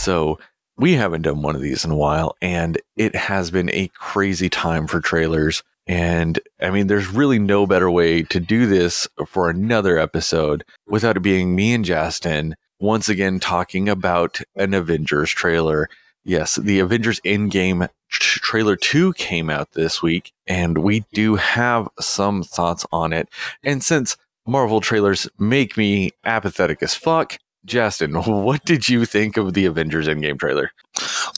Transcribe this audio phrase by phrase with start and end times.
[0.00, 0.38] So
[0.78, 4.48] we haven't done one of these in a while, and it has been a crazy
[4.48, 5.62] time for trailers.
[5.86, 11.18] And I mean, there's really no better way to do this for another episode without
[11.18, 15.88] it being me and Jastin once again talking about an Avengers trailer.
[16.24, 21.88] Yes, the Avengers Endgame tr- trailer 2 came out this week, and we do have
[22.00, 23.28] some thoughts on it.
[23.62, 29.54] And since Marvel trailers make me apathetic as fuck, Jastin, what did you think of
[29.54, 30.70] the Avengers Endgame trailer?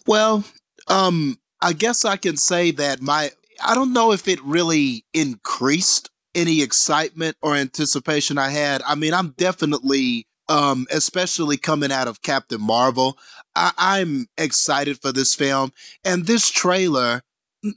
[0.06, 0.44] Well,
[0.88, 3.30] um, I guess I can say that my
[3.64, 8.82] I don't know if it really increased any excitement or anticipation I had.
[8.86, 13.16] I mean, I'm definitely um, especially coming out of Captain Marvel.
[13.54, 15.72] I- I'm excited for this film
[16.04, 17.22] and this trailer,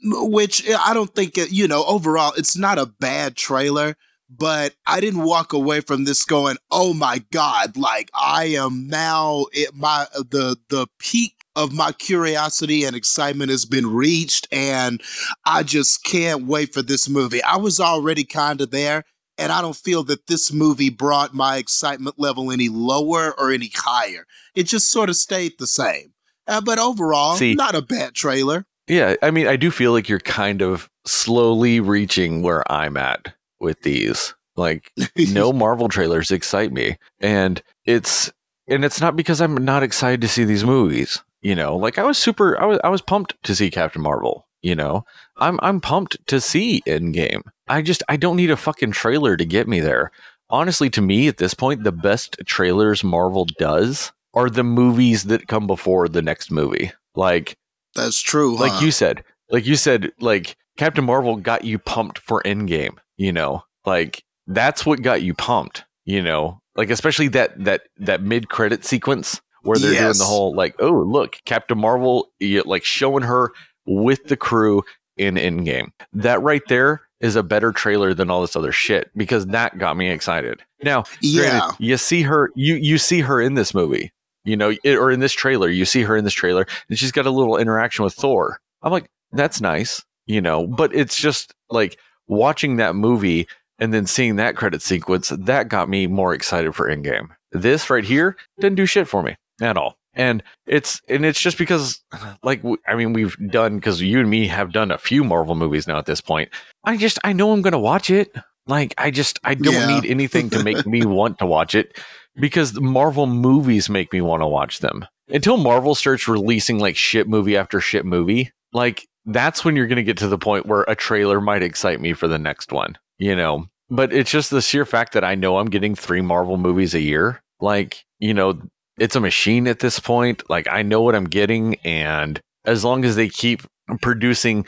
[0.03, 3.95] which I don't think, you know, overall, it's not a bad trailer,
[4.29, 9.45] but I didn't walk away from this going, "Oh my god!" Like I am now
[9.65, 15.01] at my the the peak of my curiosity and excitement has been reached, and
[15.45, 17.41] I just can't wait for this movie.
[17.43, 19.03] I was already kind of there,
[19.37, 23.71] and I don't feel that this movie brought my excitement level any lower or any
[23.73, 24.25] higher.
[24.55, 26.13] It just sort of stayed the same.
[26.47, 28.65] Uh, but overall, See- not a bad trailer.
[28.87, 33.33] Yeah, I mean, I do feel like you're kind of slowly reaching where I'm at
[33.65, 34.33] with these.
[34.55, 38.31] Like, no Marvel trailers excite me, and it's
[38.67, 41.21] and it's not because I'm not excited to see these movies.
[41.41, 44.47] You know, like I was super, I was I was pumped to see Captain Marvel.
[44.61, 45.05] You know,
[45.37, 47.41] I'm I'm pumped to see Endgame.
[47.67, 50.11] I just I don't need a fucking trailer to get me there.
[50.49, 55.47] Honestly, to me at this point, the best trailers Marvel does are the movies that
[55.47, 56.91] come before the next movie.
[57.15, 57.57] Like
[57.93, 58.57] That's true.
[58.57, 58.85] like huh?
[58.85, 62.97] you said, like you said, like Captain Marvel got you pumped for Endgame.
[63.17, 65.83] You know, like that's what got you pumped.
[66.05, 70.55] You know, like especially that that that mid credit sequence where they're doing the whole
[70.55, 72.29] like, oh look, Captain Marvel,
[72.65, 73.51] like showing her
[73.85, 74.83] with the crew
[75.17, 75.89] in Endgame.
[76.13, 79.97] That right there is a better trailer than all this other shit because that got
[79.97, 80.61] me excited.
[80.83, 81.59] Now, yeah.
[81.59, 84.11] Granted, you see her you you see her in this movie
[84.45, 87.11] you know it, or in this trailer you see her in this trailer and she's
[87.11, 91.53] got a little interaction with thor i'm like that's nice you know but it's just
[91.69, 91.97] like
[92.27, 93.47] watching that movie
[93.79, 98.05] and then seeing that credit sequence that got me more excited for endgame this right
[98.05, 102.01] here didn't do shit for me at all and it's and it's just because
[102.43, 105.87] like I mean we've done because you and me have done a few marvel movies
[105.87, 106.49] now at this point
[106.83, 108.33] i just i know i'm gonna watch it
[108.67, 109.99] like i just i don't Yeah.
[109.99, 111.97] need anything to make me want to watch it
[112.37, 115.05] because the Marvel movies make me want to watch them.
[115.29, 119.97] Until Marvel starts releasing like shit movie after shit movie, like that's when you're going
[119.97, 122.97] to get to the point where a trailer might excite me for the next one,
[123.17, 123.65] you know.
[123.89, 126.99] But it's just the sheer fact that I know I'm getting 3 Marvel movies a
[126.99, 127.41] year.
[127.59, 128.59] Like, you know,
[128.97, 130.47] it's a machine at this point.
[130.49, 133.61] Like I know what I'm getting and as long as they keep
[134.01, 134.65] producing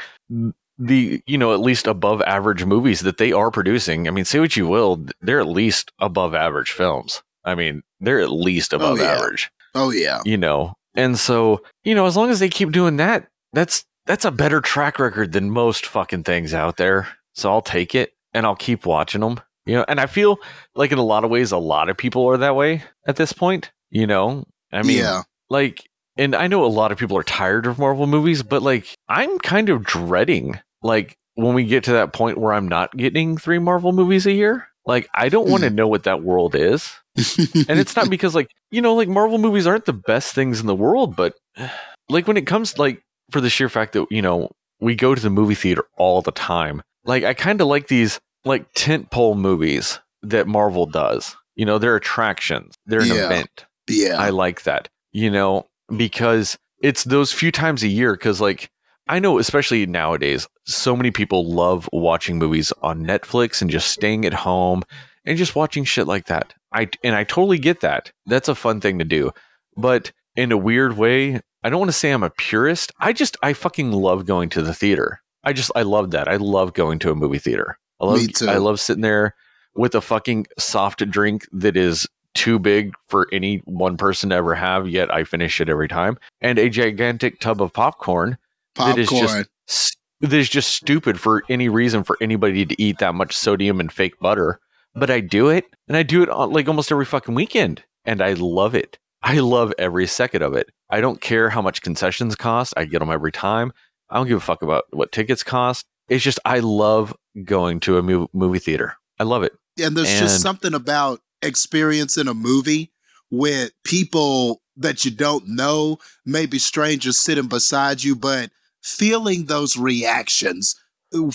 [0.78, 4.40] the you know at least above average movies that they are producing i mean say
[4.40, 8.78] what you will they're at least above average films i mean they're at least oh,
[8.78, 9.06] above yeah.
[9.06, 10.22] average Oh yeah.
[10.23, 14.25] you know and so you know as long as they keep doing that that's that's
[14.25, 18.45] a better track record than most fucking things out there so i'll take it and
[18.45, 20.38] i'll keep watching them you know and i feel
[20.75, 23.34] like in a lot of ways a lot of people are that way at this
[23.34, 25.22] point you know i mean yeah.
[25.50, 28.96] like and I know a lot of people are tired of Marvel movies, but like
[29.07, 33.38] I'm kind of dreading like when we get to that point where I'm not getting
[33.38, 34.67] three Marvel movies a year.
[34.85, 35.75] Like I don't want to hmm.
[35.75, 36.91] know what that world is.
[37.67, 40.67] And it's not because like, you know, like Marvel movies aren't the best things in
[40.67, 41.35] the world, but
[42.09, 45.22] like when it comes like for the sheer fact that, you know, we go to
[45.22, 46.82] the movie theater all the time.
[47.06, 51.36] Like I kind of like these like tentpole movies that Marvel does.
[51.56, 52.76] You know, they're attractions.
[52.86, 53.26] They're an Yeah.
[53.26, 53.66] event.
[53.90, 54.18] yeah.
[54.22, 55.66] I like that, you know,
[55.96, 58.14] because it's those few times a year.
[58.14, 58.70] Because, like,
[59.08, 64.26] I know, especially nowadays, so many people love watching movies on Netflix and just staying
[64.26, 64.84] at home
[65.26, 66.53] and just watching shit like that.
[66.73, 68.12] I and I totally get that.
[68.26, 69.32] That's a fun thing to do,
[69.76, 72.93] but in a weird way, I don't want to say I'm a purist.
[73.02, 75.22] I just I fucking love going to the theater.
[75.43, 76.29] I just I love that.
[76.29, 77.78] I love going to a movie theater.
[77.99, 78.47] I love Me too.
[78.47, 79.35] I love sitting there
[79.75, 84.55] with a fucking soft drink that is too big for any one person to ever
[84.55, 86.17] have, yet I finish it every time.
[86.40, 88.37] And a gigantic tub of popcorn
[88.75, 89.46] that is Popcorn.
[89.67, 93.81] just that is just stupid for any reason for anybody to eat that much sodium
[93.81, 94.61] and fake butter.
[94.96, 98.22] But I do it, and I do it on, like almost every fucking weekend, and
[98.22, 98.97] I love it.
[99.22, 100.70] I love every second of it.
[100.89, 102.73] I don't care how much concessions cost.
[102.78, 103.73] I get them every time.
[104.09, 105.85] I don't give a fuck about what tickets cost.
[106.07, 107.13] It's just I love
[107.43, 108.95] going to a mov- movie theater.
[109.19, 109.53] I love it.
[109.84, 112.91] and there's and- just something about experiencing a movie
[113.29, 118.51] with people that you don't know, maybe strangers sitting beside you, but
[118.81, 120.75] feeling those reactions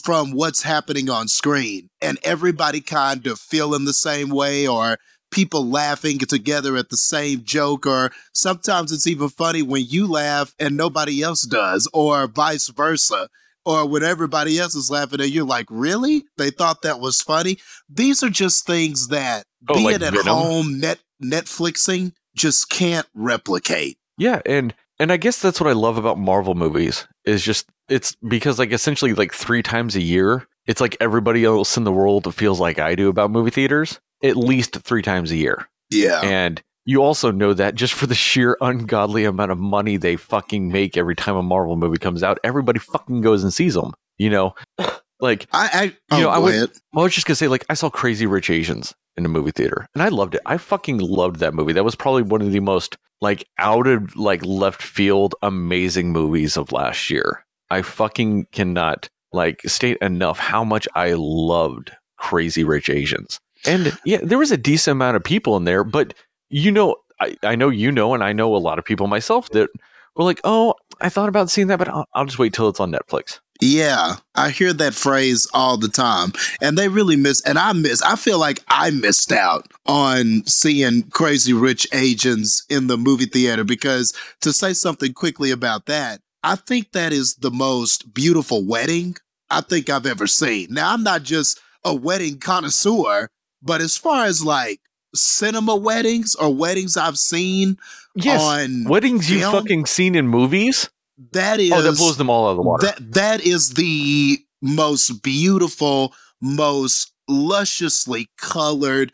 [0.02, 4.98] from what's happening on screen and everybody kind of feeling the same way or
[5.32, 10.54] people laughing together at the same joke or sometimes it's even funny when you laugh
[10.60, 13.28] and nobody else does or vice versa
[13.64, 16.24] or when everybody else is laughing at you're like really?
[16.36, 17.58] They thought that was funny?
[17.88, 20.26] These are just things that Oh, being like at Venom?
[20.26, 23.96] home net netflixing just can't replicate.
[24.18, 28.16] Yeah, and and I guess that's what I love about Marvel movies is just it's
[28.16, 32.32] because like essentially like three times a year, it's like everybody else in the world
[32.34, 36.62] feels like I do about movie theaters at least three times a year, yeah and
[36.84, 40.96] you also know that just for the sheer ungodly amount of money they fucking make
[40.96, 43.92] every time a Marvel movie comes out, everybody fucking goes and sees them.
[44.18, 44.54] You know,
[45.20, 46.54] like i, I oh, You know, I would-
[46.96, 49.86] I was just gonna say, like, I saw Crazy Rich Asians in a movie theater,
[49.94, 50.40] and I loved it.
[50.46, 51.72] I fucking loved that movie.
[51.72, 56.56] That was probably one of the most like out of like left field amazing movies
[56.56, 57.44] of last year.
[57.70, 63.38] I fucking cannot like state enough how much I loved Crazy Rich Asians.
[63.66, 66.14] And yeah, there was a decent amount of people in there, but
[66.50, 69.48] you know, I, I know you know, and I know a lot of people myself
[69.50, 69.70] that
[70.16, 72.80] were like, oh, I thought about seeing that, but I'll, I'll just wait till it's
[72.80, 73.40] on Netflix.
[73.60, 76.32] Yeah, I hear that phrase all the time.
[76.60, 81.04] And they really miss, and I miss, I feel like I missed out on seeing
[81.10, 86.56] Crazy Rich Asians in the movie theater because to say something quickly about that, I
[86.56, 89.16] think that is the most beautiful wedding
[89.48, 90.68] I think I've ever seen.
[90.70, 93.28] Now, I'm not just a wedding connoisseur,
[93.62, 94.80] but as far as like
[95.14, 97.76] cinema weddings or weddings I've seen
[98.14, 100.88] Yes, on weddings you fucking seen in movies.
[101.32, 102.86] that is Oh, that blows them all out of the water.
[102.86, 109.12] that that is the most beautiful, most lusciously colored,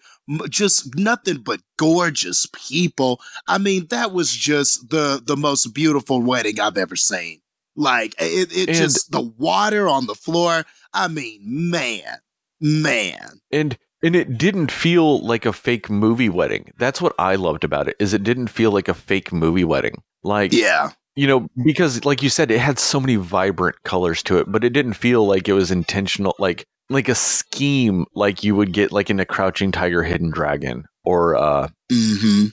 [0.49, 3.21] just nothing but gorgeous people.
[3.47, 7.41] I mean, that was just the the most beautiful wedding I've ever seen.
[7.77, 10.65] Like it, it And- just the water on the floor.
[10.93, 12.19] I mean, man,
[12.61, 13.41] man.
[13.51, 16.73] and and it didn't feel like a fake movie wedding.
[16.79, 17.97] That's what I loved about it.
[17.99, 20.03] Is it didn't feel like a fake movie wedding.
[20.23, 24.39] Like Yeah, you know, because like you said, it had so many vibrant colors to
[24.39, 28.57] it, but it didn't feel like it was intentional, like like a scheme, like you
[28.57, 32.47] would get like in a Crouching Tiger, Hidden Dragon, or uh, hmm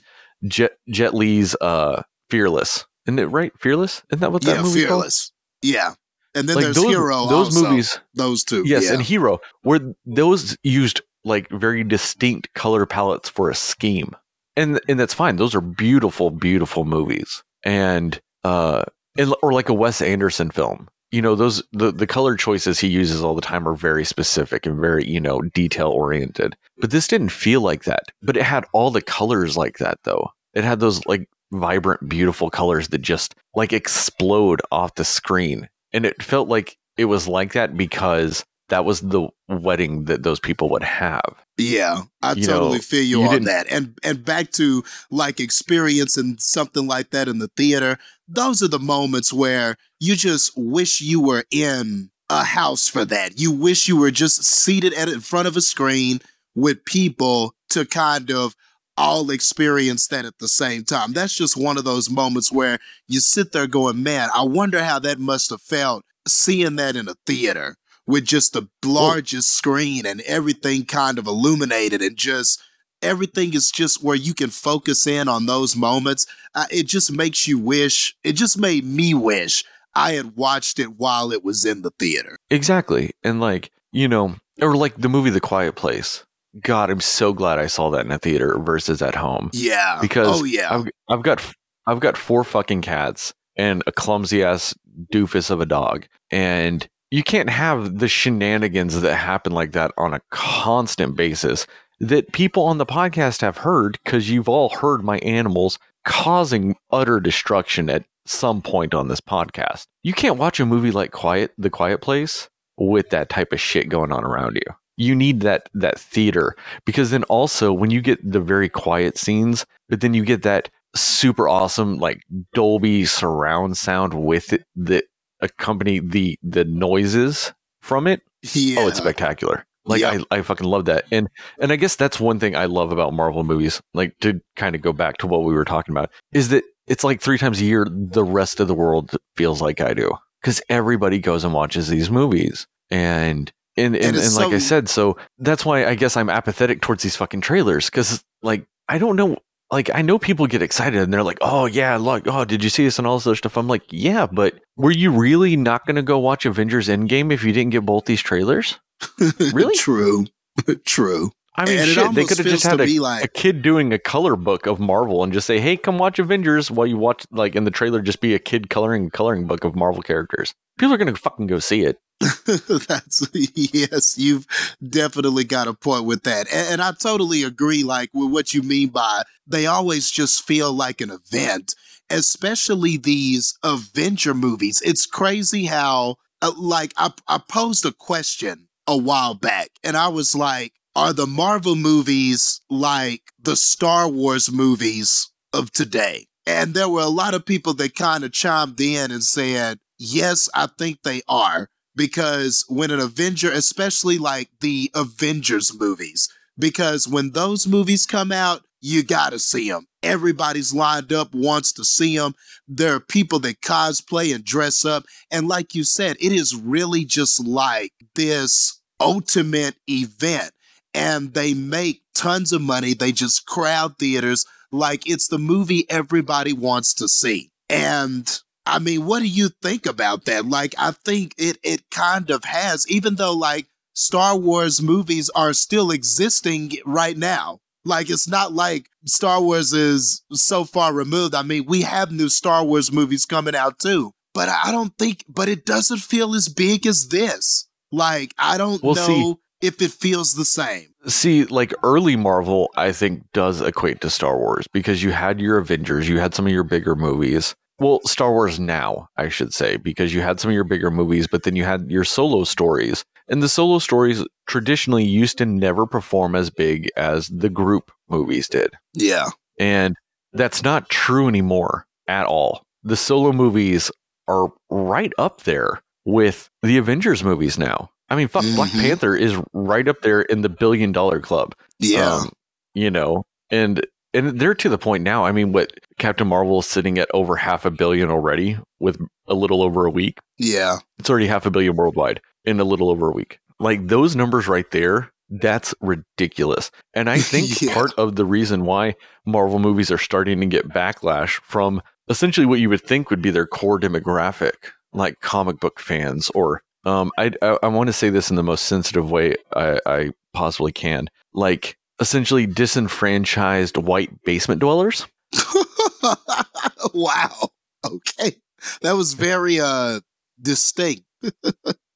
[0.47, 2.86] Jet Jet Li's uh, Fearless.
[3.07, 3.51] Isn't it right?
[3.59, 4.03] Fearless?
[4.12, 4.74] Isn't that what that yeah, called?
[4.74, 5.31] fearless.
[5.62, 5.94] Yeah,
[6.33, 7.25] and then Like there's those, Hero.
[7.27, 7.69] those also.
[7.69, 8.63] movies, those two.
[8.65, 8.94] yes, yeah.
[8.94, 14.16] and Hero, where those used like very distinct color palettes for a scheme,
[14.56, 15.36] and and that's fine.
[15.36, 18.83] Those are beautiful, beautiful movies, and uh,
[19.18, 20.88] and, or like a Wes Anderson film.
[21.12, 24.66] You know, those the the color choices he uses all the time are very specific
[24.66, 26.56] and very you know detail oriented.
[26.77, 28.04] But this didn't feel like that.
[28.21, 30.30] But it had all the colors like that though.
[30.54, 36.06] It had those like vibrant, beautiful colors that just like explode off the screen, and
[36.06, 40.69] it felt like it was like that because that was the wedding that those people
[40.69, 41.21] would have.
[41.57, 43.67] Yeah, I You totally know, feel you, you on didn't- that.
[43.71, 47.97] And and back to like experiencing something like that in the theater.
[48.27, 53.39] Those are the moments where you just wish you were in a house for that.
[53.39, 56.19] You wish you were just seated at in front of a screen
[56.56, 58.56] with people to kind of
[58.97, 61.13] all experience that at the same time.
[61.13, 64.99] That's just one of those moments where you sit there going, "Man, I wonder how
[64.99, 67.75] that must have felt seeing that in a theater."
[68.07, 72.62] With just the largest screen and everything kind of illuminated and just
[73.02, 76.26] everything is just where you can focus in on those moments.
[76.54, 79.64] Uh, it just makes you wish, it just made me wish
[79.95, 82.38] I had watched it while it was in the theater.
[82.50, 83.12] Exactly.
[83.24, 86.24] And like, you know, or like the movie The Quiet Place.
[86.62, 89.50] God, I'm so glad I saw that in a theater versus at home.
[89.54, 90.00] Yeah.
[90.02, 90.74] Because oh, yeah.
[90.74, 91.45] I've, I've got
[91.88, 94.74] I've got four fucking cats and a clumsy ass
[95.14, 96.07] doofus of a dog.
[96.31, 101.68] And you can't have the shenanigans that happen like that on a constant basis
[102.00, 107.19] that people on the podcast have heard because you've all heard my animals causing utter
[107.19, 109.85] destruction at some point on this podcast.
[110.04, 113.90] You can't watch a movie like Quiet The Quiet Place with that type of shit
[113.90, 114.76] going on around you.
[114.97, 119.66] You need that that theater because then also when you get the very quiet scenes,
[119.90, 122.21] but then you get that super awesome like
[122.54, 125.06] Dolby surround sound with it that
[125.42, 128.21] accompany the the noises from it.
[128.54, 128.80] yeah.
[128.80, 129.65] Oh, it's spectacular.
[129.85, 130.19] Like Yeah.
[130.31, 131.06] I, I fucking love that.
[131.11, 134.75] And and I guess that's one thing I love about Marvel movies, like to kind
[134.75, 137.61] of go back to what we were talking about, is that it's like three times
[137.61, 140.11] a year the rest of the world feels like I do.
[140.42, 142.68] Because everybody goes and watches these movies.
[142.92, 147.04] And and, and, and, like I said, so that's why I guess I'm apathetic towards
[147.04, 147.89] these fucking trailers.
[147.89, 149.37] Cause like I don't know
[149.75, 152.69] like I know people get excited and they're like, "Oh yeah, look, oh, did you
[152.69, 155.85] see this and all this other stuff?" I'm like, "Yeah, but were you really not
[155.85, 158.79] going to go watch Avengers Endgame if you didn't get both these trailers?"
[159.53, 159.75] Really?
[159.75, 160.27] True.
[160.85, 161.31] True.
[161.57, 163.94] I mean, And shit, they could have just had to a, me a kid doing
[163.94, 167.26] a color book of Marvel and just say, "Hey, come watch Avengers," while you watch
[167.31, 170.54] like in the trailer just be a kid coloring a coloring book of Marvel characters.
[170.78, 171.97] People are going to fucking go see it.
[172.45, 174.45] That's yes, you've
[174.88, 176.47] definitely got a point with that.
[176.52, 180.74] And, and I totally agree like with what you mean by they always just feel
[180.74, 181.76] like an event,
[182.09, 184.81] especially these Avenger movies.
[184.83, 190.09] It's crazy how uh, like I I posed a question a while back and I
[190.09, 196.28] was like, are the Marvel movies like the Star Wars movies of today?
[196.47, 200.47] And there were a lot of people that kind of chimed in and said, yes,
[200.54, 207.31] I think they are because when an Avenger, especially like the Avengers movies, because when
[207.31, 209.87] those movies come out, you got to see them.
[210.04, 212.35] Everybody's lined up, wants to see them.
[212.68, 215.06] There are people that cosplay and dress up.
[215.31, 220.52] And like you said, it is really just like this ultimate event.
[220.95, 222.94] And they make tons of money.
[222.94, 227.52] They just crowd theaters like it's the movie everybody wants to see.
[227.69, 228.28] And
[228.66, 230.45] I mean, what do you think about that?
[230.45, 235.54] Like, I think it it kind of has, even though like Star Wars movies are
[235.54, 237.59] still existing right now.
[237.87, 241.35] Like, it's not like Star Wars is so far removed.
[241.35, 245.23] I mean, we have new Star Wars movies coming out too, but I don't think,
[245.30, 247.68] but it doesn't feel as big as this.
[247.92, 249.35] Like, I don't Well, know see-
[249.66, 250.88] if it feels the same.
[251.07, 255.57] See, like early Marvel, I think does equate to Star Wars because you had your
[255.57, 257.56] Avengers, you had some of your bigger movies.
[257.80, 261.28] Well, Star Wars now, I should say, because you had some of your bigger movies,
[261.28, 263.04] but then you had your solo stories.
[263.28, 268.48] And the solo stories traditionally used to never perform as big as the group movies
[268.48, 268.72] did.
[268.94, 269.30] Yeah.
[269.60, 269.95] And
[270.31, 272.64] that's not true anymore at all.
[272.84, 273.92] The solo movies
[274.28, 277.90] are right up there with the Avengers movies now.
[278.09, 278.81] I mean, fuck, Black Mhm.
[278.81, 281.56] Panther is right up there in the billion dollar club.
[281.80, 282.16] Yeah.
[282.16, 282.30] Um,
[282.74, 285.26] you know, and and they're to the point now.
[285.26, 288.97] I mean, what Captain Marvel is sitting at over half a billion already with
[289.28, 290.19] a little over a week.
[290.38, 290.78] yeah.
[291.00, 293.40] It's already half a billion worldwide in a little over a week.
[293.59, 296.71] Like those numbers right there, that's ridiculous.
[296.94, 297.74] And I think Yeah.
[297.74, 298.95] part of the reason why
[299.26, 303.31] Marvel movies are starting to get backlash from essentially what you would think would be
[303.31, 304.54] their core demographic,
[304.94, 308.44] like comic book fans, or um, I I, I want to say this in the
[308.44, 315.07] most sensitive way I, I possibly can, like essentially disenfranchised white basement dwellers.
[316.94, 317.49] wow.
[317.85, 318.35] Okay.
[318.81, 319.99] That was very uh
[320.42, 321.04] distinct.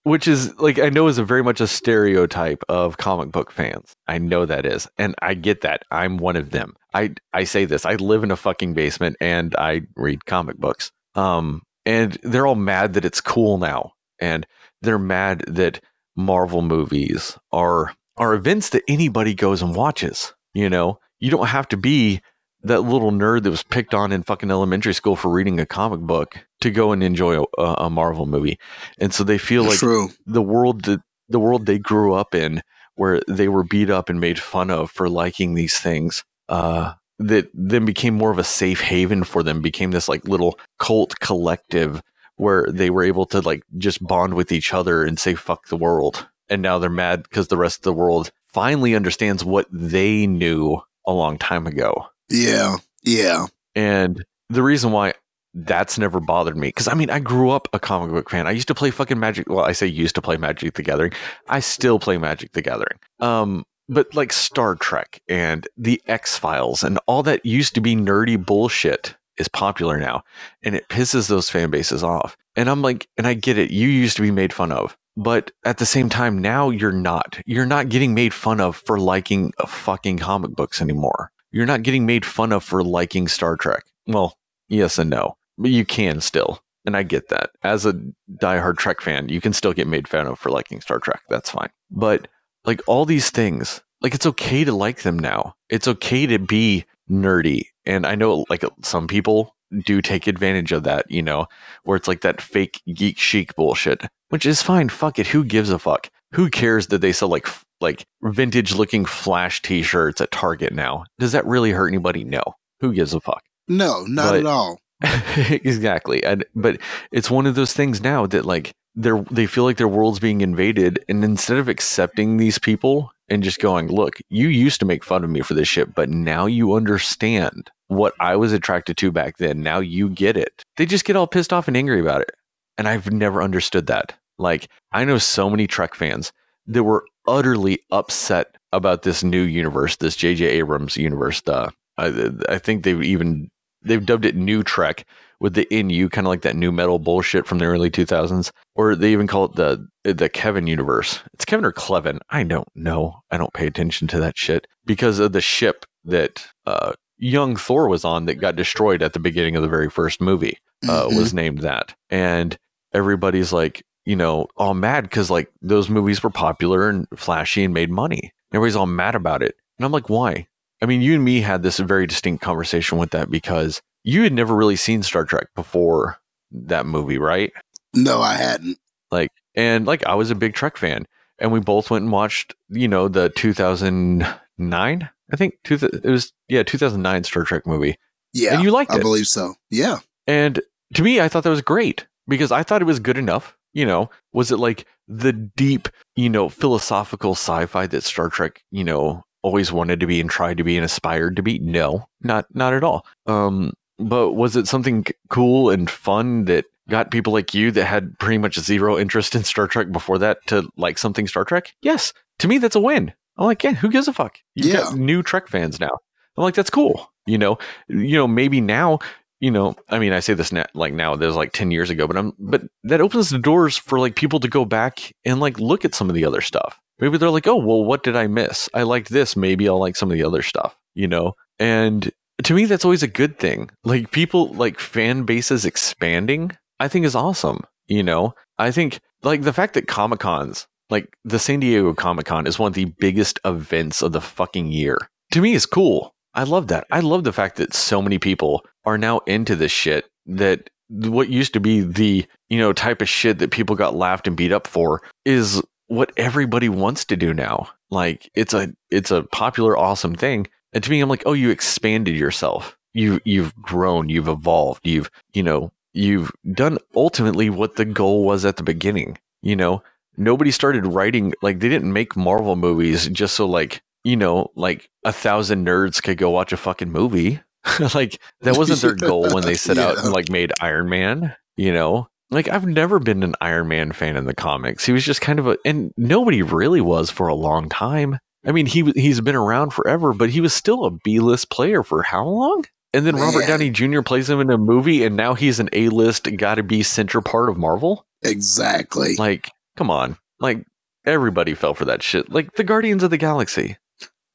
[0.03, 3.93] which is like I know is a very much a stereotype of comic book fans.
[4.08, 5.84] I know that is, and I get that.
[5.91, 6.75] I'm one of them.
[6.93, 7.86] I I say this.
[7.86, 10.91] I live in a fucking basement and I read comic books.
[11.15, 14.46] Um, and they're all mad that it's cool now, and
[14.81, 15.81] they're mad that
[16.15, 20.33] Marvel movies are are events that anybody goes and watches.
[20.53, 22.21] You know, you don't have to be
[22.63, 26.01] that little nerd that was picked on in fucking elementary school for reading a comic
[26.01, 28.59] book to go and enjoy a, a Marvel movie.
[29.00, 30.09] And so they feel like True.
[30.25, 32.62] the world that the world they grew up in
[32.95, 37.50] where they were beat up and made fun of for liking these things uh that
[37.53, 42.01] then became more of a safe haven for them became this like little cult collective
[42.39, 45.77] where they were able to like just bond with each other and say fuck the
[45.77, 50.25] world and now they're mad because the rest of the world finally understands what they
[50.25, 51.93] knew a long time ago
[52.29, 52.77] Yeah.
[53.03, 53.46] Yeah.
[53.75, 55.13] and the reason why
[55.53, 58.46] that's never bothered me, because I mean, I grew up a comic book fan.
[58.48, 59.50] I used to play fucking Magic.
[59.50, 61.12] Well, I say used to play Magic the Gathering.
[61.48, 63.00] I still play Magic the Gathering.
[63.19, 67.96] Um, but like Star Trek and the X Files and all that used to be
[67.96, 70.24] nerdy bullshit is popular now,
[70.63, 72.38] and it pisses those fan bases off.
[72.55, 73.72] And I'm like, and I get it.
[73.72, 74.98] You used to be made fun of.
[75.17, 77.39] But at the same time, now you're not.
[77.46, 81.84] You're not getting made fun of for liking uh, fucking comic books anymore you're not
[81.84, 83.86] getting made fun of for liking Star Trek.
[84.08, 86.62] Well, yes and no, but you can still.
[86.86, 87.51] And I get that.
[87.63, 87.93] As a
[88.38, 91.22] diehard Trek fan, you can still get made fun of for liking Star Trek.
[91.29, 91.69] That's fine.
[91.91, 92.27] But
[92.65, 95.55] like all these things, like it's okay to like them now.
[95.69, 97.65] It's okay to be nerdy.
[97.89, 99.55] And I know like some people
[99.86, 101.48] do take advantage of that, you know,
[101.84, 104.89] where it's like that fake geek chic bullshit, which is fine.
[104.89, 105.27] Fuck it.
[105.27, 106.10] Who gives a fuck?
[106.34, 107.48] Who cares that they sell like
[107.81, 111.05] like vintage looking flash t-shirts at Target now?
[111.17, 112.24] Does that really hurt anybody?
[112.24, 112.41] No.
[112.81, 113.41] Who gives a fuck?
[113.67, 114.79] No, not But- at all.
[115.50, 116.24] exactly.
[116.24, 116.77] And but
[117.12, 120.41] it's one of those things now that like they're they feel like their world's being
[120.41, 125.03] invaded, and instead of accepting these people and just going, look, you used to make
[125.03, 129.12] fun of me for this shit, but now you understand what I was attracted to
[129.12, 129.62] back then.
[129.62, 130.63] Now you get it.
[130.77, 132.32] They just get all pissed off and angry about it.
[132.77, 134.13] And I've never understood that.
[134.38, 136.32] Like, I know so many Trek fans
[136.68, 140.46] that were utterly upset about this new universe, this J.J.
[140.46, 141.41] Abrams universe.
[141.41, 143.50] The, I, I think they've even
[143.82, 145.06] they've dubbed it New Trek
[145.39, 148.96] with the NU, kind of like that new metal bullshit from the early 2000s, or
[148.96, 151.19] they even call it the the Kelvin universe.
[151.34, 152.19] It's Kevin or Clevin.
[152.29, 153.22] I don't know.
[153.31, 157.88] I don't pay attention to that shit because of the ship that uh, young Thor
[157.88, 160.58] was on that got destroyed at the beginning of the very first movie.
[160.88, 161.17] Uh, Mhm.
[161.17, 162.58] Was named that, and
[162.93, 167.74] everybody's like, you know, all mad because like those movies were popular and flashy and
[167.74, 168.31] made money.
[168.53, 170.48] Everybody's all mad about it, and I'm like, why?
[170.81, 174.34] I mean, you and me had this very distinct conversation with that because you had
[174.34, 176.18] never really seen Star Trek before
[176.51, 177.51] that movie, right?
[177.94, 178.78] No, I hadn't.
[179.12, 181.06] Like, and like I was a big Trek fan,
[181.39, 186.34] and we both went and watched, you know, the 2009, I think, two, it was
[186.48, 187.98] yeah, 2009 Star Trek movie,
[188.34, 189.00] Yeah, and you liked I it.
[189.00, 189.56] I believe so.
[189.70, 190.00] Yeah.
[190.28, 190.62] And
[190.96, 193.56] to me, I thought that was great because I thought it was good enough.
[193.74, 198.84] You know, was it like the deep, you know, philosophical sci-fi that Star Trek, you
[198.84, 201.60] know, always wanted to be and tried to be and aspired to be?
[201.60, 203.06] No, not not at all.
[203.28, 208.18] Um, but was it something cool and fun that got people like you that had
[208.20, 211.74] pretty much zero interest in Star Trek before that to like something Star Trek?
[211.82, 212.13] Yes.
[212.39, 213.13] To me, that's a win.
[213.38, 214.39] I'm like, yeah, who gives a fuck?
[214.56, 215.98] You got new Trek fans now.
[216.38, 217.12] I'm like, that's cool.
[217.25, 219.00] You know, you know, maybe now
[219.39, 222.08] you know, I mean, I say this now, like now, there's like 10 years ago,
[222.08, 225.60] but I'm, but that opens the doors for like people to go back and like
[225.60, 226.79] look at some of the other stuff.
[227.00, 228.70] Maybe they're like, oh, well, what did I miss?
[228.74, 229.38] I liked this.
[229.38, 231.34] Maybe I'll like some of the other stuff, you know?
[231.58, 232.12] And
[232.43, 233.69] to me, that's always a good thing.
[233.84, 238.34] Like people, like fan bases expanding, I think is awesome, you know?
[238.58, 242.58] I think like the fact that Comic Cons, like the San Diego Comic Con is
[242.58, 244.98] one of the biggest events of the fucking year.
[245.31, 246.13] To me, is cool.
[246.34, 246.88] I love that.
[246.91, 251.29] I love the fact that so many people are now into this shit that what
[251.29, 254.51] used to be the, you know, type of shit that people got laughed and beat
[254.51, 257.68] up for is what everybody wants to do now.
[257.92, 260.48] Like it's a it's a popular awesome thing.
[260.74, 262.77] And to me I'm like, "Oh, you expanded yourself.
[262.94, 264.86] You you've grown, you've evolved.
[264.86, 269.84] You've, you know, you've done ultimately what the goal was at the beginning, you know?
[270.18, 274.90] Nobody started writing like they didn't make Marvel movies just so like you know, like
[275.03, 277.42] a thousand nerds could go watch a fucking movie.
[277.94, 281.74] like that wasn't their goal when they set out and like made Iron Man, you
[281.74, 282.08] know?
[282.32, 284.86] Like I've never been an Iron Man fan in the comics.
[284.86, 288.20] He was just kind of a and nobody really was for a long time.
[288.46, 292.04] I mean, he he's been around forever, but he was still a B-list player for
[292.04, 292.66] how long?
[292.94, 293.48] And then oh, Robert Man.
[293.50, 294.02] Downey Jr.
[294.02, 297.50] plays him in a movie and now he's an A-list got to be center part
[297.50, 298.06] of Marvel?
[298.24, 299.16] Exactly.
[299.18, 300.18] Like, come on.
[300.40, 300.66] Like
[301.06, 302.32] everybody fell for that shit.
[302.32, 303.78] Like the Guardians of the Galaxy.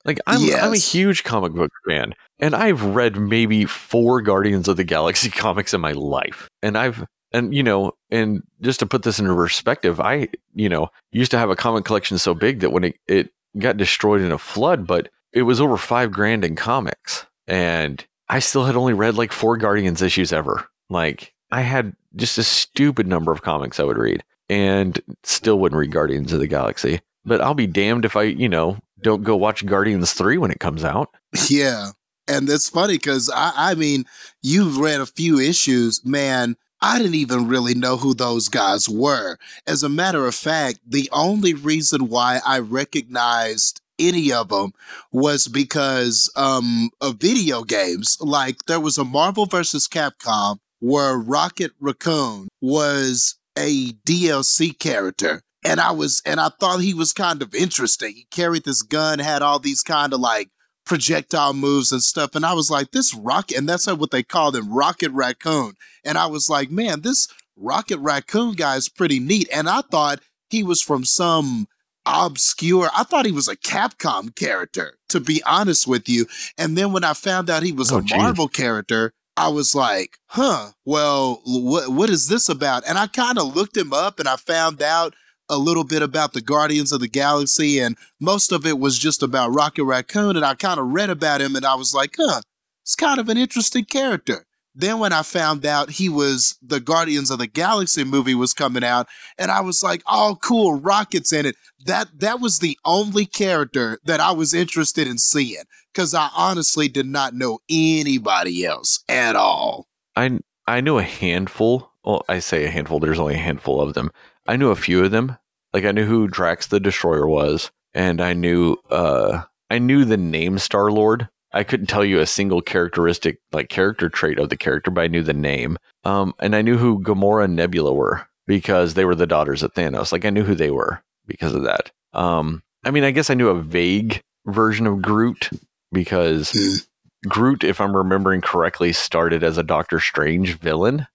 [0.04, 2.14] Like I'm I'm a huge comic book fan.
[2.38, 6.48] And I've read maybe four Guardians of the Galaxy comics in my life.
[6.62, 10.88] And I've and you know, and just to put this into perspective, I, you know,
[11.10, 14.32] used to have a comic collection so big that when it, it got destroyed in
[14.32, 17.26] a flood, but it was over five grand in comics.
[17.46, 20.66] And I still had only read like four Guardians issues ever.
[20.88, 25.78] Like I had just a stupid number of comics I would read and still wouldn't
[25.78, 27.00] read Guardians of the Galaxy.
[27.24, 30.60] But I'll be damned if I, you know, don't go watch Guardians 3 when it
[30.60, 31.10] comes out.
[31.48, 31.90] Yeah.
[32.26, 34.06] And it's funny because I, I mean,
[34.40, 36.56] you've read a few issues, man.
[36.86, 39.38] I didn't even really know who those guys were.
[39.66, 44.74] As a matter of fact, the only reason why I recognized any of them
[45.10, 48.18] was because um, of video games.
[48.20, 55.40] Like there was a Marvel versus Capcom where Rocket Raccoon was a DLC character.
[55.64, 58.14] And I was, and I thought he was kind of interesting.
[58.14, 60.50] He carried this gun, had all these kind of like
[60.84, 62.34] projectile moves and stuff.
[62.34, 65.74] And I was like, this rocket, and that's what they called him, Rocket Raccoon.
[66.04, 69.48] And I was like, man, this Rocket Raccoon guy is pretty neat.
[69.52, 70.20] And I thought
[70.50, 71.66] he was from some
[72.06, 76.26] obscure, I thought he was a Capcom character, to be honest with you.
[76.58, 78.18] And then when I found out he was Oh, a geez.
[78.18, 82.84] Marvel character, I was like, huh, well, what, what is this about?
[82.86, 85.14] And I kind of looked him up and I found out
[85.48, 89.22] a little bit about the Guardians of the Galaxy, and most of it was just
[89.22, 90.36] about Rocket Raccoon.
[90.36, 92.40] And I kind of read about him and I was like, huh,
[92.82, 94.46] it's kind of an interesting character.
[94.74, 98.82] Then when I found out he was the Guardians of the Galaxy movie was coming
[98.82, 99.06] out,
[99.38, 101.54] and I was like, "Oh, cool, Rocket's in it."
[101.86, 106.88] That that was the only character that I was interested in seeing because I honestly
[106.88, 109.86] did not know anybody else at all.
[110.16, 111.92] I I know a handful.
[112.04, 112.98] Well, I say a handful.
[112.98, 114.10] There's only a handful of them
[114.46, 115.36] I knew a few of them.
[115.72, 120.16] Like I knew who Drax the Destroyer was, and I knew uh I knew the
[120.16, 121.28] name Star Lord.
[121.52, 125.06] I couldn't tell you a single characteristic, like character trait of the character, but I
[125.06, 125.78] knew the name.
[126.04, 129.72] Um, and I knew who Gamora and Nebula were because they were the daughters of
[129.72, 130.10] Thanos.
[130.12, 131.92] Like I knew who they were because of that.
[132.12, 135.48] Um, I mean, I guess I knew a vague version of Groot
[135.92, 137.28] because Hmm.
[137.28, 141.06] Groot, if I'm remembering correctly, started as a Doctor Strange villain.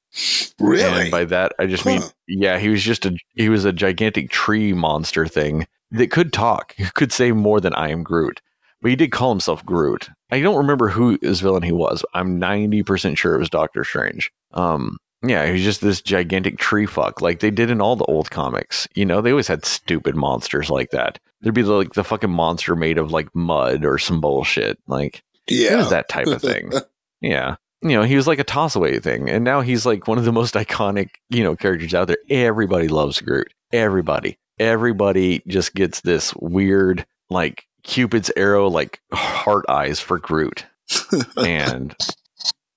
[0.60, 1.04] Really?
[1.04, 4.30] And by that, I just mean, yeah, he was just a he was a gigantic
[4.30, 8.42] tree monster thing that could talk, could say more than "I am Groot,"
[8.82, 10.10] but he did call himself Groot.
[10.32, 12.04] I don't remember who his villain he was.
[12.14, 14.32] I'm 90 percent sure it was Doctor Strange.
[14.52, 18.06] Um, yeah, he was just this gigantic tree fuck, like they did in all the
[18.06, 18.88] old comics.
[18.96, 21.20] You know, they always had stupid monsters like that.
[21.42, 24.80] There'd be like the fucking monster made of like mud or some bullshit.
[24.88, 25.74] Like yeah.
[25.74, 26.72] it was that type of thing.
[27.22, 27.58] Yeah.
[27.82, 29.30] You know, he was like a toss away thing.
[29.30, 32.18] And now he's like one of the most iconic, you know, characters out there.
[32.30, 33.54] Everybody loves Groot.
[33.72, 34.38] Everybody.
[34.60, 40.66] Everybody just gets this weird, like Cupid's arrow, like heart eyes for Groot.
[41.38, 41.96] And,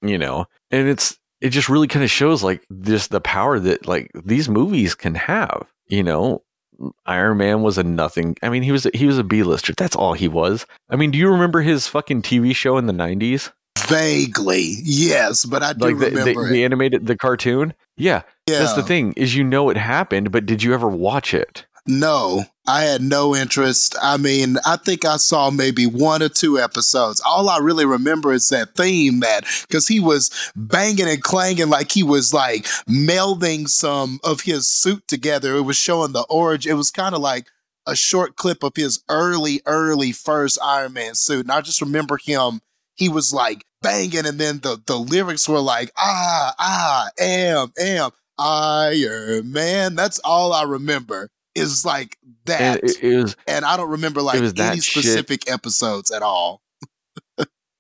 [0.03, 3.89] you know, and it's, it just really kind of shows like just the power that
[3.89, 6.43] like these movies can have, you know.
[7.07, 8.37] Iron Man was a nothing.
[8.43, 9.73] I mean, he was a, he was a B-lister.
[9.77, 10.67] That's all he was.
[10.91, 13.53] I mean, do you remember his fucking TV show in the 90s?
[13.89, 16.65] Vaguely, yes, but I do like the, the, remember the it.
[16.65, 18.61] animated the cartoon yeah, Yeah.
[18.61, 22.45] that's the thing is you know it happened but did you ever watch it No,
[22.67, 23.97] I had no interest.
[24.01, 27.21] I mean, I think I saw maybe one or two episodes.
[27.27, 31.91] All I really remember is that theme that because he was banging and clanging like
[31.91, 35.57] he was like melding some of his suit together.
[35.57, 36.71] It was showing the origin.
[36.71, 37.47] It was kind of like
[37.85, 41.41] a short clip of his early, early first Iron Man suit.
[41.47, 42.61] And I just remember him,
[42.97, 48.11] he was like banging, and then the, the lyrics were like, ah, ah, am, am,
[48.39, 49.95] Iron Man.
[49.95, 51.29] That's all I remember.
[51.55, 52.61] Is like that.
[52.61, 54.83] and And, it, it was I don't remember like any shit.
[54.83, 56.63] specific episodes at all.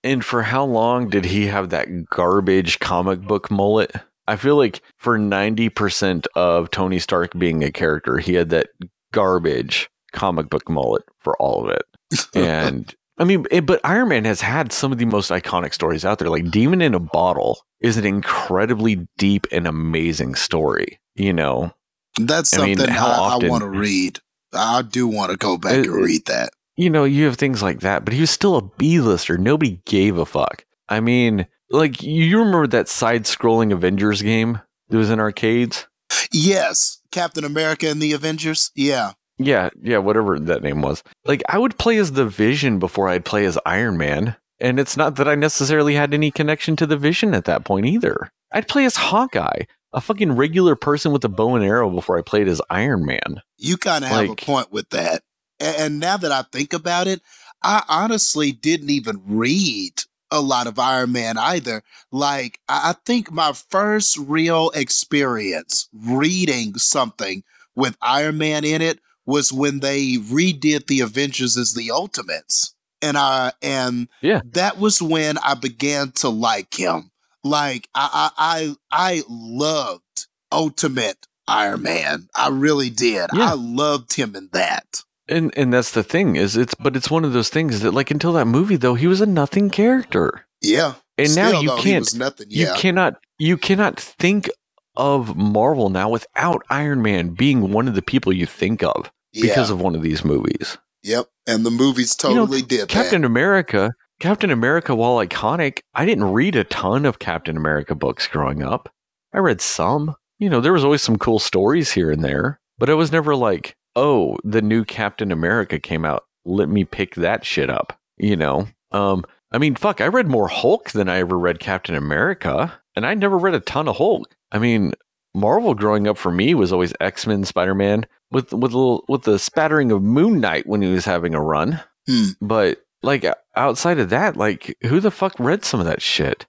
[0.04, 3.92] and for how long did he have that garbage comic book mullet
[4.26, 8.68] i feel like for 90% of tony stark being a character he had that
[9.12, 14.24] garbage comic book mullet for all of it and I mean, it, but Iron Man
[14.24, 16.30] has had some of the most iconic stories out there.
[16.30, 20.98] Like Demon in a Bottle is an incredibly deep and amazing story.
[21.14, 21.72] You know,
[22.18, 24.18] That's I mean, something I, how I, often- want to read.
[24.54, 26.50] I do want to go back It- and read that.
[26.76, 29.36] you know, you have things like that, but he was still a B-lister.
[29.38, 30.64] Nobody gave a fuck.
[30.88, 35.86] I mean, like you remember that side-scrolling Avengers game that was in arcades?
[36.32, 38.70] Yes, Captain America and the Avengers.
[38.74, 39.12] Yeah,
[39.44, 41.02] Yeah, yeah, whatever that name was.
[41.24, 44.96] Like I would play as the Vision before I'd play as Iron Man, and it's
[44.96, 48.30] not that I necessarily had any connection to the Vision at that point either.
[48.52, 52.22] I'd play as Hawkeye, a fucking regular person with a bow and arrow before I
[52.22, 53.42] played as Iron Man.
[53.58, 55.22] you kind of have a point with that.
[55.60, 57.20] And, and now that I think about it,
[57.62, 61.82] I honestly didn't even read a lot of Iron Man either.
[62.10, 68.98] Like, I, I think my first real experience reading something with Iron Man in it
[69.26, 72.74] was when they redid the Avengers as the Ultimates.
[73.00, 74.42] And I and Yeah.
[74.52, 77.10] that was when I began to like him.
[77.44, 82.28] Like I I I, I loved Ultimate Iron Man.
[82.34, 83.30] I really did.
[83.34, 83.50] Yeah.
[83.50, 85.02] I loved him in that.
[85.28, 88.10] And and that's the thing is it's but it's one of those things that like
[88.10, 90.46] until that movie though he was a nothing character.
[90.60, 90.94] Yeah.
[91.18, 92.46] And now you though, can't nothing.
[92.50, 94.48] you cannot you cannot think
[94.96, 99.68] of Marvel now without Iron Man being one of the people you think of because
[99.68, 99.74] yeah.
[99.74, 100.78] of one of these movies.
[101.02, 101.28] Yep.
[101.46, 106.32] And the movies You know, totally did Captain America, Captain America, while iconic, I didn't
[106.32, 108.88] read a ton of Captain America books growing up.
[109.32, 110.14] I read some.
[110.38, 113.34] You know, there was always some cool stories here and there, but I was never
[113.34, 116.24] like, oh, the new Captain America came out.
[116.44, 117.98] Let me pick that shit up.
[118.18, 121.94] You know, um, I mean, fuck, I read more Hulk than I ever read Captain
[121.94, 124.34] America, and I never read a ton of Hulk.
[124.50, 124.92] I mean,
[125.34, 129.04] Marvel growing up for me was always X Men, Spider Man, with with a little
[129.08, 131.80] with the spattering of Moon Knight when he was having a run.
[132.06, 132.30] Hmm.
[132.40, 133.24] But like
[133.56, 136.46] outside of that, like who the fuck read some of that shit?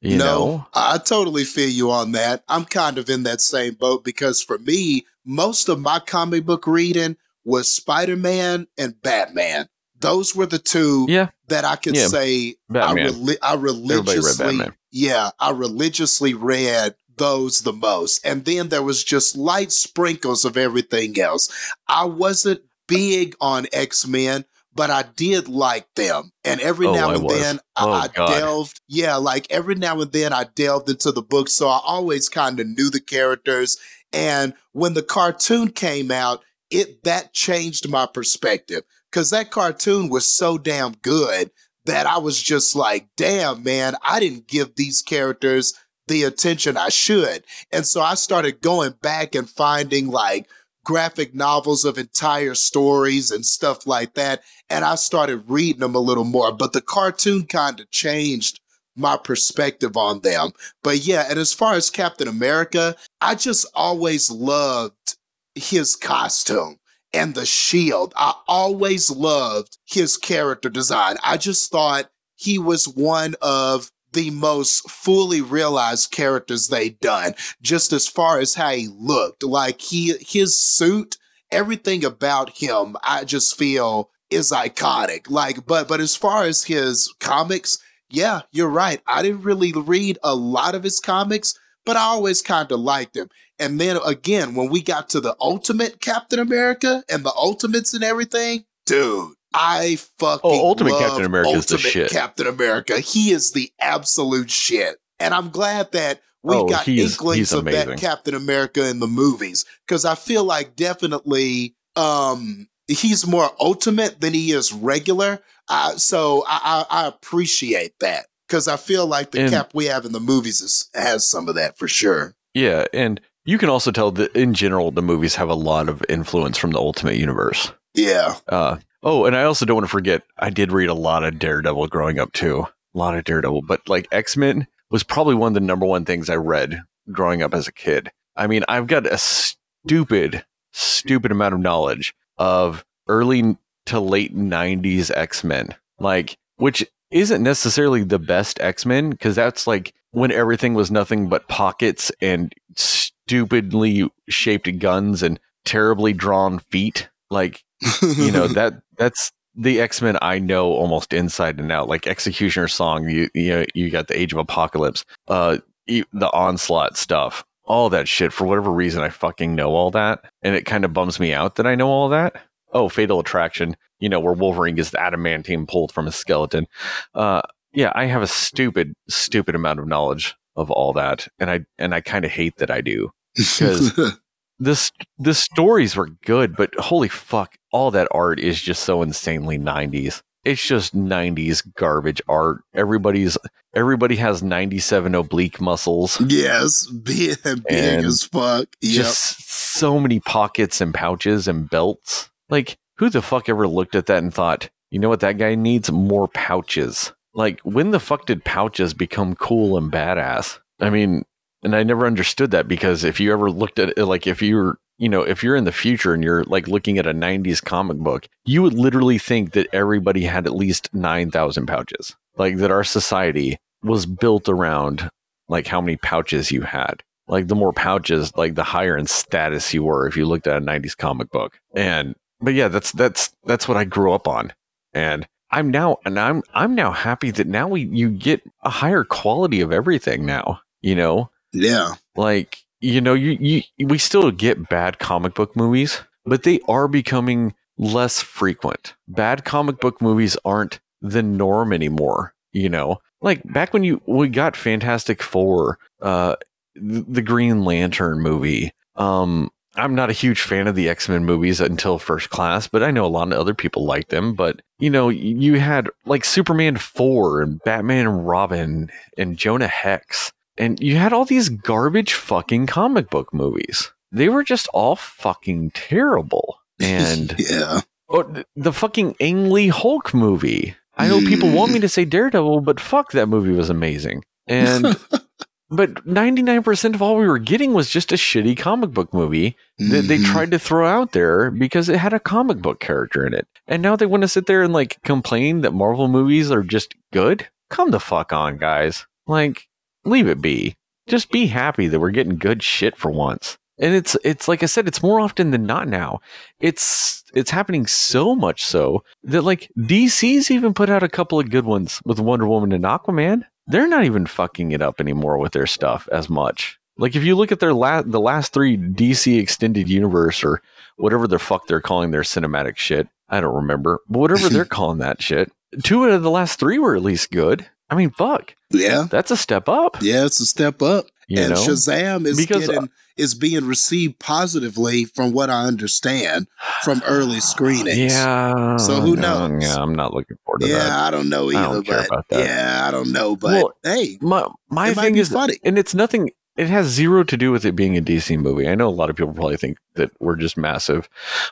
[0.00, 0.66] You no, know?
[0.74, 2.42] I totally feel you on that.
[2.48, 6.66] I'm kind of in that same boat because for me, most of my comic book
[6.66, 9.68] reading was Spider Man and Batman.
[10.00, 13.06] Those were the two Yeah, that I could Yeah, say Batman.
[13.06, 14.60] I, reli- I religiously.
[14.92, 18.24] Yeah, I religiously read those the most.
[18.26, 21.50] And then there was just light sprinkles of everything else.
[21.88, 26.32] I wasn't big on X Men, but I did like them.
[26.44, 28.28] And every Oh, now and then I, Oh, I God.
[28.28, 31.48] delved, yeah, like every now and then I delved into the book.
[31.48, 33.78] So I always kind of knew the characters.
[34.12, 40.30] And when the cartoon came out, it that changed my perspective because that cartoon was
[40.30, 41.50] so damn good
[41.86, 45.74] that I was just like, damn, man, I didn't give these characters
[46.08, 47.44] the attention I should.
[47.70, 50.48] And so I started going back and finding like
[50.84, 54.42] graphic novels of entire stories and stuff like that.
[54.68, 58.60] And I started reading them a little more, but the cartoon kind of changed
[58.96, 60.50] my perspective on them.
[60.82, 65.16] But yeah, and as far as Captain America, I just always loved
[65.54, 66.78] his costume
[67.12, 68.12] and the shield.
[68.16, 71.16] I always loved his character design.
[71.22, 77.92] I just thought he was one of the most fully realized characters they'd done, just
[77.92, 79.42] as far as how he looked.
[79.42, 81.16] Like he his suit,
[81.50, 85.30] everything about him, I just feel is iconic.
[85.30, 87.78] Like, but but as far as his comics,
[88.10, 89.00] yeah, you're right.
[89.06, 91.54] I didn't really read a lot of his comics,
[91.86, 93.28] but I always kind of liked him.
[93.58, 98.02] And then again, when we got to the Ultimate Captain America and the Ultimates and
[98.04, 102.10] everything, dude, I fucking Oh, Ultimate love Captain America is the Ultimate shit.
[102.10, 102.98] Captain America.
[103.00, 104.96] He is the absolute shit.
[105.20, 107.98] And I'm glad that we Oh, got he's- inklings he's of that.
[107.98, 109.64] Captain America in the movies.
[109.86, 115.40] Cause I feel like definitely um he's more ultimate than he is regular.
[115.68, 118.26] Uh, so I, I, I appreciate that.
[118.52, 121.48] Cause I feel like the And- cap we have in the movies is, has some
[121.48, 122.34] of that for sure.
[122.54, 126.02] Yeah, and you can also tell that in general the movies have a lot of
[126.08, 127.72] influence from the Ultimate Universe.
[127.94, 128.34] Yeah.
[128.46, 131.38] Uh, oh, and I also don't want to forget I did read a lot of
[131.38, 132.66] Daredevil growing up too.
[132.94, 136.04] A lot of Daredevil, but like X Men was probably one of the number one
[136.04, 138.10] things I read growing up as a kid.
[138.36, 145.10] I mean, I've got a stupid, stupid amount of knowledge of early to late 90s
[145.16, 150.74] X Men, like, which isn't necessarily the best X Men because that's like when everything
[150.74, 157.08] was nothing but pockets and stupidly shaped guns and terribly drawn feet.
[157.30, 157.62] Like,
[158.02, 161.88] you know that that's the X Men I know almost inside and out.
[161.88, 166.96] Like Executioner Song, you you know, you got the Age of Apocalypse, uh, the Onslaught
[166.96, 168.32] stuff, all that shit.
[168.32, 171.56] For whatever reason, I fucking know all that, and it kind of bums me out
[171.56, 172.42] that I know all that.
[172.72, 176.66] Oh, Fatal Attraction, you know where Wolverine gets the adamantium pulled from his skeleton.
[177.14, 181.60] Uh, yeah, I have a stupid, stupid amount of knowledge of all that, and I
[181.78, 183.98] and I kind of hate that I do because
[184.58, 189.58] this the stories were good, but holy fuck, all that art is just so insanely
[189.58, 190.22] 90s.
[190.44, 192.62] It's just 90s garbage art.
[192.74, 193.38] Everybody's
[193.74, 196.20] everybody has 97 oblique muscles.
[196.20, 198.66] yes, big, big as fuck.
[198.80, 198.92] Yep.
[198.92, 202.28] Just so many pockets and pouches and belts.
[202.52, 205.54] Like who the fuck ever looked at that and thought, "You know what that guy
[205.54, 205.90] needs?
[205.90, 210.58] More pouches." Like when the fuck did pouches become cool and badass?
[210.78, 211.24] I mean,
[211.62, 214.76] and I never understood that because if you ever looked at it, like if you're,
[214.98, 217.96] you know, if you're in the future and you're like looking at a 90s comic
[217.96, 222.14] book, you would literally think that everybody had at least 9,000 pouches.
[222.36, 225.08] Like that our society was built around
[225.48, 227.02] like how many pouches you had.
[227.28, 230.58] Like the more pouches, like the higher in status you were if you looked at
[230.58, 231.58] a 90s comic book.
[231.74, 234.52] And but yeah, that's that's that's what I grew up on.
[234.92, 239.04] And I'm now and I'm I'm now happy that now we you get a higher
[239.04, 241.30] quality of everything now, you know?
[241.52, 241.94] yeah.
[242.16, 246.88] like you know you, you we still get bad comic book movies but they are
[246.88, 253.72] becoming less frequent bad comic book movies aren't the norm anymore you know like back
[253.72, 256.36] when you we got fantastic four uh
[256.74, 261.98] the green lantern movie um i'm not a huge fan of the x-men movies until
[261.98, 265.08] first class but i know a lot of other people like them but you know
[265.08, 271.12] you had like superman 4 and batman and robin and jonah hex and you had
[271.12, 273.90] all these garbage fucking comic book movies.
[274.10, 276.58] They were just all fucking terrible.
[276.80, 277.82] And yeah.
[278.08, 280.74] oh, the fucking Ang Lee Hulk movie.
[280.96, 281.90] I know people want me to mm.
[281.90, 284.24] say Daredevil, but fuck, that movie was amazing.
[284.48, 284.98] And
[285.72, 290.02] but 99% of all we were getting was just a shitty comic book movie that
[290.08, 290.24] they Mhm.
[290.26, 293.46] tried to throw out there because it had a comic book character in it.
[293.66, 296.94] And now they want to sit there and like complain that Marvel movies are just
[297.12, 297.48] good?
[297.70, 299.06] Come the fuck on, guys.
[299.26, 299.66] Like
[300.04, 300.74] leave it be.
[301.08, 303.56] Just be happy that we're getting good shit for once.
[303.78, 306.20] And it's it's like I said, it's more often than not now.
[306.60, 311.50] It's it's happening so much so that like DC's even put out a couple of
[311.50, 313.44] good ones with Wonder Woman and Aquaman.
[313.66, 316.78] They're not even fucking it up anymore with their stuff as much.
[316.98, 320.60] Like if you look at their la- the last three DC extended universe or
[320.96, 324.98] whatever the fuck they're calling their cinematic shit, I don't remember, but whatever they're calling
[324.98, 325.50] that shit,
[325.82, 327.66] two out of the last three were at least good.
[327.88, 329.06] I mean, fuck, Yeah.
[329.10, 329.98] that's a step up.
[330.02, 331.06] Yeah, it's a step up.
[331.28, 336.46] You and know, Shazam is Because, getting is being received positively from what I understand
[336.82, 337.98] from early screenings.
[338.12, 338.76] Yeah.
[338.76, 339.62] So who no, knows?
[339.64, 340.86] Yeah, I'm not looking forward to Yeah, that.
[340.88, 341.58] Yeah, I don't know either.
[341.58, 342.44] I either, don't care but about that.
[342.46, 345.58] yeah, I don't know, but Well, hey, My my it might thing be is, funny.
[345.64, 346.30] and it's nothing.
[346.54, 348.68] It has zero to do with it being a DC movie.
[348.68, 351.08] I know a lot of people probably think that we're just massive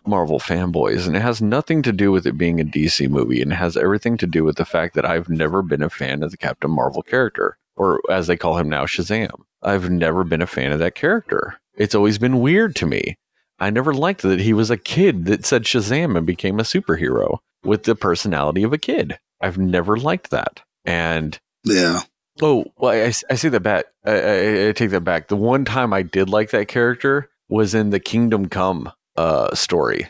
[0.07, 3.51] Marvel fanboys, and it has nothing to do with it being a DC movie, and
[3.51, 6.31] it has everything to do with the fact that I've never been a fan of
[6.33, 9.31] the Captain Marvel character, or as they call him now, Shazam.
[9.62, 11.59] I've never been a fan of that character.
[11.75, 13.16] It's always been weird to me.
[13.59, 17.38] I never liked that he was a kid that said Shazam and became a superhero
[17.64, 19.19] with the personality of a kid.
[19.40, 20.61] I've never liked that.
[20.85, 22.01] And Yeah.
[22.43, 23.87] Oh, well, I, I say that back.
[24.05, 25.29] I, I, I take that back.
[25.29, 30.07] The one time I did like that character was in the Kingdom Come uh, story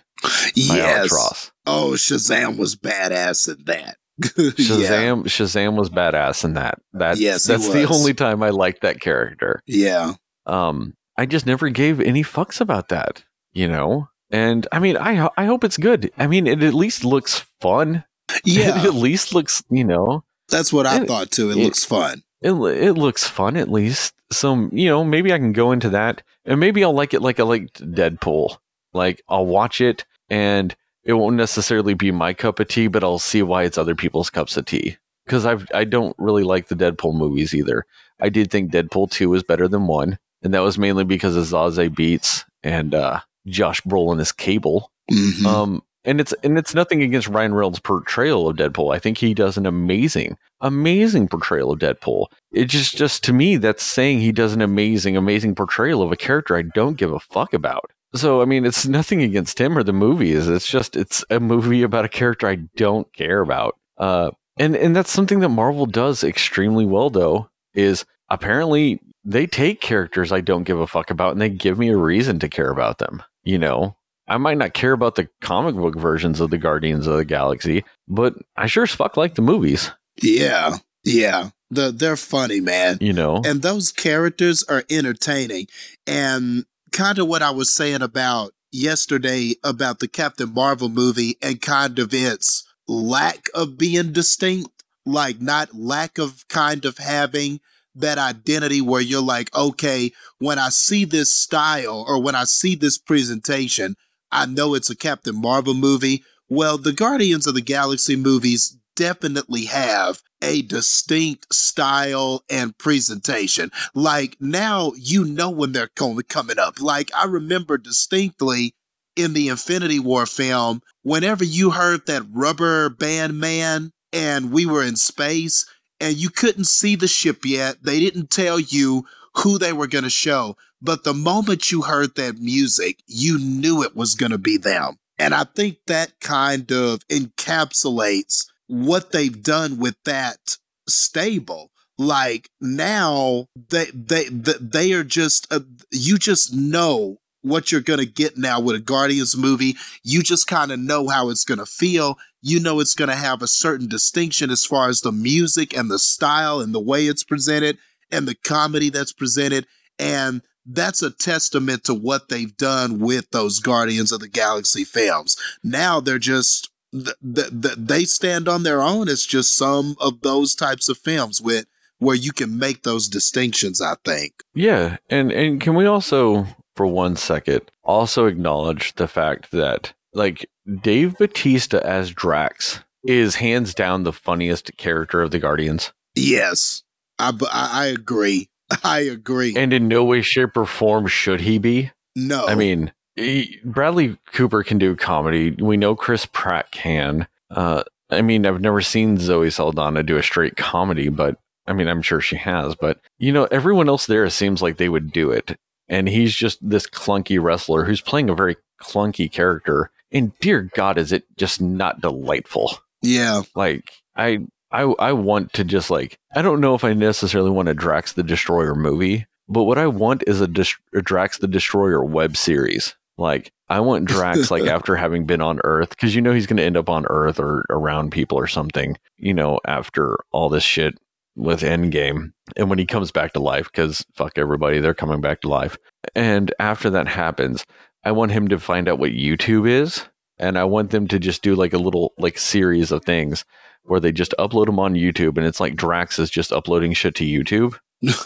[0.55, 1.53] Yes.
[1.67, 3.97] Oh, Shazam was badass in that.
[4.37, 4.51] yeah.
[4.51, 6.79] Shazam, Shazam was badass in that.
[6.93, 9.63] That's Yes, that's the only time I liked that character.
[9.67, 10.15] Yeah.
[10.47, 14.09] Um, I just never gave any fucks about that, you know.
[14.31, 16.11] And I mean, I I hope it's good.
[16.19, 18.05] I mean, it at least looks fun.
[18.31, 18.83] it Yeah.
[18.85, 21.51] at least looks, you know, That's what I And- thought too.
[21.51, 22.23] It, it- looks fun.
[22.41, 24.15] it it looks fun at least.
[24.33, 27.41] So you know, maybe I can go into that, and maybe I'll like it like
[27.41, 28.57] I liked Deadpool.
[28.95, 30.75] Like I'll watch it, and
[31.11, 34.31] it won't necessarily be my cup of tea, but I'll see why it's other people's
[34.31, 34.97] cups of tea.
[35.27, 37.85] Because I've I don't really like the Deadpool movies either.
[38.21, 41.45] I did think Deadpool two was better than one, and that was mainly because of
[41.47, 44.93] Zazie Beetz and uh, Josh Brolin as Cable.
[45.11, 45.45] Mhm.
[45.47, 48.95] Um, and it's and it's nothing against Ryan Reynolds' portrayal of Deadpool.
[48.95, 52.27] I think he does an amazing, amazing portrayal of Deadpool.
[52.53, 56.17] It just just to me that's saying he does an amazing, amazing portrayal of a
[56.17, 57.91] character I don't give a fuck about.
[58.15, 60.49] So I mean, it's nothing against him or the movies.
[60.49, 63.77] It's just it's a movie about a character I don't care about.
[63.99, 67.11] Uh, and and that's something that Marvel does extremely well.
[67.11, 71.79] Though is apparently they take characters I don't give a fuck about and they give
[71.79, 73.23] me a reason to care about them.
[73.43, 73.97] You know,
[74.31, 77.85] I might not care about the comic book versions of the Guardians of the Galaxy,
[78.09, 79.91] but I sure as fuck like the movies.
[80.23, 80.79] Yeah.
[81.05, 81.51] Yeah.
[81.71, 82.99] The, they're funny, man.
[83.01, 85.67] You know, and those characters are entertaining
[86.07, 91.61] and kind of what i was saying about yesterday about the captain marvel movie and
[91.61, 94.71] kind of its lack of being distinct
[95.07, 97.61] like not lack of kind of having
[97.95, 102.75] that identity where you're like okay when i see this style or when i see
[102.75, 103.97] this presentation
[104.33, 109.65] i know it's a captain marvel movie well the guardians of the galaxy movies definitely
[109.65, 113.71] have a distinct style and presentation.
[113.95, 116.81] Like now you know when they're com- coming up.
[116.81, 118.75] Like I remember distinctly
[119.17, 124.85] in the Infinity War film, whenever you heard that rubber band man and we were
[124.85, 125.67] in space
[125.99, 129.05] and you couldn't see the ship yet, they didn't tell you
[129.37, 130.57] who they were going to show.
[130.83, 134.97] But the moment you heard that music, you knew it was going to be them.
[135.19, 140.57] And I think that kind of encapsulates what they've done with that
[140.89, 141.71] stable.
[141.99, 148.39] Like now, they they they, are just uh, you just know what you're gonna get
[148.39, 149.77] now with a Guardians movie.
[150.03, 152.17] You just kind of know how it's gonna feel.
[152.41, 155.99] You know it's gonna have a certain distinction as far as the music and the
[155.99, 157.77] style and the way it's presented
[158.11, 159.67] and the comedy that's presented.
[159.99, 160.41] And
[160.73, 165.37] that's a testament to what they've done with those Guardians of the Galaxy films.
[165.63, 170.21] Now they're just th- th- th- they stand on their own as just some of
[170.23, 171.67] those types of films with
[171.99, 173.81] where you can make those distinctions.
[173.81, 174.33] I think.
[174.55, 180.49] yeah, and and can we also, for one second, also acknowledge the fact that like
[180.83, 186.83] Dave Batista as Drax is hands down the funniest character of the Guardians, Yes,
[187.19, 188.49] I I agree.
[188.85, 189.55] I agree.
[189.57, 191.91] and in no way, shape, or form should he be.
[192.15, 195.51] no, I mean, he, Bradley Cooper can do comedy.
[195.53, 197.27] We know Chris Pratt can.
[197.51, 201.89] Uh, I mean, I've never seen Zoe Saldana do a straight comedy, but I mean,
[201.89, 202.75] I'm sure she has.
[202.75, 206.59] But you know, everyone else there seems like they would do it, and he's just
[206.67, 209.91] this clunky wrestler who's playing a very clunky character.
[210.13, 212.79] And dear God, is it just not delightful?
[213.03, 214.41] yeah, Like I.
[214.73, 218.13] I, I want to just like I don't know if I necessarily want a Drax
[218.13, 222.37] the Destroyer movie, but what I want is a, Dis- a Drax the Destroyer web
[222.37, 222.95] series.
[223.19, 226.57] Like I want Drax like after having been on Earth because you know he's going
[226.57, 228.97] to end up on Earth or around people or something.
[229.17, 230.97] You know after all this shit
[231.37, 235.41] with Endgame, and when he comes back to life because fuck everybody, they're coming back
[235.41, 235.77] to life.
[236.15, 237.67] And after that happens,
[238.05, 240.07] I want him to find out what YouTube is,
[240.39, 243.45] and I want them to just do like a little like series of things
[243.91, 247.15] where they just upload them on YouTube, and it's like Drax is just uploading shit
[247.17, 247.77] to YouTube,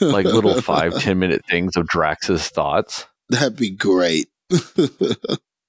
[0.00, 3.06] like little five ten minute things of Drax's thoughts.
[3.28, 4.28] That'd be great.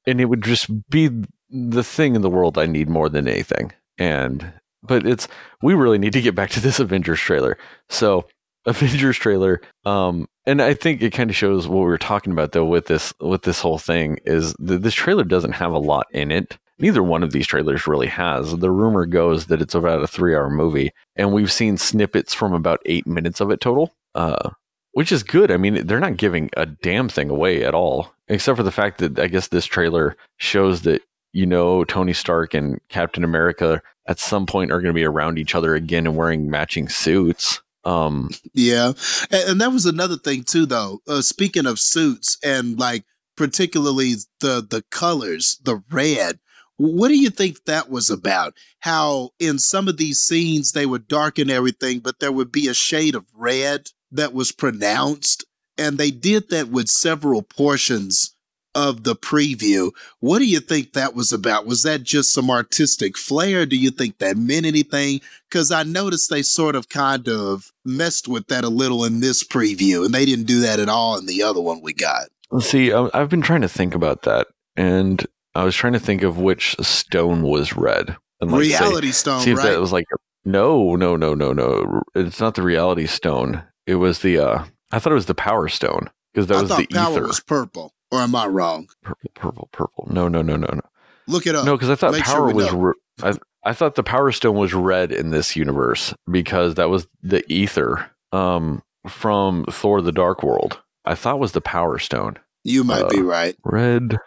[0.06, 1.10] and it would just be
[1.50, 3.72] the thing in the world I need more than anything.
[3.98, 5.28] And but it's
[5.62, 7.58] we really need to get back to this Avengers trailer.
[7.90, 8.28] So
[8.66, 12.52] Avengers trailer, um, and I think it kind of shows what we were talking about
[12.52, 16.08] though with this with this whole thing is that this trailer doesn't have a lot
[16.12, 16.58] in it.
[16.78, 18.58] Neither one of these trailers really has.
[18.58, 22.54] The rumor goes that it's about a three hour movie, and we've seen snippets from
[22.54, 23.94] about eight minutes of it total.
[24.14, 24.52] Uh,
[24.96, 25.52] which is good.
[25.52, 29.00] I mean, they're not giving a damn thing away at all, except for the fact
[29.00, 31.02] that I guess this trailer shows that
[31.34, 35.38] you know Tony Stark and Captain America at some point are going to be around
[35.38, 37.62] each other again and wearing matching suits.
[37.84, 38.94] Um, yeah,
[39.32, 41.02] and, and that was another thing too, though.
[41.06, 43.04] Uh, speaking of suits and like
[43.36, 46.40] particularly the the colors, the red.
[46.78, 48.54] What do you think that was about?
[48.80, 52.74] How in some of these scenes they would darken everything, but there would be a
[52.74, 55.46] shade of red that was pronounced.
[55.78, 58.36] And they did that with several portions
[58.76, 59.92] of the preview.
[60.20, 61.66] What do you think that was about?
[61.66, 63.66] Was that just some artistic flair?
[63.66, 65.22] Do you think that meant anything?
[65.50, 69.44] Because I noticed they sort of kind of messed with that a little in this
[69.44, 72.28] preview, and they didn't do that at all in the other one we got.
[72.60, 76.22] See, um, I've been trying to think about that, and I was trying to think
[76.22, 78.18] of which stone was red.
[78.42, 79.40] And like reality say, stone.
[79.42, 79.72] See if right?
[79.72, 80.06] that was like
[80.44, 82.04] no, no, no, no, no.
[82.14, 83.64] It's not the reality stone.
[83.88, 86.70] It was the uh I thought it was the power stone because that I was
[86.70, 87.28] the power ether.
[87.28, 87.94] was purple.
[88.12, 88.88] Or am I wrong?
[89.04, 90.08] Purple, purple, purple.
[90.12, 90.82] No, no, no, no, no.
[91.28, 91.66] Look it up.
[91.66, 92.72] No, because I thought Make power sure was.
[92.72, 92.94] Re-
[93.24, 93.34] I,
[93.64, 98.12] I thought the power stone was red in this universe because that was the ether
[98.32, 100.80] um, from Thor: The Dark World.
[101.04, 102.38] I thought was the power stone.
[102.64, 103.56] You might uh, be right.
[103.64, 104.20] Red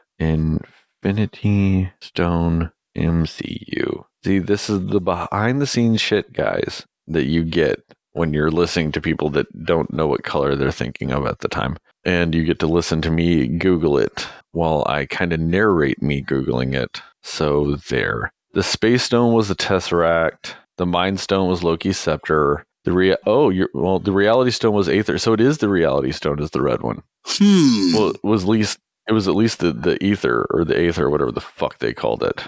[1.03, 4.05] Infinity Stone MCU.
[4.25, 7.81] See, this is the behind the scenes shit, guys, that you get
[8.13, 11.49] when you're listening to people that don't know what color they're thinking of at the
[11.49, 11.77] time.
[12.05, 16.23] And you get to listen to me Google it while I kind of narrate me
[16.23, 17.01] Googling it.
[17.23, 18.33] So there.
[18.55, 20.55] The Space Stone was the Tesseract.
[20.79, 22.65] The Mind Stone was Loki's Scepter.
[22.85, 25.19] The rea- oh, you're, well, the Reality Stone was Aether.
[25.19, 27.03] So it is the Reality Stone is the red one.
[27.27, 27.95] Hmm.
[27.95, 28.79] Well, it was least
[29.09, 31.95] it was at least the, the ether or the aether or whatever the fuck they
[31.95, 32.45] called it.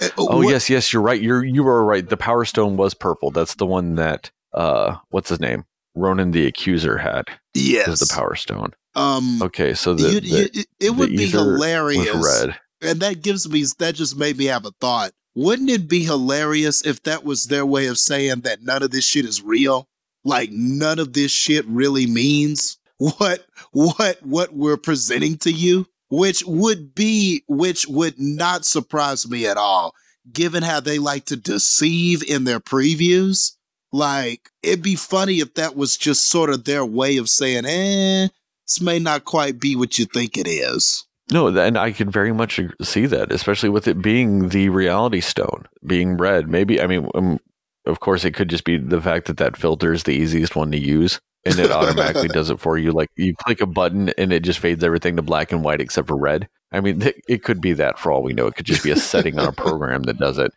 [0.00, 0.48] Uh, oh what?
[0.48, 1.22] yes, yes, you're right.
[1.22, 2.06] You're you are right.
[2.08, 3.30] The Power Stone was purple.
[3.30, 5.64] That's the one that uh, what's his name?
[5.94, 7.26] Ronan the Accuser had.
[7.54, 8.72] Yes, was the Power Stone.
[8.96, 12.42] Um, okay, so the, you, the you, it would be hilarious.
[12.42, 15.12] red, and that gives me that just made me have a thought.
[15.36, 19.04] Wouldn't it be hilarious if that was their way of saying that none of this
[19.04, 19.86] shit is real?
[20.24, 26.42] Like none of this shit really means what what what we're presenting to you, which
[26.46, 29.94] would be which would not surprise me at all,
[30.32, 33.52] given how they like to deceive in their previews.
[33.92, 38.28] Like, it'd be funny if that was just sort of their way of saying, eh,
[38.66, 41.04] this may not quite be what you think it is.
[41.32, 45.66] No, and I could very much see that, especially with it being the reality stone
[45.84, 46.48] being red.
[46.48, 47.40] Maybe, I mean, um,
[47.84, 50.70] of course, it could just be the fact that that filter is the easiest one
[50.72, 52.92] to use and it automatically does it for you.
[52.92, 56.08] Like you click a button and it just fades everything to black and white except
[56.08, 56.48] for red.
[56.72, 58.46] I mean, it could be that for all we know.
[58.46, 60.52] It could just be a setting on a program that does it.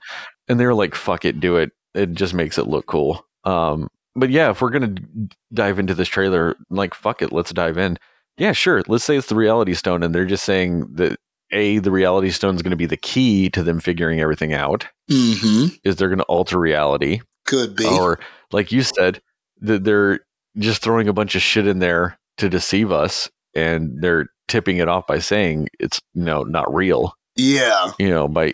[0.48, 1.72] And they're like, fuck it, do it.
[1.94, 3.26] It just makes it look cool.
[3.44, 4.96] Um, but yeah, if we're gonna
[5.54, 7.98] dive into this trailer, like fuck it, let's dive in.
[8.38, 8.82] Yeah, sure.
[8.88, 11.20] Let's say it's the Reality Stone, and they're just saying that
[11.52, 14.88] a the Reality Stone is going to be the key to them figuring everything out.
[15.10, 15.76] Mm-hmm.
[15.84, 17.22] Is they're going to alter reality?
[17.46, 18.20] Could be, or
[18.52, 19.22] like you said,
[19.62, 20.22] that they're
[20.60, 24.88] just throwing a bunch of shit in there to deceive us, and they're tipping it
[24.88, 27.14] off by saying it's you know not real.
[27.36, 28.54] Yeah, you know by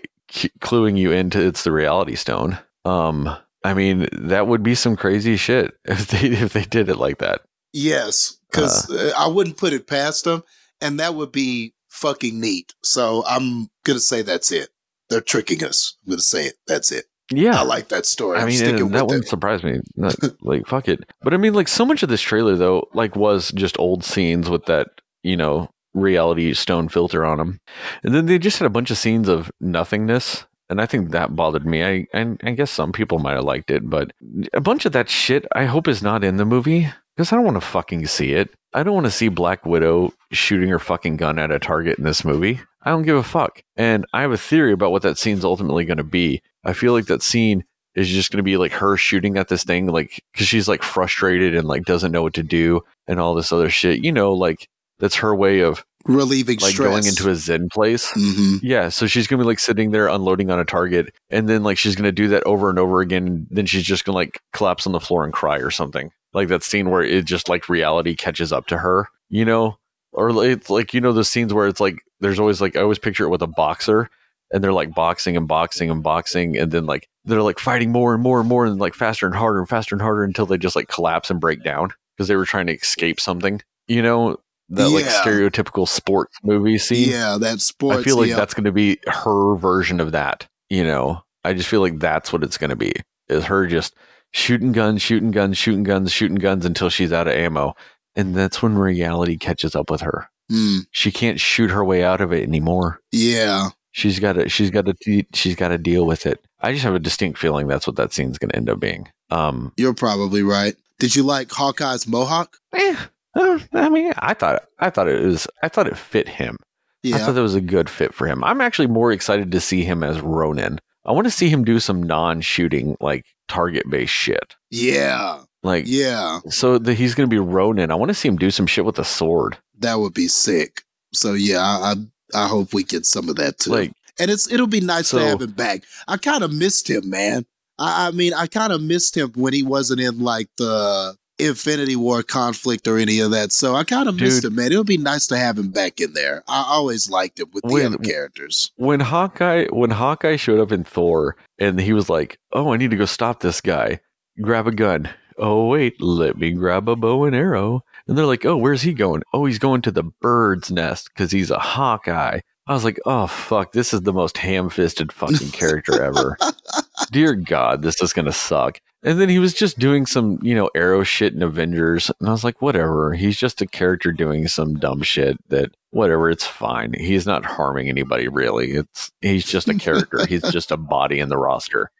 [0.59, 2.57] cluing you into it's the Reality Stone.
[2.83, 6.97] Um, I mean, that would be some crazy shit if they if they did it
[6.97, 7.41] like that.
[7.73, 10.43] Yes, because uh, uh, I wouldn't put it past them,
[10.81, 12.73] and that would be fucking neat.
[12.83, 14.69] So I'm gonna say that's it.
[15.09, 15.97] They're tricking us.
[16.05, 16.55] I'm gonna say it.
[16.67, 17.05] That's it.
[17.31, 18.37] Yeah, I like that story.
[18.39, 19.79] I mean, that wouldn't surprise me.
[19.95, 20.99] Not, like, fuck it.
[21.21, 24.49] But I mean, like, so much of this trailer though, like, was just old scenes
[24.49, 24.87] with that,
[25.23, 27.59] you know, reality stone filter on them,
[28.03, 31.35] and then they just had a bunch of scenes of nothingness and I think that
[31.35, 31.83] bothered me.
[31.83, 34.11] I, I I guess some people might have liked it, but
[34.53, 37.45] a bunch of that shit I hope is not in the movie because I don't
[37.45, 38.49] want to fucking see it.
[38.73, 42.03] I don't want to see Black Widow shooting her fucking gun at a target in
[42.03, 42.59] this movie.
[42.83, 43.61] I don't give a fuck.
[43.77, 46.41] And I have a theory about what that scene's ultimately going to be.
[46.65, 47.63] I feel like that scene
[47.95, 50.83] is just going to be like her shooting at this thing, like, because she's like
[50.83, 54.03] frustrated and like doesn't know what to do and all this other shit.
[54.03, 54.67] You know, like
[54.99, 56.87] that's her way of relieving like stress.
[56.87, 58.57] going into a zen place mm-hmm.
[58.61, 61.79] yeah so she's gonna be like sitting there unloading on a target and then like
[61.79, 64.85] she's gonna do that over and over again And then she's just gonna like collapse
[64.85, 68.13] on the floor and cry or something like that scene where it just like reality
[68.13, 69.79] catches up to her, you know,
[70.11, 72.99] or it's like you know the scenes where it's like there's always like I always
[72.99, 74.09] picture it with a boxer
[74.55, 78.13] and they're like boxing and boxing and boxing and then like they're like fighting more
[78.13, 80.57] and more and more and like faster and harder and faster and harder until they
[80.57, 83.61] just like collapse and break down because they were trying to escape something.
[83.89, 84.37] You know,
[84.69, 87.09] that like stereotypical sports movie scene.
[87.09, 87.99] Yeah, that sports.
[87.99, 88.37] I feel like yeah.
[88.37, 90.47] that's going to be her version of that.
[90.69, 92.93] You know, I just feel like that's what it's going to be
[93.27, 93.93] is her just
[94.31, 97.75] shooting guns, shooting guns, shooting guns, shooting guns until she's out of ammo.
[98.15, 100.29] And that's when reality catches up with her.
[100.49, 103.01] Hmm, She can't shoot her way out of it anymore.
[103.11, 103.69] yeah.
[103.95, 106.43] She's got to, she's got to, she's got to deal with it.
[106.59, 109.07] I just have a distinct feeling that's what that scene's going to end up being.
[109.29, 110.75] Um, You're probably right.
[110.99, 112.57] Did you like Hawkeye's mohawk?
[112.73, 112.95] eh,
[113.35, 116.57] uh, I mean, I thought, I thought it was, I thought it fit him.
[117.05, 118.43] I thought that was a good fit for him.
[118.43, 120.79] I'm actually more excited to see him as Ronin.
[121.05, 124.55] I want to see him do some non-shooting, like target-based shit.
[124.71, 125.39] Yeah.
[125.63, 126.39] Like, Yeah.
[126.49, 127.91] so that he's going to be Ronin.
[127.91, 129.57] I want to see him do some shit with a sword.
[129.79, 130.81] That would be sick.
[131.13, 131.95] So yeah, I I,
[132.33, 133.71] I hope we get some of that too.
[133.71, 135.83] Like, and it's it'll be nice So- to have him back.
[136.07, 137.45] I kind of missed him, man.
[137.77, 141.97] I, I mean, I kind of missed him when he wasn't in like the Infinity
[141.97, 143.51] War conflict or any of that.
[143.51, 144.71] So I kind of missed him, man.
[144.71, 146.43] It'll be nice to have him back in there.
[146.47, 148.71] I always liked him with the other characters.
[148.77, 152.91] when Hawkeye, when Hawkeye showed up in Thor, and he was like, "Oh, I need
[152.91, 153.99] to go stop this guy.
[154.41, 155.09] Grab a gun.
[155.37, 158.93] Oh, wait, let me grab a bow and arrow." And they're like, "Oh, where's he
[158.93, 159.23] going?
[159.33, 163.27] Oh, he's going to the bird's nest because he's a Hawkeye." I was like, "Oh
[163.27, 166.37] fuck, this is the most ham-fisted fucking character ever."
[167.11, 168.79] Dear God, this is gonna suck.
[169.03, 172.31] And then he was just doing some, you know, arrow shit in Avengers, and I
[172.31, 173.13] was like, whatever.
[173.13, 176.93] He's just a character doing some dumb shit that, whatever, it's fine.
[176.97, 178.71] He's not harming anybody really.
[178.71, 180.25] It's he's just a character.
[180.25, 181.91] he's just a body in the roster.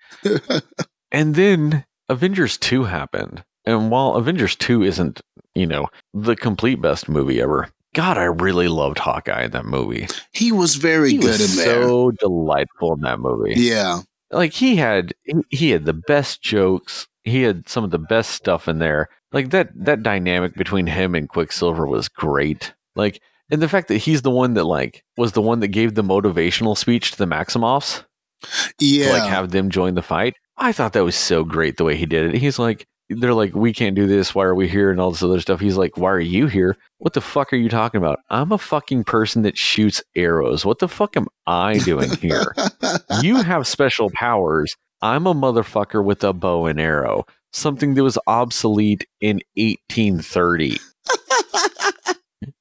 [1.12, 3.44] And then Avengers 2 happened.
[3.66, 5.22] And while Avengers 2 isn't,
[5.56, 10.08] you know, the complete best movie ever, God, I really loved Hawkeye in that movie.
[10.34, 11.84] he was very He good was in there.
[11.84, 14.02] so delightful in that movie yeah.
[14.32, 15.14] like he had
[15.50, 19.50] he had the best jokes he had some of the best stuff in there like
[19.52, 24.24] that that dynamic between him and quicksilver was great like and the fact that he's
[24.24, 28.04] the one that like was the one that gave the motivational speech to the maximoffs
[28.80, 29.08] Yeah.
[29.08, 31.96] to like have them join the fight i thought that was so great the way
[31.96, 34.92] he did it he's like they're like we can't do this why are we here
[34.92, 37.58] and all this other stuff he's like why are you here what the fuck are
[37.58, 41.78] you talking about i'm a fucking person that shoots arrows what the fuck am i
[41.80, 42.54] doing here
[43.22, 44.76] you have special powers.
[45.02, 50.78] I'm a motherfucker with a bow and arrow, something that was obsolete in 1830.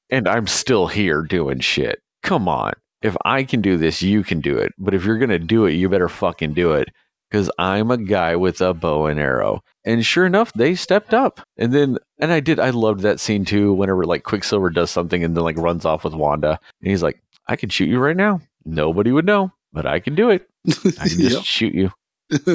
[0.09, 2.01] and I'm still here doing shit.
[2.23, 2.73] Come on.
[3.01, 4.73] If I can do this, you can do it.
[4.77, 6.89] But if you're going to do it, you better fucking do it
[7.29, 9.61] because I'm a guy with a bow and arrow.
[9.85, 11.41] And sure enough, they stepped up.
[11.57, 15.23] And then, and I did, I loved that scene too, whenever like Quicksilver does something
[15.23, 16.59] and then like runs off with Wanda.
[16.81, 18.41] And he's like, I can shoot you right now.
[18.65, 20.47] Nobody would know, but I can do it.
[20.67, 21.43] I can just Yep.
[21.43, 21.91] shoot you.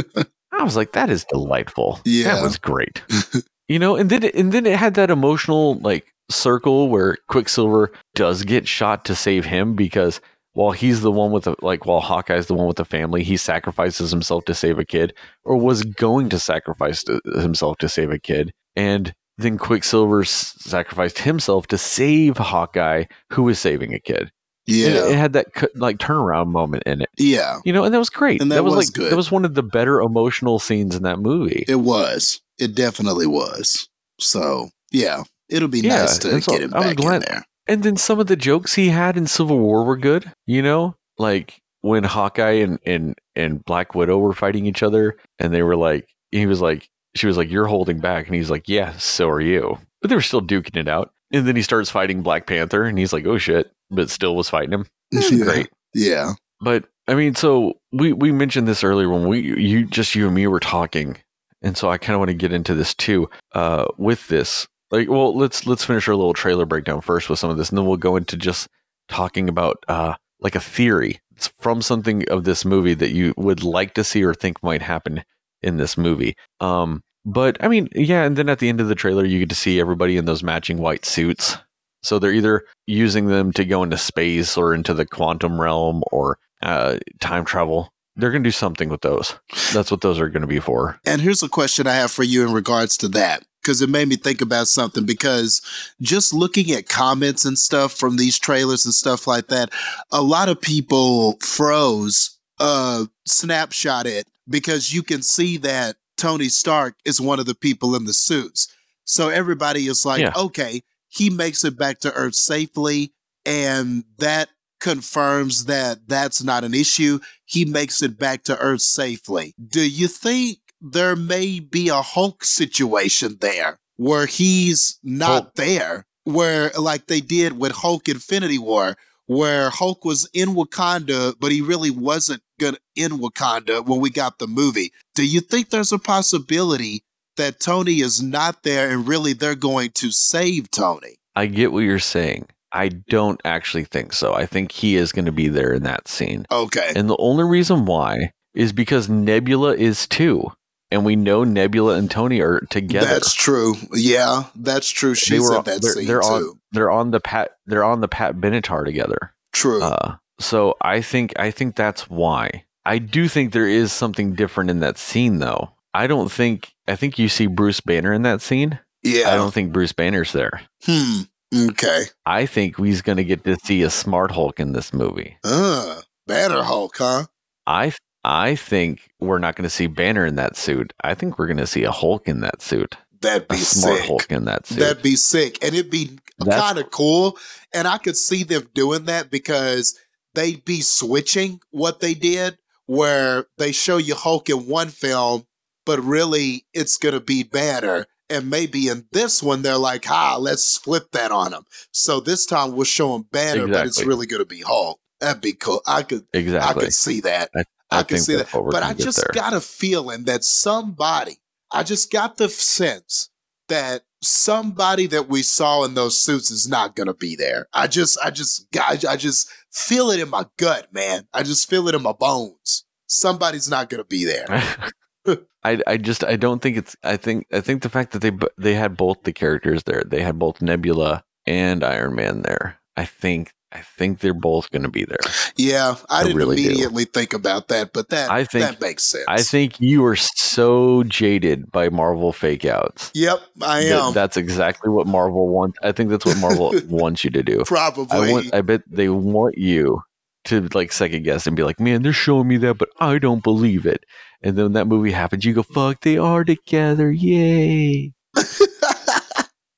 [0.52, 2.00] I was like, that is delightful.
[2.04, 2.34] Yeah.
[2.34, 3.02] That was great.
[3.68, 8.42] you know, and then and then it had that emotional like circle where Quicksilver does
[8.44, 10.20] get shot to save him because
[10.52, 13.36] while he's the one with the like while Hawkeye's the one with the family, he
[13.36, 18.10] sacrifices himself to save a kid, or was going to sacrifice to, himself to save
[18.10, 18.52] a kid.
[18.76, 24.30] And then Quicksilver s- sacrificed himself to save Hawkeye, who was saving a kid.
[24.66, 24.88] Yeah.
[24.88, 27.58] it, it had that like turnaround moment in it yeah.
[27.64, 28.40] you know, and that was great.
[28.42, 29.10] And that was, was like good.
[29.10, 31.64] that was one of the better emotional scenes in that movie.
[31.66, 32.40] It was.
[32.58, 33.88] It definitely was.
[34.20, 37.44] So yeah, it'll be Yeah, nice to so get him back in glad- there.
[37.70, 40.32] And then some of the jokes he had in Civil War were good.
[40.44, 45.54] You know, like when Hawkeye and and and Black Widow were fighting each other, and
[45.54, 48.68] they were like, he was like, she was like, "You're holding back," and he's like,
[48.68, 51.12] "Yeah, so are you." But they were still duking it out.
[51.32, 54.50] And then he starts fighting Black Panther, and he's like, "Oh shit!" But still was
[54.50, 54.86] fighting him.
[55.12, 55.44] Yeah.
[55.44, 55.68] Great.
[55.94, 56.32] Yeah.
[56.60, 60.34] But I mean, so we we mentioned this earlier when we you just you and
[60.34, 61.18] me were talking,
[61.62, 63.30] and so I kind of want to get into this too.
[63.54, 67.50] Uh, with this, like, well, let's let's finish our little trailer breakdown first with some
[67.50, 68.68] of this, and then we'll go into just
[69.08, 73.62] talking about uh like a theory It's from something of this movie that you would
[73.62, 75.24] like to see or think might happen
[75.62, 76.36] in this movie.
[76.60, 79.50] Um, but I mean, yeah, and then at the end of the trailer, you get
[79.50, 81.58] to see everybody in those matching white suits.
[82.02, 86.38] So they're either using them to go into space or into the quantum realm or
[86.62, 87.92] uh, time travel.
[88.16, 89.34] They're going to do something with those.
[89.72, 90.98] That's what those are going to be for.
[91.04, 94.08] And here's a question I have for you in regards to that, because it made
[94.08, 95.04] me think about something.
[95.04, 95.62] Because
[96.00, 99.70] just looking at comments and stuff from these trailers and stuff like that,
[100.10, 106.96] a lot of people froze, uh, snapshot it because you can see that Tony Stark
[107.04, 108.68] is one of the people in the suits.
[109.04, 110.32] So everybody is like, Yeah.
[110.36, 113.12] okay, he makes it back to Earth safely,
[113.44, 117.18] and that confirms that that's not an issue.
[117.44, 119.54] He makes it back to Earth safely.
[119.68, 125.54] Do you think there may be a Hulk situation there where he's not Hulk.
[125.56, 126.06] there?
[126.24, 131.60] Where, like they did with Hulk Infinity War, where Hulk was in Wakanda, but he
[131.60, 134.92] really wasn't good in Wakanda when we got the movie.
[135.14, 137.04] Do you think there's a possibility
[137.36, 141.16] that Tony is not there and really they're going to save Tony?
[141.34, 142.48] I get what you're saying.
[142.72, 144.34] I don't actually think so.
[144.34, 146.46] I think he is going to be there in that scene.
[146.50, 146.92] Okay.
[146.94, 150.52] And the only reason why is because Nebula is too.
[150.92, 153.06] And we know Nebula and Tony are together.
[153.06, 153.76] That's true.
[153.92, 155.14] Yeah, that's true.
[155.14, 156.26] She's were- in that they're- scene they're too.
[156.26, 159.32] on- they're on the Pat they're on the Pat Benatar together.
[159.52, 159.82] true.
[159.82, 162.64] Uh, so I think I think that's why.
[162.86, 165.70] I do think there is something different in that scene though.
[165.94, 168.78] I don't think I think you see Bruce Banner in that scene.
[169.02, 169.30] yeah.
[169.30, 170.62] I don't think Bruce Banner's there.
[170.84, 171.22] hmm.
[171.52, 172.04] Okay.
[172.26, 175.36] I think he's going to get to see a smart Hulk in this movie.
[175.42, 177.24] Uh, Banner Hulk, huh?
[177.66, 177.92] I
[178.24, 180.92] I think we're not going to see Banner in that suit.
[181.02, 182.96] I think we're going to see a Hulk in that suit.
[183.20, 184.06] That'd A be smart sick.
[184.06, 184.78] Hulk in that suit.
[184.78, 185.62] That'd be sick.
[185.64, 186.18] And it'd be
[186.48, 187.38] kind of cool.
[187.74, 189.98] And I could see them doing that because
[190.34, 195.46] they'd be switching what they did, where they show you Hulk in one film,
[195.86, 198.06] but really it's going to be Banner.
[198.28, 201.64] And maybe in this one, they're like, ah, let's flip that on them.
[201.92, 205.00] So this time we'll show him Banner, but it's really going to be Hulk.
[205.20, 205.82] That'd be cool.
[205.86, 206.70] I could, exactly.
[206.70, 207.50] I could see that.
[207.54, 208.48] I I, can see that.
[208.52, 209.30] But I just there.
[209.32, 211.38] got a feeling that somebody,
[211.70, 213.30] I just got the sense
[213.68, 217.66] that somebody that we saw in those suits is not going to be there.
[217.72, 221.26] I just, I just, got, I just feel it in my gut, man.
[221.32, 222.84] I just feel it in my bones.
[223.06, 224.46] Somebody's not going to be there.
[225.64, 228.32] I I just I don't think it's I think I think the fact that they,
[228.56, 230.02] they had both the characters there.
[230.06, 232.80] They had both Nebula and Iron Man there.
[232.96, 235.18] I think I think they're both going to be there.
[235.56, 236.64] Yeah, I, I didn't really do.
[236.66, 239.24] immediately think about that, but that I think- that makes sense.
[239.28, 243.12] I think you are so jaded by Marvel fake outs.
[243.14, 245.78] Yep, I that am that's exactly what Marvel wants.
[245.82, 247.62] I think that's what Marvel wants you to do.
[247.64, 248.06] probably.
[248.10, 248.54] I want.
[248.54, 250.02] I bet they want you
[250.46, 253.42] to like second guess and be like, "Man, they're showing me that, but I don't
[253.42, 254.04] believe it."
[254.42, 257.12] And then when that movie happens, you go, "Fuck, they are together!
[257.12, 258.12] Yay!"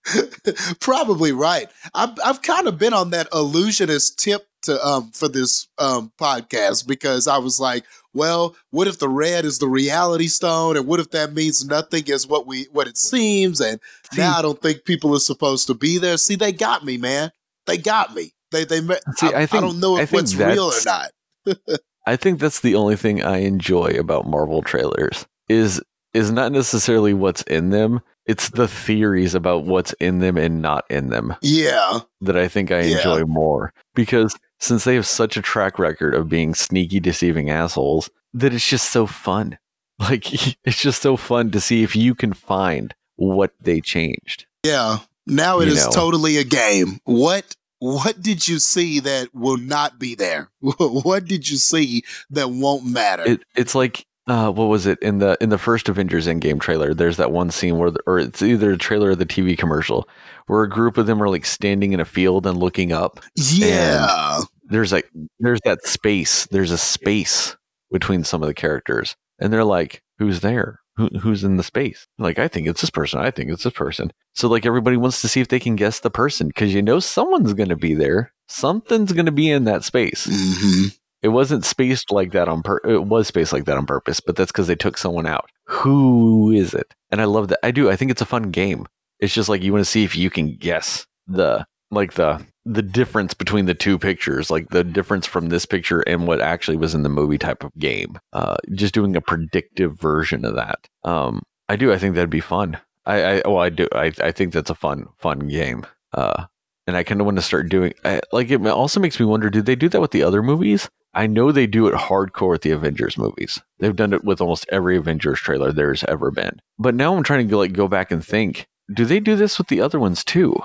[0.80, 1.68] Probably right.
[1.94, 6.86] I've I've kind of been on that illusionist tip to um for this um podcast
[6.86, 7.84] because I was like,
[8.14, 12.04] well, what if the red is the reality stone, and what if that means nothing
[12.06, 13.80] is what we what it seems, and
[14.16, 16.16] now I don't think people are supposed to be there.
[16.16, 17.30] See, they got me, man.
[17.66, 18.32] They got me.
[18.50, 18.80] They they.
[19.16, 21.10] See, I, I think- I don't know if what's real or not.
[22.06, 25.80] I think that's the only thing I enjoy about Marvel trailers is
[26.12, 28.00] is not necessarily what's in them.
[28.26, 32.70] It's the theories about what's in them and not in them Yeah, that I think
[32.70, 32.96] I Yeah.
[32.98, 38.10] enjoy more because since they have such a track record of being sneaky, deceiving assholes,
[38.34, 39.58] that it's just so fun.
[39.98, 40.32] Like
[40.64, 44.46] it's just so fun to see if you can find what they changed.
[44.64, 44.98] yeah.
[45.26, 45.92] Now it You is know.
[45.92, 46.98] totally a game.
[47.04, 50.50] What what did you see that will not be there?
[50.60, 53.24] what did you see that won't matter?
[53.26, 56.94] It it's like uh, what was it in the in the first Avengers Endgame trailer?
[56.94, 60.08] There's that one scene where, the, or it's either a trailer or the TV commercial,
[60.46, 63.20] where a group of them are like standing in a field and looking up.
[63.36, 64.40] yeah.
[64.64, 65.10] There's like
[65.40, 66.46] there's that space.
[66.46, 67.56] There's a space
[67.90, 70.78] between some of the characters, and they're like, "Who's there?
[70.96, 73.20] Who, who's in the space?" Like, I think it's this person.
[73.20, 74.12] I think it's this person.
[74.34, 77.00] So like everybody wants to see if they can guess the person because you know
[77.00, 78.32] someone's going to be there.
[78.48, 80.26] Something's going to be in that space.
[80.30, 80.88] hmm
[81.22, 84.36] It wasn't spaced like that on pur- it was spaced like that on purpose, but
[84.36, 85.48] that's because they took someone out.
[85.66, 86.94] Who is it?
[87.10, 87.60] And I love that.
[87.62, 87.90] I do.
[87.90, 88.86] I think it's a fun game.
[89.20, 92.82] It's just like you want to see if you can guess the like the the
[92.82, 96.94] difference between the two pictures, like the difference from this picture and what actually was
[96.94, 98.18] in the movie type of game.
[98.32, 100.88] Uh, just doing a predictive version of that.
[101.04, 101.92] Um, I do.
[101.92, 102.78] I think that'd be fun.
[103.06, 103.88] I, I well, I do.
[103.92, 105.86] I, I think that's a fun fun game.
[106.12, 106.46] Uh,
[106.86, 107.94] and I kind of want to start doing.
[108.04, 110.88] I, like it also makes me wonder: Did they do that with the other movies?
[111.14, 113.60] I know they do it hardcore with the Avengers movies.
[113.78, 116.60] They've done it with almost every Avengers trailer there's ever been.
[116.78, 119.58] But now I'm trying to go, like go back and think: Do they do this
[119.58, 120.56] with the other ones too?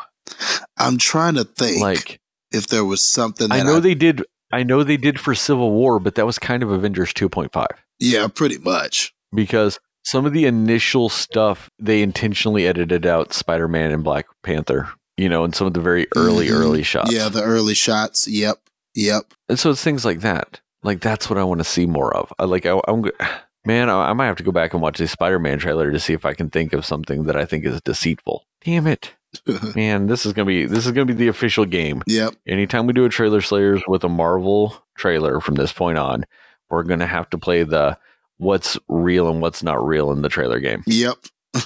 [0.78, 2.20] I'm trying to think Like
[2.52, 4.24] if there was something that I know they did.
[4.52, 7.68] I know they did for Civil War, but that was kind of Avengers 2.5
[8.00, 9.14] yeah, pretty much.
[9.36, 14.90] because some of the initial stuff they intentionally edited out Spider-Man and Black Panther.
[15.18, 16.52] You know, and some of the very early, Mhm.
[16.60, 17.12] early shots.
[17.12, 18.28] Yeah, the early shots.
[18.28, 18.60] Yep,
[18.96, 19.34] yep.
[19.50, 20.60] And so it's things like that.
[20.84, 22.32] Like that's what I want to see more of.
[22.40, 23.10] I like I, I'm.
[23.66, 26.14] Man, I, I might have to go back and watch the Spider-Man trailer to see
[26.14, 28.46] if I can think of something that I think is deceitful.
[28.64, 29.14] Damn it.
[29.76, 32.02] Man, this is gonna be this is gonna be the official game.
[32.08, 32.36] Yep.
[32.48, 36.24] Anytime we do a trailer slayers with a Marvel trailer from this point on,
[36.70, 37.98] we're gonna have to play the
[38.38, 40.84] what's real and what's not real in the trailer game.
[40.88, 41.18] Yep.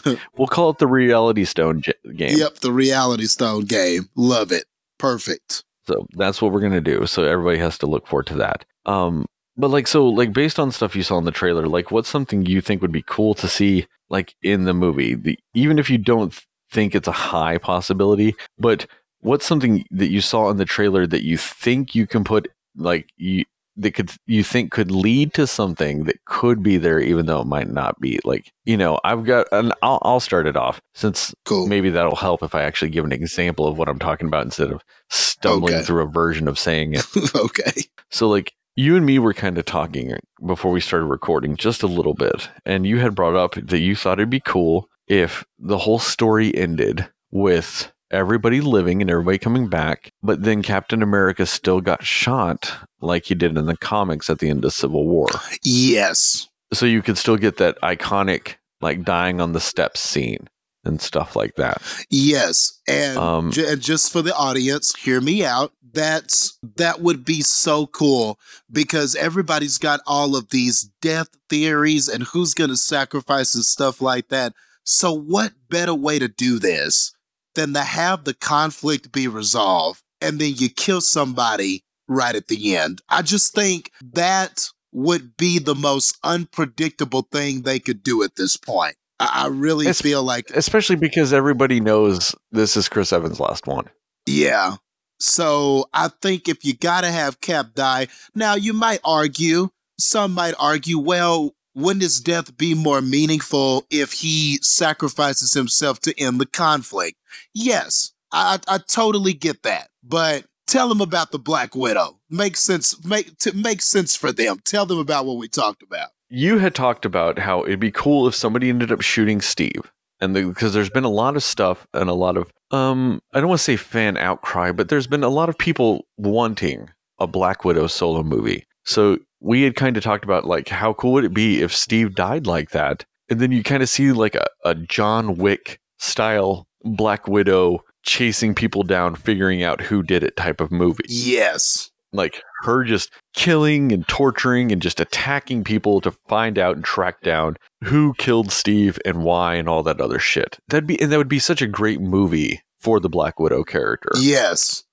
[0.37, 2.37] We'll call it the Reality Stone j- game.
[2.37, 2.59] Yep.
[2.59, 4.09] The Reality Stone game.
[4.15, 4.65] Love it.
[4.97, 5.65] Perfect.
[5.87, 7.05] So that's what we're gonna do.
[7.05, 8.65] So everybody has to look forward to that.
[8.85, 9.25] Um,
[9.57, 12.45] but like so, like based on stuff you saw in the trailer, like what's something
[12.45, 15.15] you think would be cool to see, like in the movie?
[15.15, 16.33] The, even if you don't
[16.71, 18.87] think it's a high possibility, but
[19.19, 23.09] what's something that you saw in the trailer that you think you can put, like
[23.17, 23.43] you
[23.77, 27.47] that could you think could lead to something that could be there, even though it
[27.47, 28.19] might not be.
[28.23, 31.67] Like you know, I've got, and I'll, I'll start it off since Cool.
[31.67, 34.71] maybe that'll help if I actually give an example of what I'm talking about instead
[34.71, 35.83] of stumbling Okay.
[35.83, 37.05] through a version of saying it.
[37.35, 37.83] okay.
[38.09, 40.13] So, like, you and me were kind of talking
[40.45, 43.95] before we started recording just a little bit, and you had brought up that you
[43.95, 49.67] thought it'd be cool if the whole story ended with everybody living and everybody coming
[49.67, 54.39] back, but then Captain America still got shot like he did in the comics at
[54.39, 55.27] the end of Civil War.
[55.63, 56.47] Yes.
[56.73, 60.47] So you could still get that iconic, like, dying on the steps scene
[60.83, 61.81] and stuff like that.
[62.09, 65.73] Yes, and, Um, and just for the audience, hear me out.
[65.93, 68.39] That's that would be so cool
[68.71, 74.01] because everybody's got all of these death theories and who's going to sacrifice and stuff
[74.01, 74.53] like that.
[74.85, 77.11] So, what better way to do this
[77.55, 82.75] than to have the conflict be resolved and then you kill somebody right at the
[82.75, 83.01] end?
[83.09, 88.57] I just think that would be the most unpredictable thing they could do at this
[88.57, 88.95] point.
[89.19, 93.85] I, I really feel like Especially because everybody knows this is Chris Evans' last one.
[94.25, 94.75] Yeah.
[95.19, 100.33] So I think if you got to have Cap die, now you might argue, some
[100.33, 106.39] might argue, well, wouldn't his death be more meaningful if he sacrifices himself to end
[106.39, 107.17] the conflict?
[107.53, 109.89] Yes, I, I totally get that.
[110.03, 112.19] But tell them about the Black Widow.
[112.29, 113.03] Make sense.
[113.05, 114.59] Make to make sense for them.
[114.65, 116.09] Tell them about what we talked about.
[116.29, 120.33] you had talked about how it'd be cool if somebody ended up shooting Steve, and
[120.33, 123.59] because there's been a lot of stuff and a lot of um, I don't want
[123.59, 127.87] to say fan outcry, but there's been a lot of people wanting a Black Widow
[127.87, 128.65] solo movie.
[128.85, 132.15] So we had kind of talked about like how cool would it be if Steve
[132.15, 136.67] died like that, and then you kind of see like a, a John Wick style
[136.83, 141.91] Black Widow chasing people down, figuring out who did it type of movie Yes.
[142.13, 147.21] like her just killing and torturing and just attacking people to find out and track
[147.21, 150.57] down who killed Steve and why and all that other shit.
[150.69, 154.09] That'd be and that would be such a great movie for the Black Widow character.
[154.19, 154.83] Yes.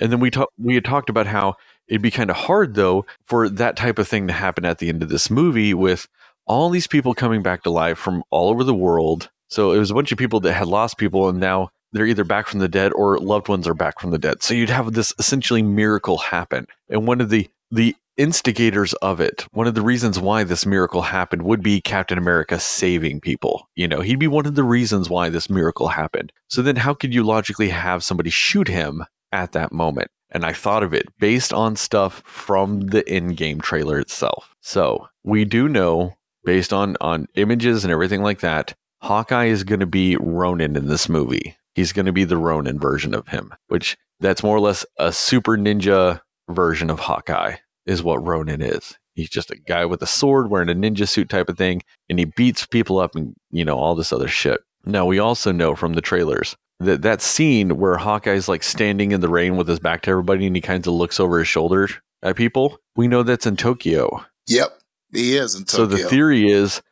[0.00, 1.54] And then we talked we had talked about how
[1.88, 4.88] it'd be kind of hard though for that type of thing to happen at the
[4.88, 6.06] end of this movie with
[6.46, 9.30] all these people coming back to life from all over the world.
[9.48, 12.24] So it was a bunch of people that had lost people and now they're either
[12.24, 14.42] back from the dead or loved ones are back from the dead.
[14.42, 16.66] So you'd have this essentially miracle happen.
[16.88, 21.02] And one of the the instigators of it, one of the reasons why this miracle
[21.02, 23.68] happened would be Captain America saving people.
[23.74, 26.32] You know, he'd be one of the reasons why this miracle happened.
[26.48, 30.10] So then how could you logically have somebody shoot him at that moment?
[30.34, 34.54] And I thought of it based on stuff from the Endgame trailer itself.
[34.60, 39.80] So we do know, based on on images and everything like that, Hawkeye is going
[39.80, 41.56] to be Ronin in this movie.
[41.74, 45.12] He's going to be the Ronin version of him, which that's more or less a
[45.12, 47.56] super ninja version of Hawkeye,
[47.86, 48.96] is what Ronin is.
[49.14, 52.18] He's just a guy with a sword wearing a ninja suit type of thing, and
[52.18, 54.60] he beats people up and, you know, all this other shit.
[54.84, 59.20] Now, we also know from the trailers that that scene where Hawkeye's like standing in
[59.20, 61.88] the rain with his back to everybody and he kind of looks over his shoulder
[62.22, 64.24] at people, we know that's in Tokyo.
[64.46, 64.78] Yep.
[65.12, 65.84] He is in Tokyo.
[65.84, 66.82] So the theory is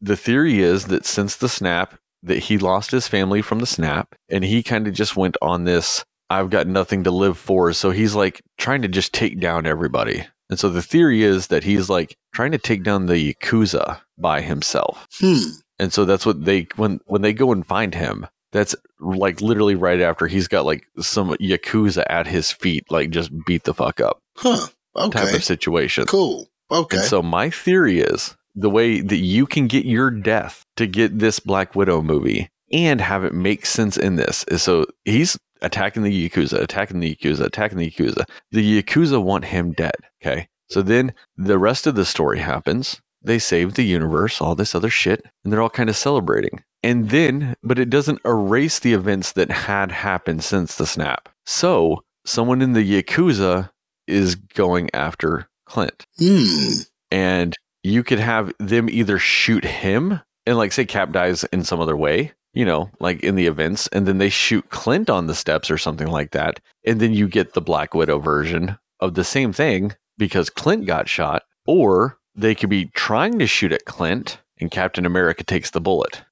[0.00, 4.14] the theory is that since the snap that he lost his family from the snap
[4.28, 7.90] and he kind of just went on this I've got nothing to live for so
[7.90, 10.24] he's like trying to just take down everybody.
[10.48, 14.40] And so the theory is that he's like trying to take down the yakuza by
[14.40, 15.06] himself.
[15.18, 15.50] hmm.
[15.78, 19.74] And so that's what they when when they go and find him, that's like literally
[19.74, 24.00] right after he's got like some yakuza at his feet like just beat the fuck
[24.00, 24.66] up Huh.
[24.96, 25.36] type Okay.
[25.36, 26.04] of situation.
[26.06, 26.48] Cool.
[26.70, 26.96] Okay.
[26.98, 31.18] And so my theory is the way that you can get your death to get
[31.18, 36.02] this Black Widow movie and have it make sense in this is so he's attacking
[36.04, 38.24] the Yakuza, attacking the Yakuza, attacking the Yakuza.
[38.50, 39.96] The Yakuza want him dead.
[40.22, 40.48] Okay.
[40.70, 43.00] So then the rest of the story happens.
[43.22, 46.62] They save the universe, all this other shit, and they're all kind of celebrating.
[46.82, 51.28] And then, but it doesn't erase the events that had happened since the snap.
[51.44, 53.70] So someone in the Yakuza
[54.06, 56.80] is going after Clint hmm.
[57.10, 61.80] and you could have them either shoot him and like say Cap dies in some
[61.80, 65.34] other way, you know, like in the events, and then they shoot Clint on the
[65.34, 69.24] steps or something like that, and then you get the Black Widow version of the
[69.24, 74.38] same thing because Clint got shot, or they could be trying to shoot at Clint
[74.60, 76.22] and Captain America takes the bullet.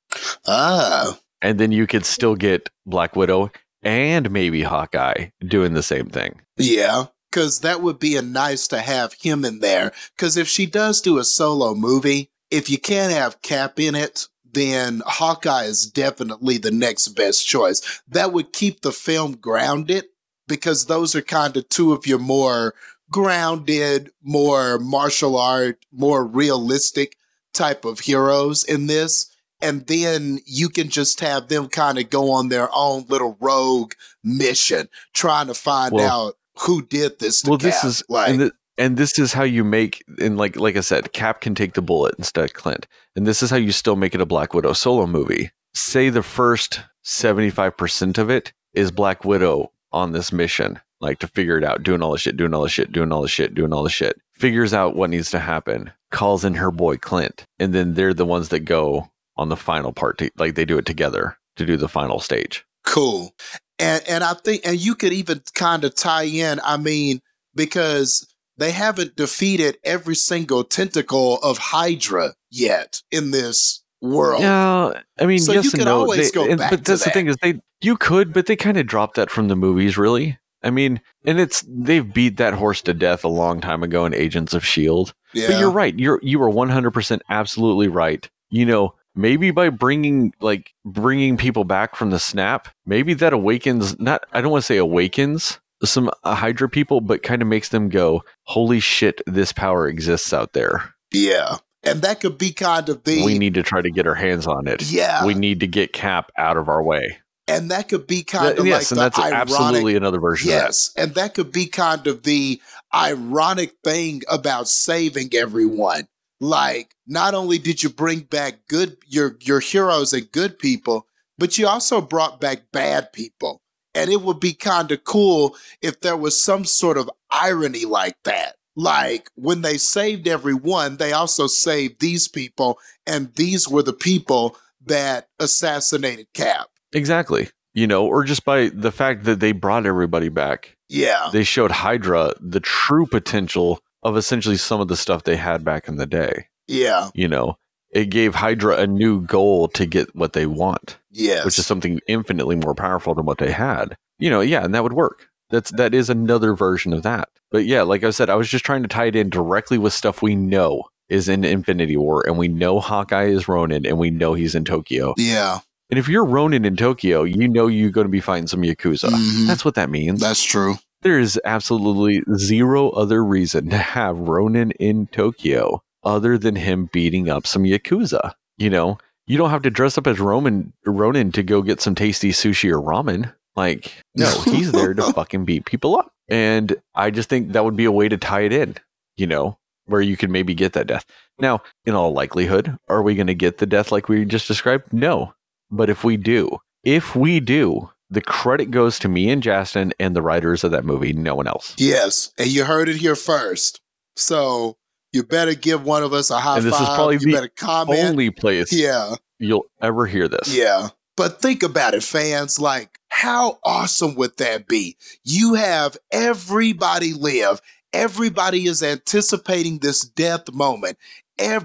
[0.46, 3.50] Ah, And then you could still get Black Widow
[3.82, 6.40] and maybe Hawkeye doing the same thing.
[6.56, 7.06] yeah.
[7.30, 9.92] Because that would be a nice to have him in there.
[10.16, 14.28] Because if she does do a solo movie, if you can't have Cap in it,
[14.50, 17.82] then Hawkeye is definitely the next best choice.
[18.09, 20.06] That would keep the film grounded
[20.46, 22.74] because those are kind of two of your more
[23.11, 27.16] grounded, more martial art, more realistic
[27.54, 29.30] type of heroes in this.
[29.61, 33.92] And then you can just have them kind of go on their own little rogue
[34.22, 37.44] mission, trying to find Well- out who did this.
[37.44, 40.76] Well, this is like, and, th- and this is how you make and like like
[40.76, 42.86] I said, Cap can take the bullet instead of Clint,
[43.16, 45.50] and this is how you still make it a Black Widow solo movie.
[45.74, 51.18] Say the first seventy five percent of it is Black Widow on this mission, like
[51.20, 53.28] to figure it out, doing all the shit, doing all the shit, doing all the
[53.28, 56.96] shit, doing all the shit, figures out what needs to happen, calls in her boy
[56.96, 60.64] Clint, and then they're the ones that go on the final part, to, like they
[60.64, 62.64] do it together to do the final stage.
[62.86, 63.32] cool
[63.80, 67.20] and and i think and you could even kind of tie in i mean
[67.55, 68.26] because
[68.57, 75.38] they haven't defeated every single tentacle of hydra yet in this world Yeah, I mean,
[75.40, 76.01] So yes you and no.
[76.01, 78.57] always They- go and- back but that's the thing is they you could, but they
[78.57, 80.36] kind of dropped that from the movies, really.
[80.62, 84.14] I mean, and it's they've beat that horse to death a long time ago in
[84.14, 85.14] Agents of Shield.
[85.32, 85.98] yeah But you're right.
[85.98, 88.28] You're you are 100 percent absolutely right.
[88.50, 93.98] You know, maybe by bringing like bringing people back from the snap, maybe that awakens.
[94.00, 97.68] Not I don't want to say awakens some uh, Hydra people, but kind of makes
[97.68, 100.94] them go, "Holy shit, this power exists out there.
[101.12, 104.14] yeah and that could be kind of the we need to try to get our
[104.14, 104.82] hands on it.
[104.90, 107.18] yeah We need to get Cap out of our way."
[107.49, 110.51] And that could be kind of yes, like and the that's ironic absolutely another version.
[110.51, 112.61] Yes, and that could be kind of the
[112.94, 116.07] ironic thing about saving everyone.
[116.40, 121.07] Like, not only did you bring back good your your heroes and good people,
[121.38, 123.62] but you also brought back bad people.
[123.94, 128.16] And it would be kind of cool if there was some sort of irony like
[128.24, 128.57] that.
[128.76, 134.57] Like when they saved everyone, they also saved these people, and these were the people
[134.86, 136.68] that assassinated Cap.
[136.93, 137.49] Exactly.
[137.74, 141.28] You know, or just by the fact that they brought everybody back, Yeah.
[141.32, 145.86] they showed Hydra the true potential of essentially some of the stuff they had back
[145.89, 146.47] in the day.
[146.66, 147.11] Yeah.
[147.14, 147.57] You know,
[147.91, 151.45] it gave Hydra a new goal to get what they want, Yes.
[151.45, 153.97] which is something infinitely more powerful than what they had.
[154.18, 155.28] You know, yeah, and that would work.
[155.51, 157.28] That's that is another version of that.
[157.51, 159.93] But yeah, like I said, I was just trying to tie it in directly with
[159.93, 164.11] stuff we know is in Infinity War, and we know Hawkeye is Ronin, and we
[164.11, 165.14] know he's in Tokyo.
[165.16, 165.61] yeah.
[165.91, 169.09] And if you're Ronin in Tokyo, you know you're going to be fighting some Yakuza.
[169.09, 169.47] Mhm.
[169.47, 170.20] That's what that means.
[170.20, 170.76] That's true.
[171.03, 177.28] there is absolutely zero other reason to have Ronin in Tokyo other than him beating
[177.30, 178.32] up some Yakuza.
[178.59, 181.95] You know, you don't have to dress up as Roman Ronin to go get some
[181.95, 183.32] tasty sushi or ramen.
[183.55, 186.11] Like, no, he's there to fucking beat people up.
[186.28, 188.74] And I just think that would be a way to tie it in,
[189.16, 191.05] you know, where you could maybe get that death.
[191.39, 194.93] Now, in all likelihood, are we going to get the death like we just described?
[194.93, 195.32] No.
[195.70, 200.16] But if we do, if we do, the credit goes to me and Jastin and
[200.16, 201.74] the writers of that movie, no one else.
[201.76, 202.32] Yes.
[202.38, 203.80] And you heard it here first.
[204.16, 204.76] So
[205.12, 206.96] you better give one of us a high And this is five.
[206.96, 208.00] probably you the better comment.
[208.00, 209.16] Only place yeah.
[209.38, 210.54] you'll ever hear this.
[210.54, 210.88] Yeah.
[211.16, 212.60] But think about it, fans.
[212.60, 214.96] Like, how awesome would that be?
[215.24, 217.60] You have everybody live.
[217.92, 220.96] Everybody is anticipating this death moment.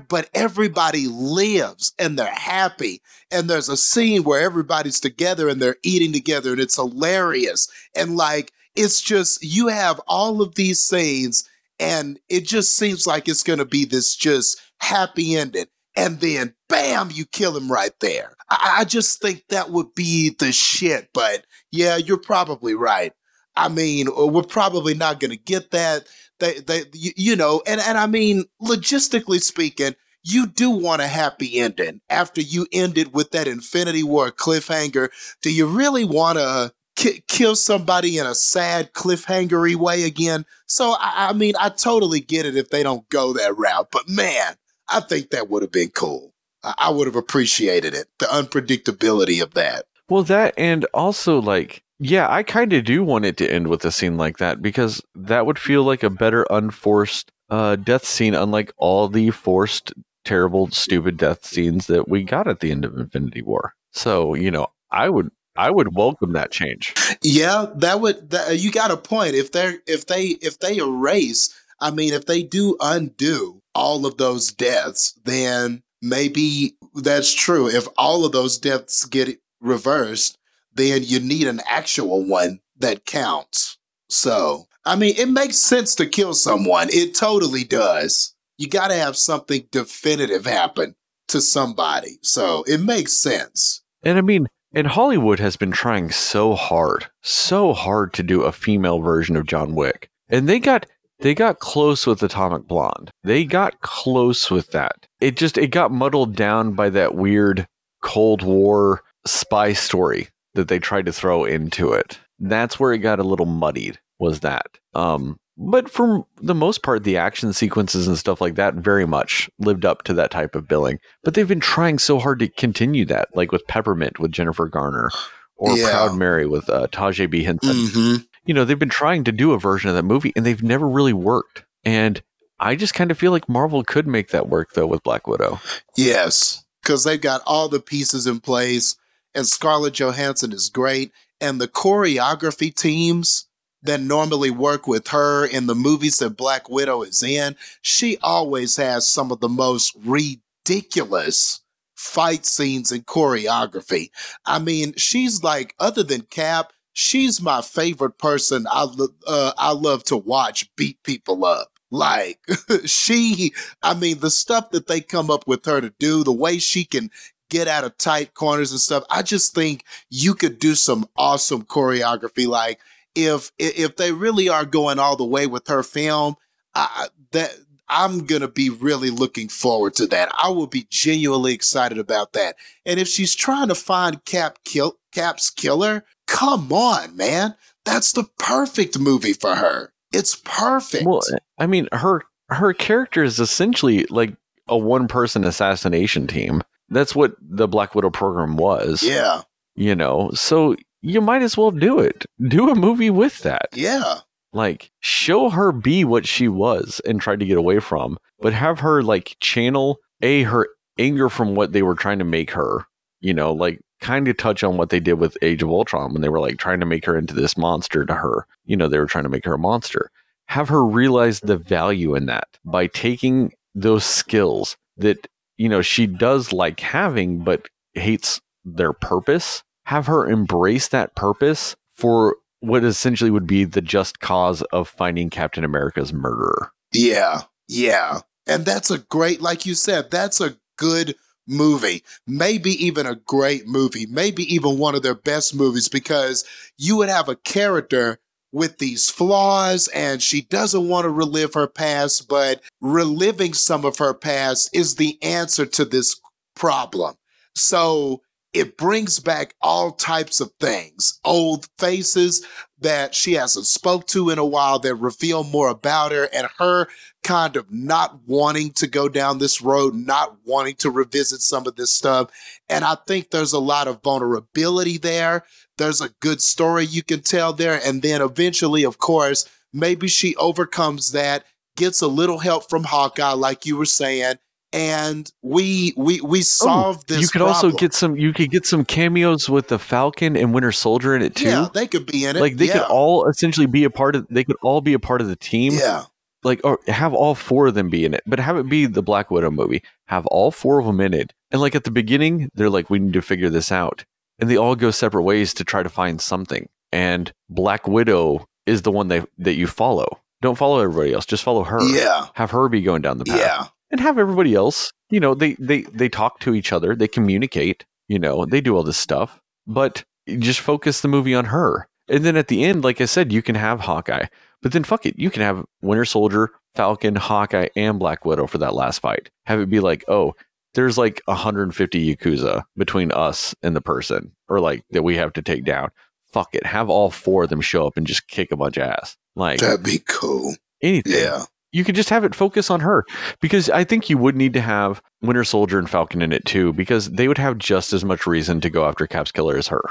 [0.07, 3.01] But everybody lives and they're happy.
[3.31, 7.67] And there's a scene where everybody's together and they're eating together and it's hilarious.
[7.95, 11.47] And like, it's just, you have all of these scenes
[11.79, 15.65] and it just seems like it's going to be this just happy ending.
[15.95, 18.35] And then, bam, you kill him right there.
[18.49, 21.09] I, I just think that would be the shit.
[21.13, 23.13] But yeah, you're probably right.
[23.55, 26.07] I mean, we're probably not going to get that.
[26.43, 31.07] They, they, you, you know, and and I mean, logistically speaking, you do want a
[31.07, 35.09] happy ending after you ended with that Infinity War cliffhanger.
[35.41, 40.45] Do you really want to ki- kill somebody in a sad cliffhangery way again?
[40.65, 43.87] So I, I mean, I totally get it if they don't go that route.
[43.89, 44.55] But man,
[44.89, 46.33] I think that would have been cool.
[46.61, 48.07] I, I would have appreciated it.
[48.19, 49.85] The unpredictability of that.
[50.09, 53.85] Well, that and also like, yeah, I kind of do want it to end with
[53.85, 58.35] a scene like that because that would feel like a better unforced uh, death scene,
[58.35, 59.93] unlike all the forced,
[60.25, 63.73] terrible, stupid death scenes that we got at the end of Infinity War.
[63.91, 66.93] So you know, I would I would welcome that change.
[67.21, 69.35] Yeah, that would that, you got a point.
[69.35, 74.17] If they if they if they erase, I mean, if they do undo all of
[74.17, 77.69] those deaths, then maybe that's true.
[77.69, 80.37] If all of those deaths get reversed,
[80.75, 83.77] then you need an actual one that counts.
[84.09, 86.89] So, I mean, it makes sense to kill someone.
[86.91, 88.35] It totally does.
[88.57, 90.95] You got to have something definitive happen
[91.29, 92.19] to somebody.
[92.21, 93.81] So, it makes sense.
[94.03, 98.51] And I mean, and Hollywood has been trying so hard, so hard to do a
[98.51, 100.09] female version of John Wick.
[100.29, 100.85] And they got
[101.19, 103.11] they got close with Atomic Blonde.
[103.23, 105.07] They got close with that.
[105.21, 107.67] It just it got muddled down by that weird
[108.01, 112.19] Cold War spy story that they tried to throw into it.
[112.39, 113.99] That's where it got a little muddied.
[114.19, 114.67] Was that?
[114.93, 119.49] Um, but for the most part, the action sequences and stuff like that very much
[119.59, 120.99] lived up to that type of billing.
[121.23, 125.11] But they've been trying so hard to continue that, like with Peppermint with Jennifer Garner,
[125.57, 125.89] or Yeah.
[125.91, 129.53] Proud Mary with uh, Taraji P Henson hmm you know, they've been trying to do
[129.53, 131.63] a version of that movie and they've never really worked.
[131.85, 132.21] And
[132.59, 135.59] I just kind of feel like Marvel could make that work though with Black Widow.
[135.95, 138.95] Yes, because they've got all the pieces in place,
[139.35, 141.11] and Scarlett Johansson is great,
[141.41, 143.47] and the choreography teams
[143.83, 148.77] that normally work with her in the movies that Black Widow is in, she always
[148.77, 151.61] has some of the most ridiculous
[151.95, 154.09] fight scenes and choreography.
[154.45, 158.65] I mean, she's like, other than Cap, she's my favorite person.
[158.69, 161.69] I lo- uh, I love to watch beat people up.
[161.91, 162.39] Like
[162.85, 163.53] she,
[163.83, 166.85] I mean, the stuff that they come up with her to do, the way she
[166.85, 167.11] can
[167.53, 169.03] get out of tight corners and stuff.
[169.11, 172.47] I just think you could do some awesome choreography.
[172.47, 172.79] Like
[173.13, 176.35] if if they really are going all the way with her film,
[176.73, 177.55] I, that
[177.87, 180.31] I'm gonna be really looking forward to that.
[180.41, 182.55] I will be genuinely excited about that.
[182.87, 187.53] And if she's trying to find Cap kill Cap's killer, come on, man,
[187.85, 189.93] that's the perfect movie for her.
[190.11, 191.05] It's perfect.
[191.05, 191.21] Well,
[191.59, 194.35] I mean, her her character is essentially like
[194.67, 196.63] a one person assassination team.
[196.93, 199.03] That's what the Black Widow program was.
[199.03, 199.41] yeah,
[199.75, 202.25] You know, so you might as well do it.
[202.47, 203.67] Do a movie with that.
[203.73, 204.19] yeah,
[204.53, 208.79] Like, show her be what she was and tried to get away from, but have
[208.79, 212.85] her like channel a her anger from what they were trying to make her.
[213.19, 216.21] You know, like kind of touch on what they did with Age of Ultron when
[216.21, 218.45] they were like trying to make her into this monster to her.
[218.65, 220.11] You know, they were trying to make her a monster.
[220.47, 225.27] Have her realize the value in that by taking those skills that
[225.57, 229.63] you know she does like having but hates their purpose.
[229.85, 235.29] Have her embrace that purpose for what essentially would be the just cause of finding
[235.29, 236.71] Captain America's murderer.
[236.93, 238.19] yeah, yeah.
[238.47, 241.15] And that's a great, like you said, that's a good
[241.47, 242.03] movie.
[242.27, 244.05] Maybe even a great movie.
[244.05, 246.45] Maybe even one of their best movies because
[246.77, 248.19] you would have a character
[248.53, 253.97] with these flaws and she doesn't want to relive her past, but reliving some of
[253.97, 256.21] her past is the answer to this
[256.55, 257.15] problem.
[257.55, 258.21] So
[258.53, 262.45] it brings back all types of things, old faces
[262.79, 266.87] that she hasn't spoke to in a while that reveal more about her and her
[267.23, 271.75] kind of not wanting to go down this road, not wanting to revisit some of
[271.75, 272.29] this stuff.
[272.69, 275.45] And I think there's a lot of vulnerability there.
[275.77, 277.79] There's a good story you can tell there.
[277.83, 281.45] And then eventually, of course, maybe she overcomes that,
[281.75, 284.35] gets a little help from Hawkeye, like you were saying.
[284.71, 287.21] And we we we oh, solve this.
[287.21, 290.71] you could also get some you could get some cameos with the Falcon and Winter
[290.71, 291.45] Soldier in it too.
[291.45, 292.39] Yeah, they could be in it.
[292.39, 292.73] like they yeah.
[292.73, 295.35] could all essentially be a part of they could all be a part of the
[295.35, 295.73] team.
[295.73, 296.05] Yeah,
[296.43, 299.03] Like or have all four of them be in it, but have it be the
[299.03, 299.83] Black Widow movie.
[300.07, 301.33] Have all four of them in it.
[301.51, 304.05] And like at the beginning, they're like, we need to figure this out.
[304.39, 306.67] And they all go separate ways to try to find something.
[306.91, 310.19] And Black Widow is the one that that you follow.
[310.41, 311.25] Don't follow everybody else.
[311.25, 311.81] Just follow her.
[311.83, 313.39] yeah, Have her be going down the path.
[313.39, 317.07] yeah, and have everybody else you know they they they talk to each other they
[317.07, 320.03] communicate you know they do all this stuff but
[320.39, 323.43] just focus the movie on her and then at the end like i said you
[323.43, 324.25] can have hawkeye
[324.63, 328.57] but then fuck it you can have winter soldier falcon hawkeye and black widow for
[328.57, 330.33] that last fight have it be like oh
[330.73, 335.41] there's like 150 yakuza between us and the person or like that we have to
[335.41, 335.89] take down
[336.31, 338.83] fuck it have all four of them show up and just kick a bunch of
[338.83, 340.55] ass like that'd be cool.
[340.81, 343.05] anything Yeah, you could just have it focus on her
[343.41, 346.71] because I think you would need to have Winter Soldier and Falcon in it too
[346.73, 349.81] because they would have just as much reason to go after Cap's killer as her.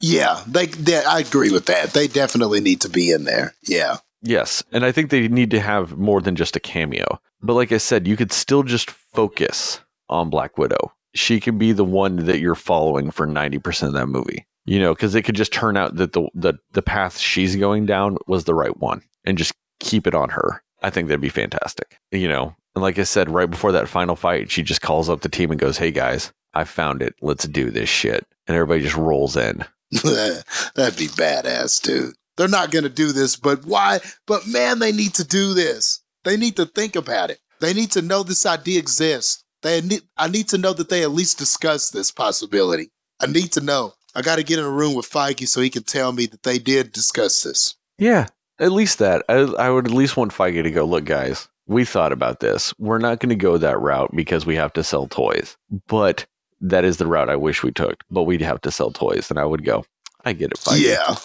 [0.00, 0.42] yeah.
[0.46, 1.94] They, they, I agree with that.
[1.94, 3.54] They definitely need to be in there.
[3.62, 7.20] Yeah, Yes, and I think they need to have more than just a cameo.
[7.42, 10.92] But like I said, you could still just focus on Black Widow.
[11.14, 14.46] She can be the one that you're following for 90% of that movie.
[14.64, 17.86] You know, cuz it could just turn out that the, the the path she's going
[17.86, 20.62] down was the right one and just keep it on her.
[20.82, 21.98] I think that'd be fantastic.
[22.10, 25.20] You know, and like I said right before that final fight, she just calls up
[25.20, 27.14] the team and goes, "Hey guys, I found it.
[27.22, 29.64] Let's do this shit." And everybody just rolls in.
[30.02, 32.14] That'd be badass, dude.
[32.36, 34.00] They're not going to do this, but why?
[34.26, 36.00] But man, they need to do this.
[36.24, 37.38] They need to think about it.
[37.60, 39.42] They need to know this idea exists.
[39.66, 42.92] They need, I need to know that they at least discuss this possibility.
[43.18, 43.94] I need to know.
[44.14, 46.44] I got to get in a room with Feige so he can tell me that
[46.44, 47.74] they did discuss this.
[47.98, 48.28] Yeah,
[48.60, 49.24] at least that.
[49.28, 52.72] I, I would at least want Feige to go, look, guys, we thought about this.
[52.78, 55.56] We're not going to go that route because we have to sell toys.
[55.88, 56.26] But
[56.60, 58.04] that is the route I wish we took.
[58.08, 59.30] But we'd have to sell toys.
[59.30, 59.84] And I would go,
[60.24, 60.86] I get it, Feige.
[60.86, 61.16] Yeah.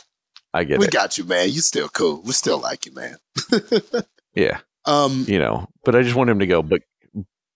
[0.51, 0.87] I get we it.
[0.87, 1.49] We got you, man.
[1.51, 2.23] You still cool.
[2.23, 3.17] We still like you, man.
[4.33, 4.61] yeah.
[4.85, 6.81] Um, You know, but I just want him to go, but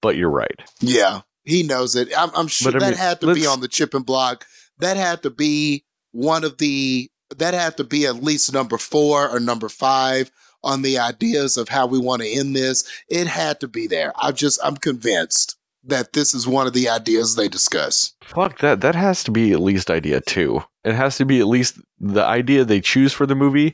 [0.06, 0.62] but you're right.
[0.82, 2.10] yeah, he knows it.
[2.16, 4.45] I'm, I'm sure But I that mean, had to be on the chip and block.
[4.78, 7.10] That had to be one of the.
[7.38, 10.30] That had to be at least number four or number five
[10.64, 12.84] on the ideas of how we want to end this.
[13.10, 14.14] It had to be there.
[14.16, 18.14] I just, I'm convinced that this is one of the ideas they discuss.
[18.24, 18.82] Fuck that.
[18.82, 20.62] That has to be at least idea two.
[20.84, 23.74] It has to be at least the idea they choose for the movie,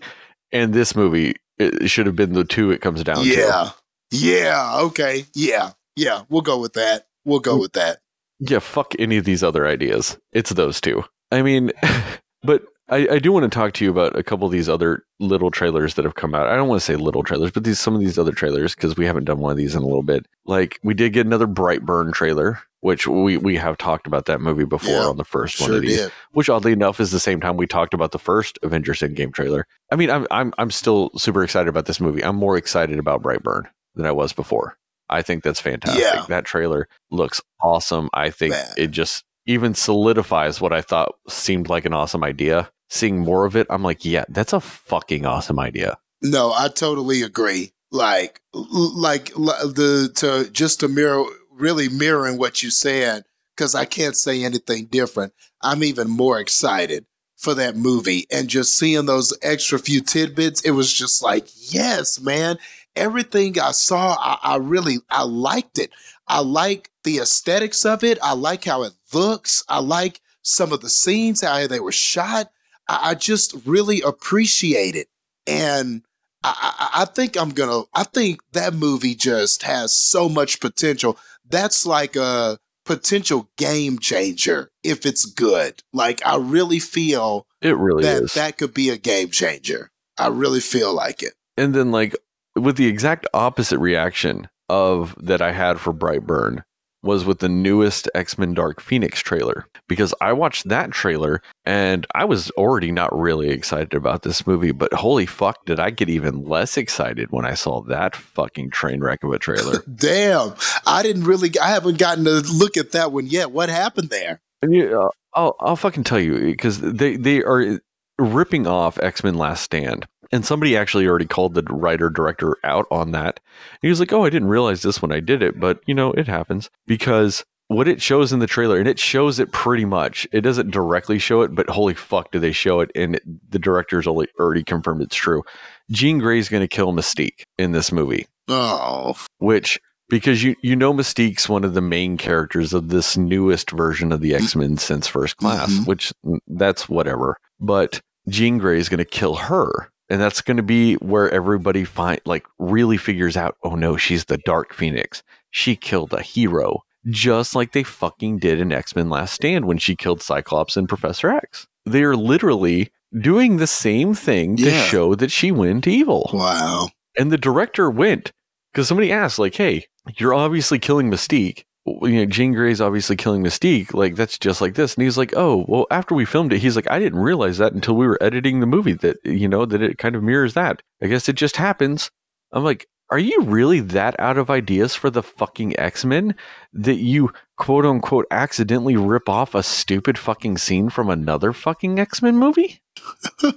[0.53, 3.29] and this movie it should have been the two it comes down to.
[3.29, 3.69] Yeah.
[4.11, 4.77] Yeah.
[4.82, 5.25] Okay.
[5.36, 5.71] Yeah.
[5.95, 6.23] Yeah.
[6.29, 7.07] We'll go with that.
[7.25, 7.99] We'll go with that.
[8.39, 10.17] Yeah, fuck any of these other ideas.
[10.33, 11.03] It's those two.
[11.31, 11.71] I mean,
[12.43, 15.05] but I, I do want to talk to you about a couple of these other
[15.19, 16.47] little trailers that have come out.
[16.47, 18.97] I don't want to say little trailers, but these some of these other trailers because
[18.97, 20.25] we haven't done one of these in a little bit.
[20.45, 24.65] Like we did get another Brightburn trailer, which we we have talked about that movie
[24.65, 25.97] before Yeah, on the first one Sure of these.
[25.97, 26.11] did.
[26.31, 29.67] Which oddly enough is the same time we talked about the first Avengers Endgame trailer.
[29.91, 32.23] I mean, I'm I'm I'm still super excited about this movie.
[32.23, 33.65] I'm more excited about Brightburn
[33.95, 34.77] than I was before.
[35.12, 36.01] I think that's fantastic.
[36.01, 36.26] Yeah.
[36.30, 38.09] That trailer looks awesome.
[38.14, 38.74] I think Man.
[38.78, 42.72] it just even solidifies what I thought seemed like an awesome idea.
[42.89, 45.97] Seeing more of it, I'm like, yeah, that's a fucking awesome idea.
[46.22, 47.72] No, I totally agree.
[47.91, 53.24] Like, like the to just to mirror, really mirroring what you said,
[53.55, 55.34] because I can't say anything different.
[55.62, 57.05] I'm even more excited
[57.38, 62.22] for that movie, and just seeing those extra few tidbits, it was just like, yes,
[62.22, 62.57] man.
[62.95, 65.91] Everything I saw, I, I really, I liked it.
[66.27, 68.17] I like the aesthetics of it.
[68.21, 69.63] I like how it looks.
[69.69, 72.51] I like some of the scenes, how they were shot.
[72.87, 75.07] I, I just really appreciate it,
[75.47, 76.03] and
[76.43, 77.83] I, I, I think I'm gonna.
[77.93, 81.17] I think that movie just has so much potential.
[81.49, 85.81] That's like a potential game changer if it's good.
[85.93, 88.33] Like I really feel It really that is.
[88.33, 89.91] that could be a game changer.
[90.17, 91.33] I really feel like it.
[91.57, 92.15] and then like
[92.56, 96.64] with the exact opposite reaction of that I had for Brightburn
[97.04, 102.26] was with the newest X-Men Dark Phoenix trailer because I watched that trailer and I
[102.26, 106.43] was already not really excited about this movie but holy fuck did I get even
[106.43, 109.84] less excited when I saw that fucking train wreck of a trailer.
[109.95, 110.54] Damn,
[110.86, 111.52] I didn't really.
[111.60, 113.52] I haven't gotten to look at that one yet.
[113.52, 114.41] What happened there?
[114.62, 117.80] And you, uh, I'll I'll fucking tell you because they they are
[118.20, 122.86] ripping off X Men Last Stand, and somebody actually already called the writer director out
[122.91, 123.39] on that.
[123.82, 126.11] he was like, "Oh, I didn't realize this when I did it, but you know,
[126.13, 130.27] it happens because." What it shows in the trailer, and it shows it pretty much.
[130.34, 132.91] It doesn't directly show it, but holy fuck, do they show it?
[132.95, 135.41] And it, the director's already already confirmed it's true.
[135.89, 139.80] Jean Grey's going to kill Mystique in this movie Oh, which
[140.10, 144.19] because you you know Mystique's one of the main characters of this newest version of
[144.19, 145.88] the X Men since First Class, Mhm.
[145.88, 147.38] which mm, that's whatever.
[147.61, 151.85] But Jean Grey is going to kill her, and that's going to be where everybody
[151.85, 153.55] find like really figures out.
[153.63, 155.23] Oh no, she's the Dark Phoenix.
[155.49, 159.77] She killed a hero, just like they fucking did in X Men Last Stand when
[159.77, 161.65] she killed Cyclops and Professor X.
[161.85, 166.29] They are literally doing the same thing to show that she went evil.
[166.33, 166.89] wow.
[167.17, 168.31] And the director went
[168.71, 169.85] because somebody asked, like, "Hey,
[170.17, 171.63] you're obviously killing Mystique.
[171.86, 173.94] You know, Jean Grey's obviously killing Mystique.
[173.94, 176.76] Like, that's just like this." And he's like, "Oh, well, after we filmed it, he's
[176.76, 178.94] like, I didn't realize that until we were editing the movie.
[178.94, 180.82] That you know that it kind of mirrors that.
[181.02, 182.12] I guess it just happens."
[182.53, 186.36] I'm like, "Are you really that out of ideas for the fucking X Men
[186.74, 192.22] that you quote unquote accidentally rip off a stupid fucking scene from another fucking X
[192.22, 192.82] Men movie?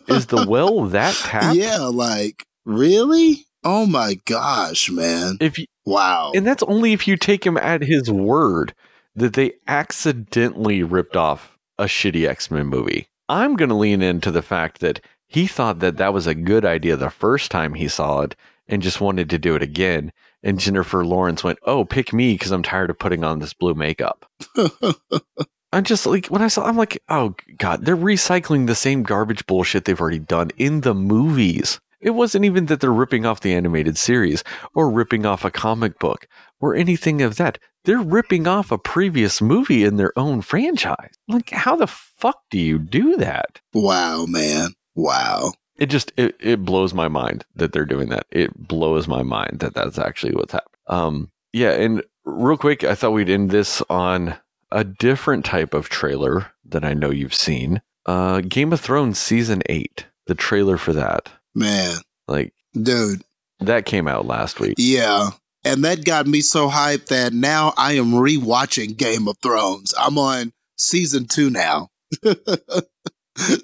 [0.08, 1.56] Is the well that tapped?
[1.56, 3.46] Yeah, like really?
[3.64, 5.38] Oh my gosh, man!
[5.40, 6.32] If you, Wow.
[6.34, 8.74] And that's only if you take him at his word
[9.14, 13.06] that they accidentally ripped off a shitty X Men movie.
[13.28, 16.64] I'm going to lean into the fact that he thought that that was a good
[16.64, 18.36] idea the first time he saw it
[18.66, 20.12] and just wanted to do it again.
[20.42, 23.74] And Jennifer Lawrence went, "Oh, pick me because I'm tired of putting on this blue
[23.74, 24.30] makeup."
[25.72, 29.44] I'm just like when I saw, I'm like, oh god, they're recycling the same garbage
[29.46, 31.80] bullshit they've already done in the movies.
[32.04, 34.44] It wasn't even that they're ripping off the animated series
[34.74, 36.28] or ripping off a comic book
[36.60, 37.58] or anything of that.
[37.84, 41.14] They're ripping off a previous movie in their own franchise.
[41.28, 43.60] Like, how the fuck do you do that?
[43.72, 44.74] wow, man.
[44.94, 45.54] Wow.
[45.78, 48.26] It just it, it blows my mind that they're doing that.
[48.30, 50.78] It blows my mind that that's actually what's happening.
[50.86, 54.36] Um, yeah, and real quick, I thought we'd end this on
[54.70, 57.80] a different type of trailer that I know you've seen.
[58.04, 61.30] Uh, Game of Thrones season eight, the trailer for that.
[61.54, 61.96] Man.
[62.28, 63.22] Like Dude.
[63.60, 64.74] that came out last week.
[64.78, 65.30] Yeah.
[65.64, 69.94] And that got me so hyped that now I am rewatching Game of Thrones.
[69.98, 71.88] I'm on season two now.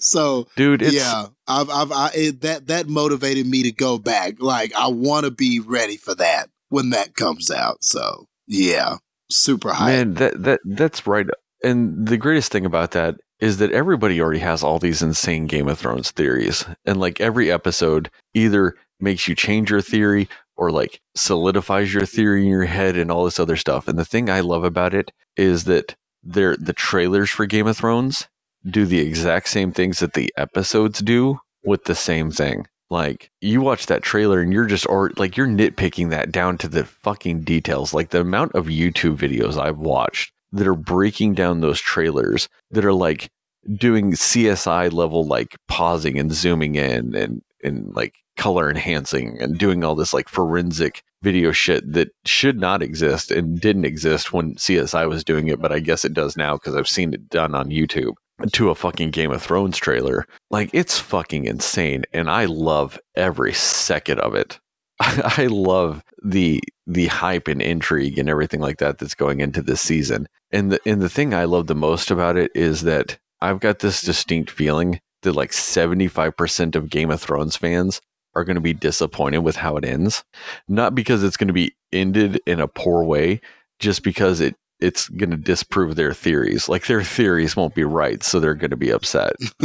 [0.00, 4.40] so Dude, it's yeah, I've, I've, I, it, that that motivated me to go back.
[4.40, 7.84] Like I want to be ready for that when that comes out.
[7.84, 8.96] So yeah,
[9.30, 9.86] super hyped.
[9.86, 11.26] man, that that that's right.
[11.62, 15.68] And the greatest thing about that is that everybody already has all these insane Game
[15.68, 16.64] of Thrones theories.
[16.84, 22.42] And like every episode either makes you change your theory or like solidifies your theory
[22.42, 23.88] in your head and all this other stuff.
[23.88, 27.78] And the thing I love about it is that they're the trailers for Game of
[27.78, 28.28] Thrones
[28.68, 32.66] do the exact same things that the episodes do with the same thing.
[32.90, 36.68] Like you watch that trailer and you're just or like you're nitpicking that down to
[36.68, 37.94] the fucking details.
[37.94, 42.84] Like the amount of YouTube videos I've watched that are breaking down those trailers that
[42.84, 43.30] are like
[43.76, 49.84] doing CSI level like pausing and zooming in and and like color enhancing and doing
[49.84, 55.06] all this like forensic video shit that should not exist and didn't exist when CSI
[55.08, 57.68] was doing it, but I guess it does now because I've seen it done on
[57.68, 58.14] YouTube
[58.52, 60.26] to a fucking Game of Thrones trailer.
[60.50, 64.58] Like it's fucking insane and I love every second of it.
[65.38, 69.80] I love the the hype and intrigue and everything like that that's going into this
[69.80, 70.28] season.
[70.50, 73.78] And the and the thing I love the most about it is that I've got
[73.78, 78.00] this distinct feeling that like 75% of Game of Thrones fans
[78.34, 80.24] are going to be disappointed with how it ends.
[80.68, 83.40] Not because it's going to be ended in a poor way,
[83.78, 86.68] just because it it's going to disprove their theories.
[86.68, 89.34] Like their theories won't be right, so they're going to be upset.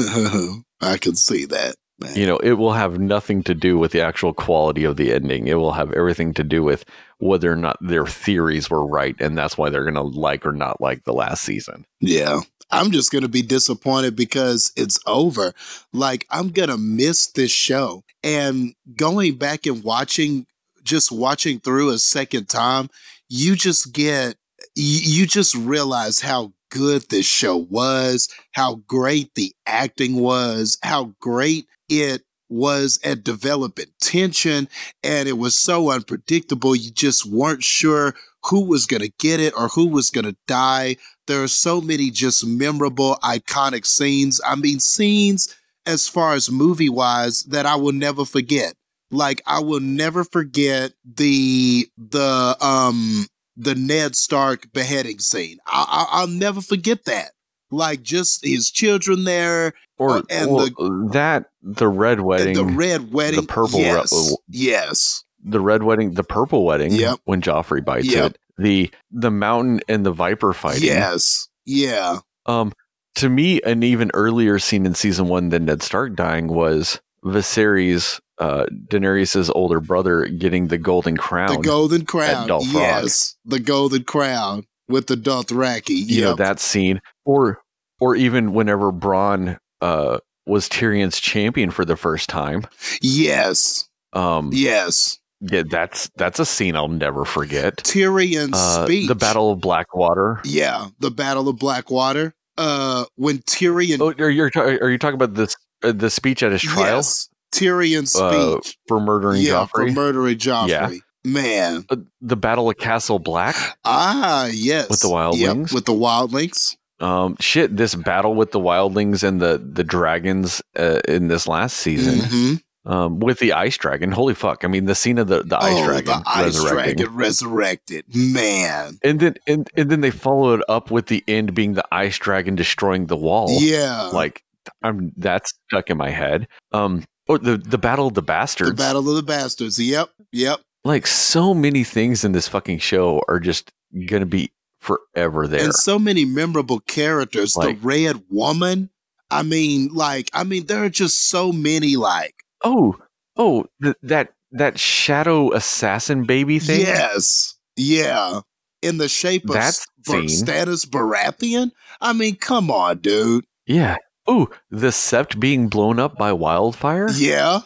[0.82, 1.76] I can see that.
[2.00, 2.16] Man.
[2.16, 5.48] You know, it will have nothing to do with the actual quality of the ending.
[5.48, 6.84] It will have everything to do with
[7.20, 10.52] whether or not their theories were right, and that's why they're going to like or
[10.52, 11.86] not like the last season.
[12.02, 12.42] Yeah.
[12.72, 15.54] I'm just going to be disappointed because it's over.
[15.94, 18.04] Like, I'm going to miss this show.
[18.24, 20.48] And going back and watching,
[20.84, 22.90] just watching through a second time,
[23.30, 24.36] you just get,
[24.76, 31.14] you, you just realize how good this show was, how great the acting was, how
[31.22, 34.68] great it was at developing tension.
[35.03, 36.76] And it was so unpredictable.
[36.76, 40.38] You just weren't sure who was going to get it or who was going to
[40.48, 40.98] die.
[41.28, 44.40] There are so many just memorable, iconic scenes.
[44.45, 45.56] I mean, scenes
[45.86, 48.74] as far as movie wise that I will never forget.
[49.12, 55.60] Like I will never forget the the um the Ned Stark beheading scene.
[55.66, 57.32] I, I, will never forget that.
[57.72, 62.66] Like just his children there, or uh, and well, the, that the red wedding, the
[62.66, 66.92] red wedding, the purple, yes, re- yes, the red wedding, the purple wedding.
[66.94, 67.20] Yep.
[67.26, 68.32] when Joffrey bites Yep.
[68.32, 70.84] it, the the mountain and the viper fighting.
[70.84, 72.74] yes, yeah, Um,
[73.16, 78.20] to me, an even earlier scene in season one than Ned Stark dying was Viserys,
[78.38, 81.56] uh, Daenerys' older brother, getting the golden crown.
[81.58, 82.48] the golden crown.
[82.62, 86.06] Yes, the golden crown with the Dothraki.
[86.06, 87.62] you know that scene, or
[88.00, 92.64] or even whenever Bronn uh, was Tyrion's champion for the first time.
[93.02, 95.20] yes, Um, yes.
[95.41, 97.78] yeah, that's that's a scene I'll never forget.
[97.78, 99.07] Tyrion's Uh, speech.
[99.07, 100.41] the Battle of Blackwater.
[100.44, 102.34] Yeah, the Battle of Blackwater.
[102.57, 103.99] Uh, when Tyrion.
[103.99, 107.28] Oh, are you are you talking about this uh, the speech at his trial Yes,
[107.53, 108.78] Tyrion's Uh, speech.
[108.88, 109.94] for murdering yeah, for Joffrey?
[109.94, 110.70] murdering Joffrey.
[110.70, 110.90] Yeah.
[111.26, 111.86] Man.
[111.90, 113.56] Uh, the Battle of Castle Black.
[113.84, 114.90] Ah, yes.
[114.90, 115.74] With the wildlings?
[115.74, 116.76] With the wildlings.
[117.00, 121.78] Um, shit, this battle with the wildlings and the the dragons uh, in this last
[121.78, 122.20] season.
[122.20, 122.62] Mhm.
[122.88, 124.12] Um, with the ice dragon.
[124.12, 124.64] Holy fuck!
[124.64, 126.96] I mean, the scene of the the ice oh, dragon the ice resurrecting.
[126.98, 128.06] dragon resurrected.
[128.16, 129.00] Man.
[129.04, 132.54] And then and, and then they followed up with the end being the ice dragon
[132.56, 133.48] destroying the wall.
[133.60, 134.12] Yeah.
[134.14, 134.44] Like
[134.84, 136.48] I'm that's stuck in my head.
[136.72, 138.70] Um or the the battle of the bastards.
[138.70, 139.80] the Battle of the Bastards.
[139.80, 140.12] Yep.
[140.32, 140.60] Yep.
[140.84, 143.72] like so many things in this fucking show are just
[144.06, 144.52] gonna be
[144.86, 145.64] forever there.
[145.66, 147.56] And so many memorable characters.
[147.56, 148.90] Like- the Red Woman.
[149.32, 152.95] I mean, like, I mean, there are just so many, like, Oh,
[153.36, 156.82] oh, th- that that shadow assassin baby thing.
[156.82, 158.41] yes, yeah,
[158.84, 159.88] in the shape of That S-.
[160.07, 161.72] Stannis Baratheon.
[161.99, 163.45] I mean, come on, dude.
[163.66, 163.98] Yeah.
[164.28, 167.10] Oh, the sept being blown up by wildfire.
[167.12, 167.62] Yeah,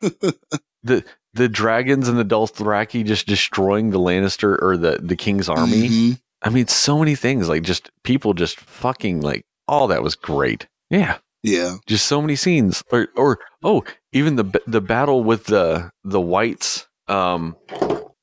[0.82, 1.02] The
[1.32, 5.88] the dragons and the Dothraki just destroying the Lannister or the the king's army.
[5.88, 6.20] Mhm.
[6.44, 7.48] I mean, so many things.
[7.48, 10.68] Like just people just fucking like all that was great.
[10.90, 11.16] Yeah.
[11.42, 12.82] yeah, just so many scenes.
[12.92, 17.54] Or or oh even the the battle with the the whites um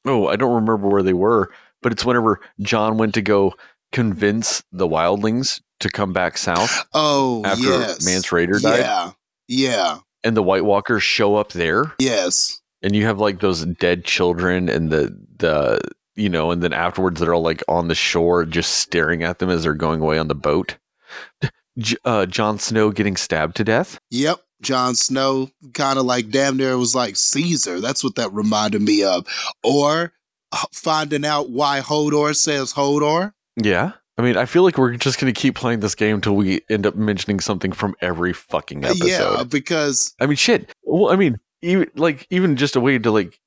[0.05, 1.51] oh i don't remember where they were
[1.83, 3.53] but it's whenever jon went to go
[3.91, 8.79] convince the wildlings to come back south Oh, after yes, mance rayder died.
[8.79, 9.11] Yeah,
[9.47, 11.93] yeah, and the white walkers show up there.
[11.99, 15.79] Yes, and you have like those dead children and the the
[16.15, 19.49] you know and then afterwards they're all like on the shore just staring at them
[19.49, 20.77] as they're going away on the boat
[21.77, 23.99] J- uh, Jon Snow getting stabbed to death.
[24.09, 24.39] yep.
[24.61, 27.79] Jon Snow, kind of like damn near was like Caesar.
[27.79, 29.25] That's what that reminded me of.
[29.63, 30.13] Or
[30.71, 33.33] finding out why Hodor says Hodor.
[33.55, 33.93] Yeah.
[34.17, 36.61] I mean, I feel like we're just going to keep playing this game until we
[36.69, 39.07] end up mentioning something from every fucking episode.
[39.07, 40.71] Yeah, because I mean, shit.
[40.83, 43.39] Well, I mean, even like even just a way to like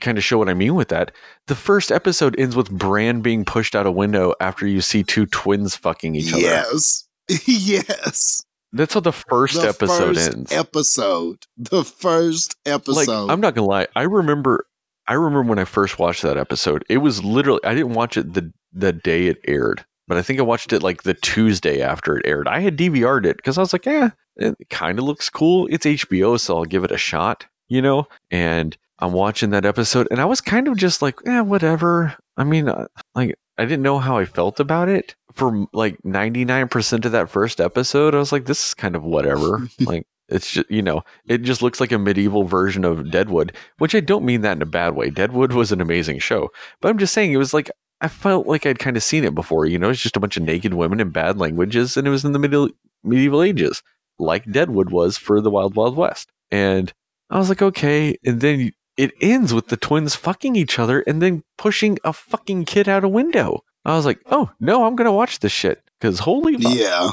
[0.00, 1.12] kind of show what I mean with that.
[1.46, 5.26] The first episode ends with Bran being pushed out a window after you see two
[5.26, 6.42] twins fucking each other.
[6.42, 7.08] yes,
[7.46, 8.44] yes.
[8.74, 10.52] That's how the first the episode first ends.
[10.52, 12.94] Episode, the first episode.
[12.94, 14.66] like I'm not gonna lie, I remember
[15.06, 16.84] I remember when I first watched that episode.
[16.88, 20.38] It was literally I didn't watch it the the day it aired, but I think
[20.38, 22.48] I watched it like the Tuesday after it aired.
[22.48, 25.68] I had DVR'd it because I was like, yeah, it kind of looks cool.
[25.70, 28.06] It's HBO, so I'll give it a shot, you know.
[28.30, 32.14] And I'm watching that episode, and I was kind of just like, yeah, whatever.
[32.36, 37.04] I mean, uh, like I didn't know how I felt about it for like 99%
[37.04, 38.14] of that first episode.
[38.14, 39.66] I was like, this is kind of whatever.
[39.80, 43.94] like it's just you know it just looks like a medieval version of deadwood which
[43.94, 46.48] i don't mean that in a bad way deadwood was an amazing show
[46.80, 47.70] but i'm just saying it was like
[48.00, 50.36] i felt like i'd kind of seen it before you know it's just a bunch
[50.36, 52.68] of naked women in bad languages and it was in the middle
[53.02, 53.82] medieval ages
[54.18, 56.92] like deadwood was for the wild wild west and
[57.32, 61.20] i was like okay and then it ends with the twins fucking each other and
[61.20, 65.12] then pushing a fucking kid out a window i was like oh no i'm gonna
[65.12, 66.74] watch this shit because holy fuck.
[66.74, 67.10] yeah,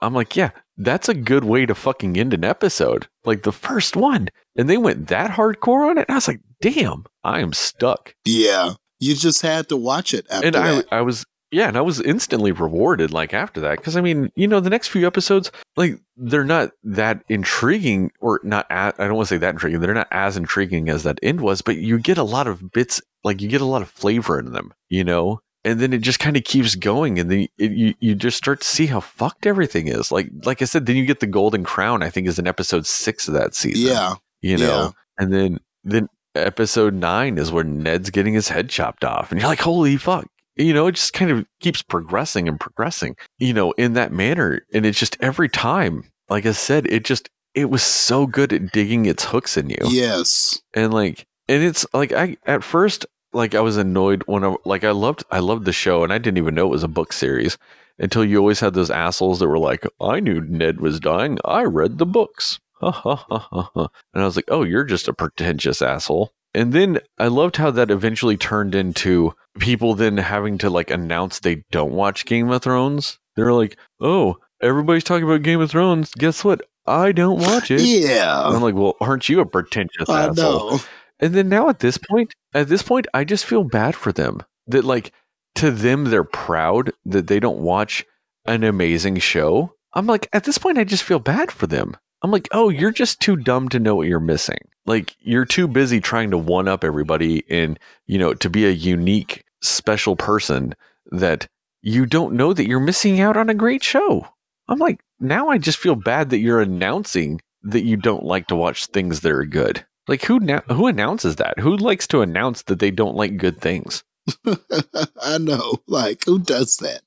[0.00, 3.08] I'm like, yeah, that's a good way to fucking end an episode.
[3.24, 4.28] Like the first one.
[4.56, 6.06] And they went that hardcore on it.
[6.08, 8.14] And I was like, damn, I am stuck.
[8.24, 8.74] yeah.
[8.98, 10.86] You just had to watch it after and I, that.
[10.90, 11.26] I was,
[11.56, 13.82] yeah, and I was instantly rewarded like after that.
[13.82, 18.40] Cause I mean, you know, the next few episodes, like they're not that intriguing or
[18.42, 19.80] not, I don't want to say that intriguing.
[19.80, 23.00] They're not as intriguing as that end was, but you get a lot of bits,
[23.24, 25.40] like you get a lot of flavor in them, you know?
[25.64, 28.60] and then it just kind of keeps going and then it, you you just start
[28.60, 31.64] to see how fucked everything is like like i said then you get the golden
[31.64, 34.90] crown i think is in episode six of that season yeah, you know yeah.
[35.18, 39.50] and then then episode nine is where ned's getting his head chopped off and you're
[39.50, 43.72] like holy fuck you know it just kind of keeps progressing and progressing you know
[43.72, 44.62] in that manner.
[44.72, 48.72] And it's just every time like i said it just it was so good at
[48.72, 49.78] digging its hooks in you.
[49.86, 54.54] Yes, and like and it's like i at first like i was annoyed when i
[54.64, 56.88] like i loved i loved the show and i didn't even know it was a
[56.88, 57.58] book series
[57.98, 61.38] until you always had those assholes that were like i knew ned was dying.
[61.44, 62.60] I read the books.
[62.80, 63.88] Ha, ha, ha, ha, ha.
[64.12, 67.70] and i was like oh you're just a pretentious asshole and then i loved how
[67.70, 72.62] that eventually turned into people then having to like announce they don't watch game of
[72.62, 77.70] thrones they're like oh everybody's talking about game of thrones guess what i don't watch
[77.70, 78.42] it and yeah.
[78.42, 80.80] i'm like well aren't you a pretentious I asshole know.
[81.20, 84.42] and then now at this point, at this point, I just feel bad for them.
[84.66, 85.12] That like
[85.56, 88.04] to them, they're proud that they don't watch
[88.44, 89.74] an amazing show.
[89.94, 91.96] I'm like, at this point, I just feel bad for them.
[92.26, 94.58] I'm like, oh, you're just too dumb to know what you're missing.
[94.84, 98.70] Like you're too busy trying to one up everybody and you know to be a
[98.70, 100.74] unique, special person
[101.12, 101.46] that
[101.82, 104.26] you don't know that you're missing out on a great show.
[104.66, 108.56] I'm like, now I just feel bad that you're announcing that you don't like to
[108.56, 109.86] watch things that are good.
[110.08, 111.60] Like who na- who announces that?
[111.60, 114.02] Who likes to announce that they don't like good things?
[115.22, 115.76] I know.
[115.86, 117.02] Like, who does that?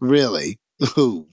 [0.00, 0.58] Really?
[0.94, 1.28] Who?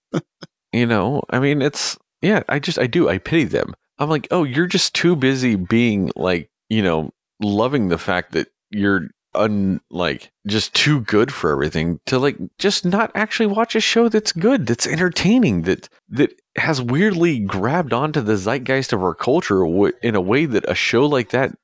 [0.73, 2.43] You know, I mean, it's yeah.
[2.49, 3.73] I just I do I pity them.
[3.99, 8.47] I'm like, oh, you're just too busy being like, you know, loving the fact that
[8.69, 13.79] you're un like just too good for everything to like just not actually watch a
[13.79, 19.15] show that's good, that's entertaining, that that has weirdly grabbed onto the zeitgeist of our
[19.15, 21.55] culture w- in a way that a show like that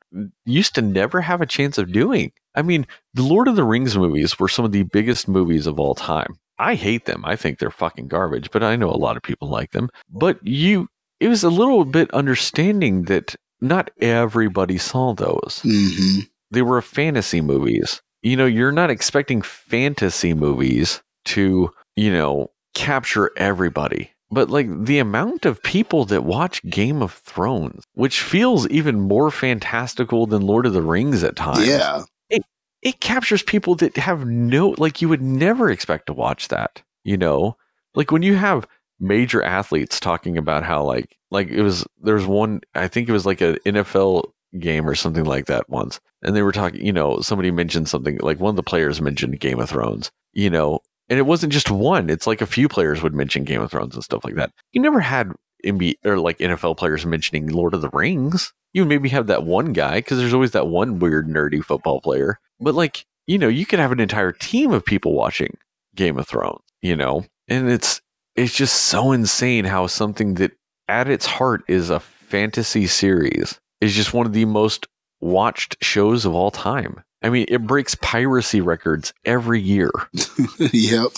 [0.45, 2.31] used to never have a chance of doing.
[2.55, 5.79] I mean, the Lord of the Rings movies were some of the biggest movies of
[5.79, 6.39] all time.
[6.59, 7.23] I hate them.
[7.25, 9.89] I think they're fucking garbage, but I know a lot of people like them.
[10.09, 10.87] But you,
[11.19, 15.61] it was a little bit understanding that not everybody saw those.
[15.63, 16.21] hmm
[16.51, 18.01] They were fantasy movies.
[18.21, 24.11] You know, you're not expecting fantasy movies to, you know, capture everybody.
[24.29, 29.31] But like the amount of people that watch Game of Thrones, which feels even more
[29.31, 32.03] fantastical than Lord of the Rings at times Yeah.
[32.81, 37.15] It captures people that have no like you would never expect to watch that you
[37.17, 37.55] know?
[37.95, 38.67] Like when you have
[38.99, 43.27] major athletes talking about how like like it was there's one i think it was
[43.27, 47.19] like an nfl game or something like that once and they were talking you know
[47.19, 50.79] somebody mentioned something like one of the players mentioned game of thrones you know?
[51.09, 53.95] And it wasn't just one it's like a few players would mention game of thrones
[53.95, 54.51] and stuff like that.
[54.71, 55.31] You never had
[55.65, 58.53] NBA or like NFL players mentioning Lord of the Rings.
[58.73, 62.39] You maybe have that one guy because there's always that one weird nerdy football player.
[62.59, 65.57] But like, you know, you could have an entire team of people watching
[65.95, 67.25] Game of Thrones, you know?
[67.47, 68.01] And it's
[68.35, 70.51] it's just so insane how something that
[70.87, 74.87] at its heart is a fantasy series is just one of the most
[75.19, 77.03] watched shows of all time.
[77.23, 79.91] I mean, it breaks piracy records every year.
[80.71, 81.11] yep.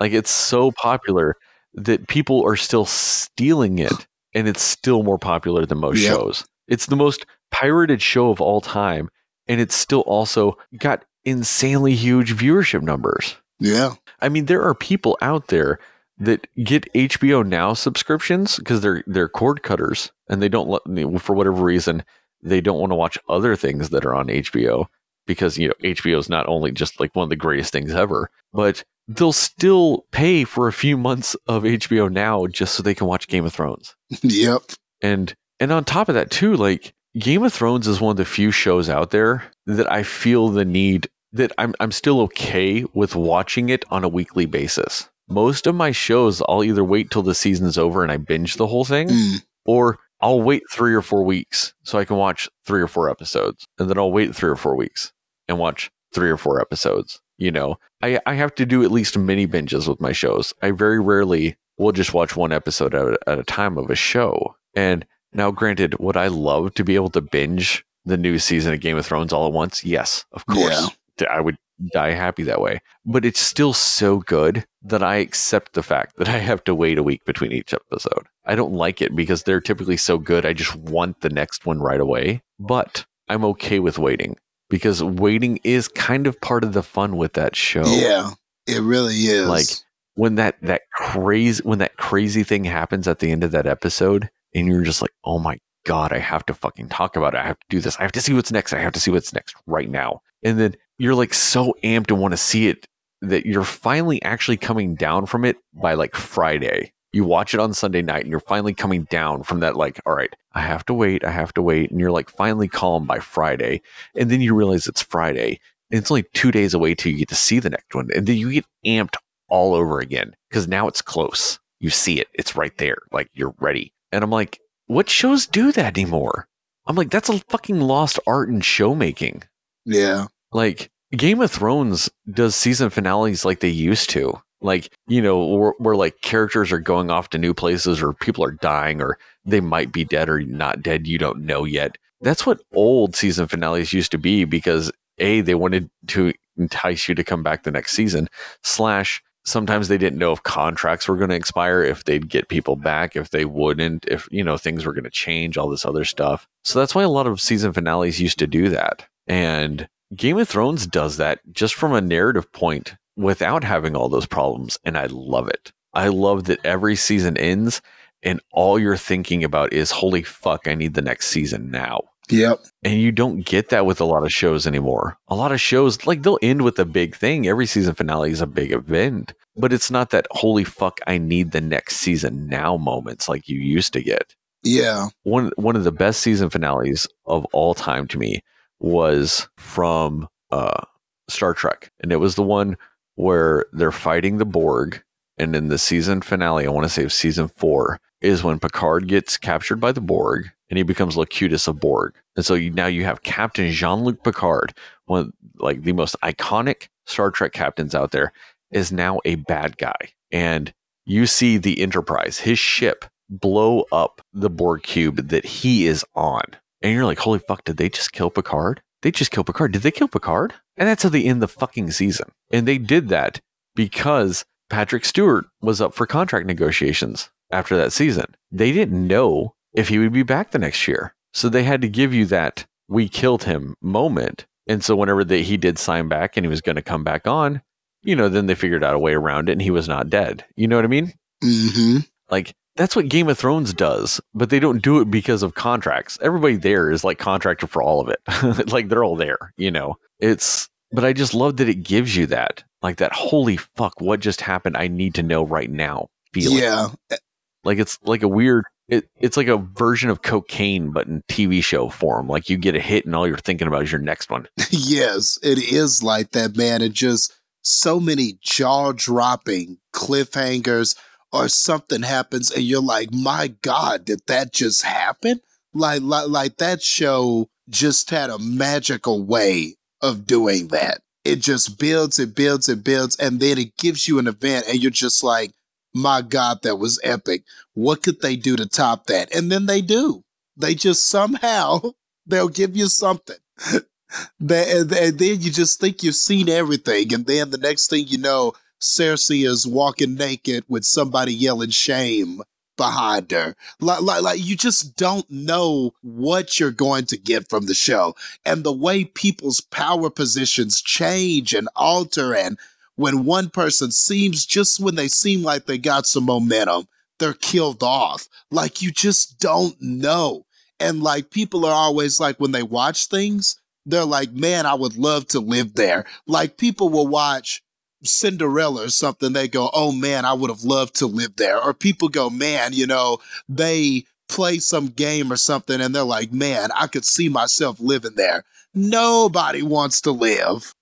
[0.00, 1.36] Like it's so popular
[1.74, 6.12] that people are still stealing it and it's still more popular than most Yep.
[6.12, 6.44] shows.
[6.68, 9.08] It's the most pirated show of all time
[9.46, 13.36] and it's still also got insanely huge viewership numbers.
[13.60, 13.94] Yeah.
[14.20, 15.78] I mean, there are people out there
[16.18, 21.34] that get HBO Now subscriptions because they're they're cord cutters and they don't let for
[21.34, 22.04] whatever reason
[22.42, 24.86] they don't want to watch other things that are on HBO
[25.26, 28.30] because you know HBO is not only just like one of the greatest things ever,
[28.52, 33.06] but they'll still pay for a few months of HBO Now just so they can
[33.06, 33.94] watch Game of Thrones.
[34.22, 34.62] yep.
[35.02, 38.24] And and on top of that too, like Game of Thrones is one of the
[38.24, 43.14] few shows out there that I feel the need that I'm I'm still okay with
[43.14, 45.08] watching it on a weekly basis.
[45.28, 48.66] Most of my shows I'll either wait till the season's over and I binge the
[48.66, 49.42] whole thing Mm.
[49.64, 53.66] or I'll wait 3 or 4 weeks so I can watch 3 or 4 episodes
[53.78, 55.12] and then I'll wait 3 or 4 weeks
[55.48, 57.78] and watch 3 or 4 episodes, you know.
[58.02, 60.54] I I have to do at least mini binges with my shows.
[60.62, 63.94] I very rarely will just watch one episode at a, at a time of a
[63.94, 64.56] show.
[64.74, 68.80] And now, granted, would I love to be able to binge the new season of
[68.80, 69.84] Game of Thrones all at once?
[69.84, 70.90] Yes, of course.
[71.28, 71.56] I would
[71.92, 72.80] die happy that way.
[73.04, 76.98] But it's still so good that I accept the fact that I have to wait
[76.98, 78.26] a week between each episode.
[78.44, 80.46] I don't like it because they're typically so good.
[80.46, 82.42] I just want the next one right away.
[82.58, 84.36] But I'm okay with waiting
[84.70, 87.84] because waiting is kind of part of the fun with that show.
[87.86, 88.30] Yeah.
[88.66, 89.46] It really is.
[89.48, 89.66] like
[90.14, 94.30] when that that crazy when that crazy thing happens at the end of that episode
[94.54, 97.38] and you're just like oh my god i have to fucking talk about it.
[97.40, 97.96] I have to do this.
[97.98, 98.72] I have to see what's next.
[98.72, 100.20] I have to see what's next right now.
[100.42, 102.86] And then you're like so amped and want to see it
[103.20, 107.72] that you're finally actually coming down from it by like friday you watch it on
[107.72, 110.92] sunday night and you're finally coming down from that like all right i have to
[110.92, 113.80] wait i have to wait and you're like finally calm by friday
[114.16, 115.58] and then you realize it's friday
[115.90, 118.26] and it's only two days away till you get to see the next one and
[118.26, 119.16] then you get amped
[119.48, 121.58] all over again because now it's close.
[121.80, 122.98] You see it, it's right there.
[123.12, 123.92] Like you're ready.
[124.12, 126.48] And I'm like, what shows do that anymore?
[126.86, 129.44] I'm like, that's a fucking lost art in show making.
[129.84, 130.26] yeah.
[130.52, 134.40] Like Game of Thrones does season finales like they used to.
[134.64, 138.42] Like, you know, where, where like characters are going off to new places or people
[138.42, 141.06] are dying or they might be dead or not dead.
[141.06, 141.98] You don't know yet.
[142.22, 147.14] That's what old season finales used to be because A, they wanted to entice you
[147.14, 148.28] to come back the next season,
[148.62, 152.76] slash, sometimes they didn't know if contracts were going to expire, if they'd get people
[152.76, 156.06] back, if they wouldn't, if, you know, things were going to change, all this other
[156.06, 156.48] stuff.
[156.62, 159.04] So that's why a lot of season finales used to do that.
[159.26, 164.26] And Game of Thrones does that just from a narrative point without having all those
[164.26, 164.78] problems.
[164.84, 165.72] And I love it.
[165.92, 167.80] I love that every season ends
[168.22, 172.00] and all you're thinking about is, holy fuck, I need the next season now.
[172.30, 172.60] Yep.
[172.82, 175.18] And you don't get that with a lot of shows anymore.
[175.28, 177.46] A lot of shows, like they'll end with a big thing.
[177.46, 181.52] Every season finale is a big event, but it's not that holy fuck, I need
[181.52, 184.34] the next season now moments like you used to get.
[184.62, 185.08] Yeah.
[185.24, 188.40] One one of the best season finales of all time to me
[188.78, 190.80] was from uh,
[191.28, 192.78] Star Trek, and it was the one
[193.16, 195.02] where they're fighting the Borg,
[195.38, 199.06] and in the season finale, I want to say of season four, is when Picard
[199.08, 202.14] gets captured by the Borg and he becomes Locutus of Borg.
[202.36, 204.72] And so you, now you have Captain Jean Luc Picard,
[205.06, 208.32] one of like the most iconic Star Trek captains out there,
[208.72, 209.94] is now a bad guy.
[210.32, 210.72] And
[211.04, 216.42] you see the Enterprise, his ship, blow up the Borg cube that he is on.
[216.82, 218.82] And you're like, holy fuck, did they just kill Picard?
[219.04, 219.72] They just killed Picard.
[219.72, 220.54] Did they kill Picard?
[220.78, 222.30] And that's how they end the fucking season.
[222.50, 223.38] And they did that
[223.76, 228.34] because Patrick Stewart was up for contract negotiations after that season.
[228.50, 231.14] They didn't know if he would be back the next year.
[231.34, 234.46] So they had to give you that we killed him moment.
[234.66, 237.26] And so whenever they, he did sign back and he was going to come back
[237.26, 237.60] on,
[238.02, 240.46] you know, then they figured out a way around it and he was not dead.
[240.56, 241.12] You know what I mean?
[241.42, 241.98] Mm-hmm.
[242.30, 246.18] Like that's what Game of Thrones does, but they don't do it because of contracts.
[246.20, 248.68] Everybody there is like contractor for all of it.
[248.72, 249.96] like they're all there, you know.
[250.18, 252.64] It's but I just love that it gives you that.
[252.82, 254.76] Like that holy fuck, what just happened?
[254.76, 256.08] I need to know right now.
[256.32, 256.58] Feeling.
[256.58, 256.88] Yeah.
[257.10, 257.16] Eh
[257.64, 261.64] like it's like a weird it, it's like a version of cocaine but in TV
[261.64, 262.28] show form.
[262.28, 264.46] Like you get a hit and all you're thinking about is your next one.
[264.70, 266.82] yes, it is like that, man.
[266.82, 270.96] It just so many jaw dropping cliffhangers
[271.34, 275.40] or something happens and you're like, my God, did that just happen?
[275.74, 281.02] Like, like, like that show just had a magical way of doing that.
[281.24, 284.80] It just builds, it builds, it builds, and then it gives you an event, and
[284.80, 285.50] you're just like,
[285.92, 287.42] my God, that was epic.
[287.72, 289.34] What could they do to top that?
[289.34, 290.22] And then they do.
[290.56, 291.80] They just somehow
[292.26, 293.38] they'll give you something.
[293.72, 298.52] and then you just think you've seen everything, and then the next thing you know,
[298.84, 302.42] Cersei is walking naked with somebody yelling shame
[302.76, 303.56] behind her.
[303.80, 308.14] Like, like, like you just don't know what you're going to get from the show.
[308.44, 312.58] And the way people's power positions change and alter, and
[312.96, 316.86] when one person seems just when they seem like they got some momentum,
[317.18, 318.28] they're killed off.
[318.50, 320.44] Like you just don't know.
[320.78, 324.96] And like people are always like, when they watch things, they're like, man, I would
[324.96, 326.04] love to live there.
[326.26, 327.62] Like people will watch
[328.04, 331.60] Cinderella or something, they go, oh man, I would have loved to live there.
[331.60, 333.18] Or people go, man, you know,
[333.48, 338.14] they play some game or something and they're like, man, I could see myself living
[338.16, 338.44] there.
[338.74, 340.74] Nobody wants to live.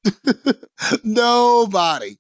[1.05, 2.16] Nobody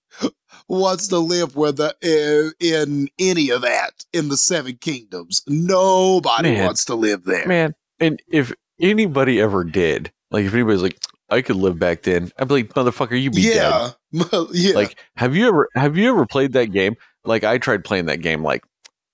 [0.68, 5.42] wants to live where the uh, in any of that in the seven kingdoms.
[5.46, 7.46] Nobody man, wants to live there.
[7.46, 10.98] Man, and if anybody ever did, like if anybody's like,
[11.32, 13.90] I could live back then, I'd be like, motherfucker, you be yeah.
[14.12, 14.46] dead.
[14.52, 14.74] yeah.
[14.74, 16.96] Like, have you ever have you ever played that game?
[17.24, 18.42] Like I tried playing that game.
[18.42, 18.64] Like,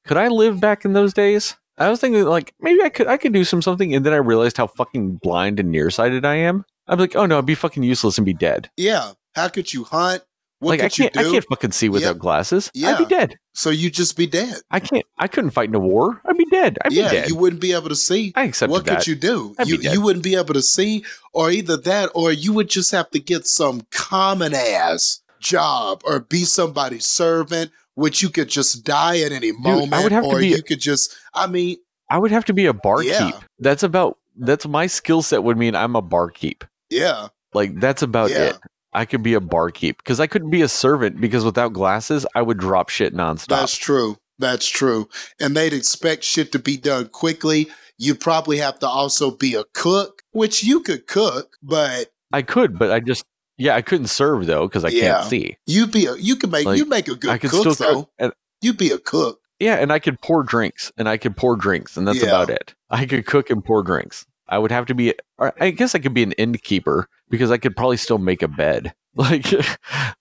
[0.07, 1.57] could I live back in those days?
[1.79, 4.17] I was thinking like maybe I could I could do some something, and then I
[4.17, 6.65] realized how fucking blind and nearsighted I am.
[6.89, 8.71] I'm like, oh no, I'd be fucking useless and be dead.
[8.77, 9.13] Yeah.
[9.35, 10.23] How could you hunt?
[10.61, 12.19] What like I can't, I can't fucking see without yep.
[12.19, 12.69] glasses.
[12.75, 12.91] Yeah.
[12.91, 13.37] I'd be dead.
[13.55, 14.57] So you'd just be dead.
[14.73, 15.05] I can't.
[15.17, 16.21] I couldn't fight in a war.
[16.27, 16.79] I'd be dead.
[16.85, 17.29] I'd yeah, be dead.
[17.29, 18.33] you wouldn't be able to see.
[18.35, 18.73] I accept that.
[18.73, 18.99] What that.
[18.99, 19.55] could you do?
[19.59, 22.91] I'd you you wouldn't be able to see, or either that, or you would just
[22.91, 28.85] have to get some common ass job or be somebody's servant, which you could just
[28.85, 29.93] die at any moment.
[29.93, 31.17] I would have to or be- you could just.
[31.35, 31.77] I mean,
[32.11, 33.07] I would have to be a barkeep.
[33.11, 33.31] Yeah.
[33.61, 34.19] That's about.
[34.37, 35.45] That's my skill set.
[35.45, 36.65] Would mean I'm a barkeep.
[36.91, 38.51] yeah, Like that's about Yeah.
[38.51, 38.59] it.
[38.93, 42.43] I could be a barkeep because I couldn't be a servant because without glasses I
[42.43, 43.49] would drop shit nonstop.
[43.49, 44.17] that's true.
[44.39, 45.09] That's true.
[45.41, 47.69] And they'd expect shit to be done quickly.
[47.99, 52.79] You'd probably have to also be a cook, which you could cook, but I could,
[52.79, 53.25] but I just
[53.57, 55.15] yeah I couldn't serve though because I Yeah.
[55.19, 55.57] can't see.
[55.67, 57.75] you'd be a you could make Like, you make a good I could cook still
[57.75, 58.09] though.
[58.19, 58.33] and
[58.63, 59.41] You'd be a cook.
[59.61, 62.27] yeah, and I could pour drinks, and I could pour drinks, and that's Yeah.
[62.27, 62.75] about it.
[62.91, 64.25] I could cook and pour drinks.
[64.49, 65.15] I would have to be.
[65.61, 68.95] I guess I could be an innkeeper because I could probably still make a bed.
[69.15, 69.47] Like,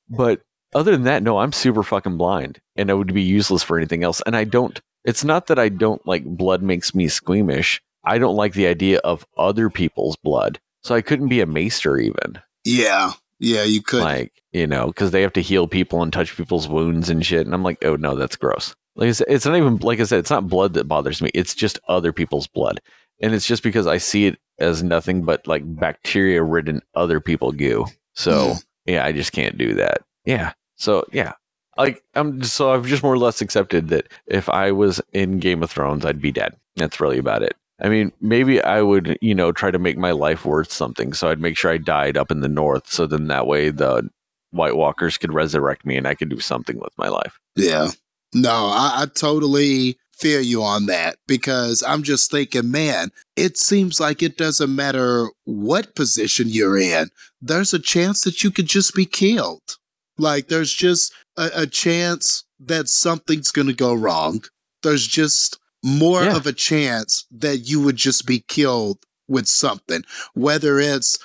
[0.10, 0.42] but
[0.74, 4.04] other than that, no, I'm super fucking blind, and I would be useless for anything
[4.04, 4.24] else.
[4.26, 4.82] And I don't.
[5.06, 7.80] It's not that I don't like blood makes me squeamish.
[8.04, 12.00] I don't like the idea of other people's blood, so I couldn't be a maester
[12.00, 12.40] even.
[12.64, 13.12] Yeah.
[13.40, 14.02] Yeah, you could.
[14.02, 17.46] like you know because they have to heal people and touch people's wounds and shit
[17.46, 20.06] and i'm like oh no that's gross like I said, it's not even like i
[20.06, 22.80] said it's not blood that bothers me it's just other people's blood
[23.22, 27.52] and it's just because i see it as nothing but like bacteria ridden other people
[27.52, 28.64] goo so Mm.
[28.86, 31.34] yeah i just can't do that yeah so yeah
[31.78, 35.40] like i'm just, so i've just more or less accepted that if i was in
[35.40, 39.20] game of thrones i'd be dead that's really about it I mean, maybe I would,
[39.22, 41.14] you know, try to make my life worth something.
[41.14, 42.92] So I'd make sure I died up in the north.
[42.92, 44.10] So then that way the
[44.50, 47.40] White Walkers could resurrect me and I could do something with my life.
[47.56, 47.92] Yeah.
[48.34, 54.00] No, I, I totally feel you on that because I'm just thinking, man, it seems
[54.00, 57.10] like it doesn't matter what position you're in,
[57.42, 59.78] there's a chance that you could just be killed.
[60.18, 64.44] Like, there's just a, a chance that something's going to go wrong.
[64.84, 66.36] There's just more Yeah.
[66.36, 68.98] of a chance that you would just be killed
[69.28, 71.18] with something, whether it's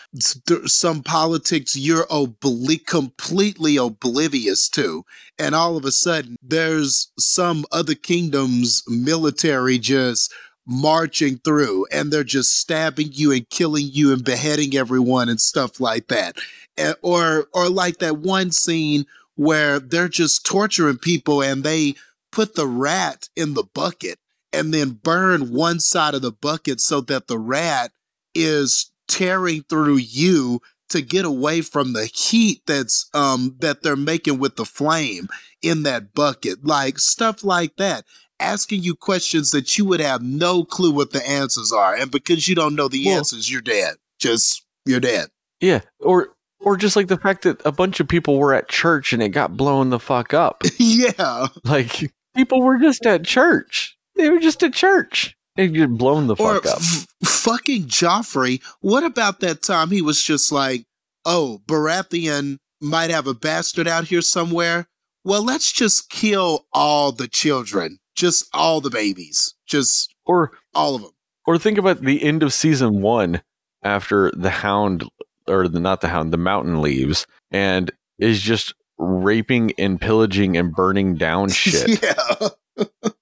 [0.46, 5.04] th- some politics you're obli- completely oblivious to
[5.38, 10.32] and all of a sudden there's some other kingdom's military just
[10.66, 15.80] marching through and they're just stabbing you and killing you and beheading everyone and stuff
[15.80, 16.36] like that.
[16.76, 19.06] And- or or like that one scene
[19.36, 21.94] where they're just torturing people and they
[22.30, 24.18] put the rat in the bucket
[24.52, 27.92] and then burn one side of the bucket so that the rat
[28.34, 34.38] is tearing through you to get away from the heat that's um that they're making
[34.38, 35.28] with the flame
[35.62, 36.64] in that bucket.
[36.64, 38.04] Like stuff like that.
[38.40, 41.94] Asking you questions that you would have no clue what the answers are.
[41.94, 43.94] And because you don't know the Well- answers you're dead.
[44.18, 45.28] Just you're dead.
[45.60, 46.28] Yeah, or
[46.60, 49.30] or just like the fact that a bunch of people were at church and it
[49.30, 50.62] got blown the fuck up.
[50.78, 51.46] yeah.
[51.64, 53.96] Like people were just at church.
[54.16, 55.36] They were just at church.
[55.56, 56.78] They get blown the or fuck up.
[56.78, 58.62] f- fucking Joffrey.
[58.80, 60.84] What about that time he was just like,
[61.24, 64.86] oh, Baratheon might have a bastard out here somewhere.
[65.24, 71.02] Well, let's just kill all the children, just all the babies, just Or all of
[71.02, 71.10] them.
[71.46, 73.42] or think about the end of season one
[73.82, 75.04] after the hound
[75.46, 80.74] or the not the hound, the mountain leaves and is just raping and pillaging and
[80.74, 82.02] burning down shit.
[82.02, 82.48] yeah.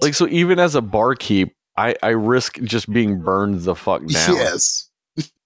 [0.00, 4.36] like so even as a barkeep, I, I risk just being burned the fuck down.
[4.36, 4.90] Yes.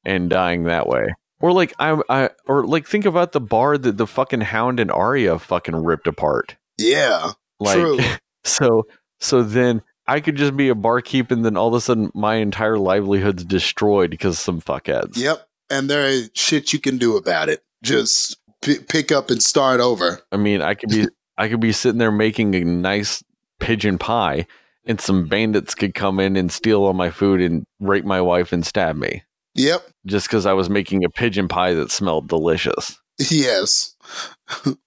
[0.04, 1.14] and dying that way.
[1.40, 4.90] Or like I, I or like think about the bar that the fucking Hound and
[4.90, 6.56] Arya fucking ripped apart.
[6.78, 7.32] Yeah.
[7.58, 7.98] Like True.
[8.44, 8.86] so
[9.20, 12.36] so then I could just be a barkeep and then all of a sudden my
[12.36, 15.16] entire livelihood's destroyed because some fuckheads.
[15.16, 15.46] Yep.
[15.70, 17.64] And there is shit you can do about it.
[17.82, 20.20] Just p- pick up and start over.
[20.30, 21.08] I mean, I could be
[21.38, 23.22] I could be sitting there making a nice
[23.62, 24.47] pigeon pie
[24.84, 28.52] and some bandits could come in and steal all my food and rape my wife
[28.52, 29.22] and stab me
[29.55, 29.86] Yep.
[30.06, 32.98] just because I was making a pigeon pie that smelled delicious.
[33.30, 33.94] Yes.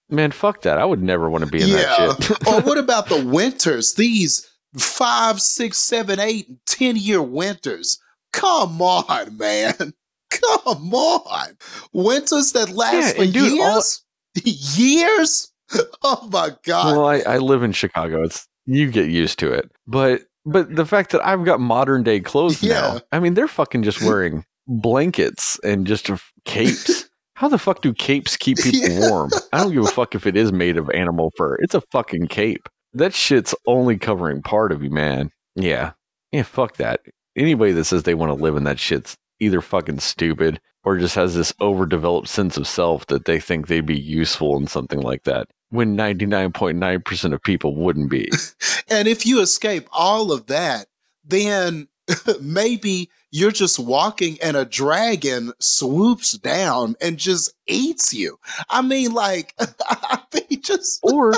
[0.10, 0.78] Man, fuck that.
[0.80, 2.48] I would never want to be in that shit.
[2.48, 3.94] or what about the winters?
[3.94, 4.46] These
[4.78, 8.00] five, six, seven, eight, and ten year winters.
[8.34, 9.74] Come on, man.
[10.32, 11.58] Come on.
[11.94, 14.04] Winters that last Yeah, for dude, all- years?
[14.44, 15.52] years?
[16.04, 16.98] Oh my god.
[16.98, 18.24] well, I, I live in Chicago.
[18.24, 19.72] It's you get used to it.
[19.88, 22.74] But but the fact that I've got modern day clothes Yeah.
[22.74, 26.10] now, I mean, they're fucking just wearing blankets and just
[26.46, 27.10] capes.
[27.36, 29.10] How the fuck do capes keep people Yeah.
[29.10, 29.30] warm?
[29.52, 31.56] I don't give a fuck if it is made of animal fur.
[31.56, 32.70] It's a fucking cape.
[32.94, 35.32] That shit's only covering part of you, man.
[35.56, 35.92] Yeah.
[36.32, 37.02] Yeah, fuck that.
[37.36, 41.16] Anybody that says they want to live in that shit's either fucking stupid or just
[41.16, 45.24] has this overdeveloped sense of self that they think they'd be useful in something like
[45.24, 48.30] that when 99.9% of people wouldn't be.
[48.88, 50.86] And if you escape all of that,
[51.24, 51.88] then
[52.42, 58.38] maybe you're just walking and a dragon swoops down and just eats you.
[58.70, 61.34] I mean, like, I mean, just or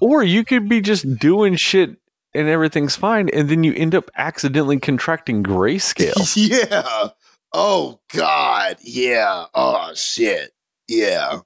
[0.00, 1.96] or you could be just doing shit
[2.34, 6.34] and everything's fine and then you end up accidentally contracting grayscale.
[6.36, 7.10] yeah.
[7.52, 8.76] Oh God.
[8.82, 9.46] Yeah.
[9.54, 10.52] Oh shit.
[10.88, 11.40] Yeah.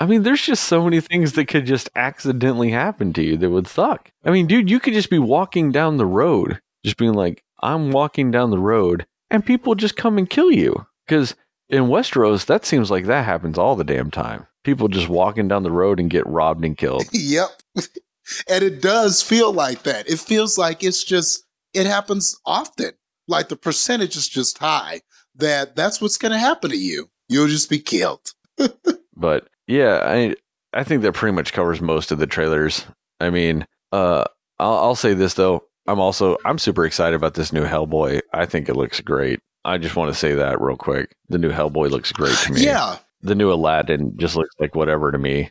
[0.00, 3.50] I mean, there's just so many things that could just accidentally happen to you that
[3.50, 4.10] would suck.
[4.24, 7.92] I mean, dude, you could just be walking down the road, just being like, I'm
[7.92, 10.86] walking down the road, and people just come and kill you.
[11.06, 11.34] Because
[11.68, 14.46] in Westeros, that seems like that happens all the damn time.
[14.64, 17.04] People just walking down the road and get robbed and killed.
[17.12, 17.48] Yep.
[18.48, 20.08] and it does feel like that.
[20.08, 22.92] It feels like it's just it happens often.
[23.28, 25.00] Like the percentage is just high
[25.36, 27.08] that that's what's going to happen to you.
[27.28, 28.32] You'll just be killed.
[29.16, 30.34] But yeah, I
[30.72, 32.84] I think that pretty much covers most of the trailers.
[33.20, 34.24] I mean, uh,
[34.58, 35.64] I'll, I'll say this though.
[35.86, 38.20] I'm also I'm super excited about this new Hellboy.
[38.32, 39.40] I think it looks great.
[39.64, 41.14] I just want to say that real quick.
[41.28, 42.62] The new Hellboy looks great to me.
[42.64, 42.98] Yeah.
[43.22, 45.50] The new Aladdin just looks like whatever to me.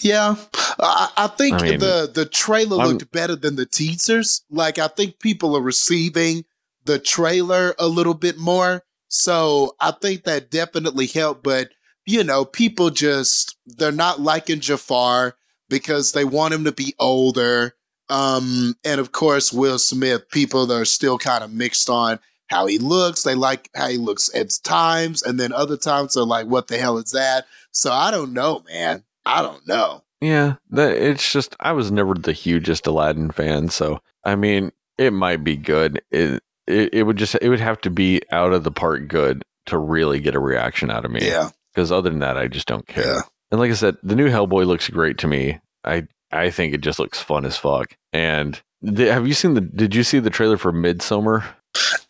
[0.00, 0.34] Yeah,
[0.80, 4.42] I, I think I mean, the the trailer I'm- looked better than the teasers.
[4.50, 6.44] Like I think people are receiving
[6.84, 11.44] the trailer a little bit more, so I think that definitely helped.
[11.44, 11.68] But
[12.06, 15.36] you know, people just they're not liking Jafar
[15.68, 17.74] because they want him to be older.
[18.08, 20.28] Um, and of course, Will Smith.
[20.30, 22.18] People are still kind of mixed on
[22.48, 23.22] how he looks.
[23.22, 26.78] They like how he looks at times, and then other times they're like, "What the
[26.78, 29.04] hell is that?" So I don't know, man.
[29.24, 30.02] I don't know.
[30.20, 35.12] Yeah, that it's just I was never the hugest Aladdin fan, so I mean, it
[35.12, 36.02] might be good.
[36.10, 39.42] It it, it would just it would have to be out of the park good
[39.66, 41.26] to really get a reaction out of me.
[41.26, 43.06] Yeah, because other than that, I just don't care.
[43.06, 43.20] yeah.
[43.50, 45.60] And like I said, the new Hellboy looks great to me.
[45.84, 47.96] I I think it just looks fun as fuck.
[48.12, 49.60] And th- have you seen the?
[49.60, 51.44] Did you see the trailer for Midsommar?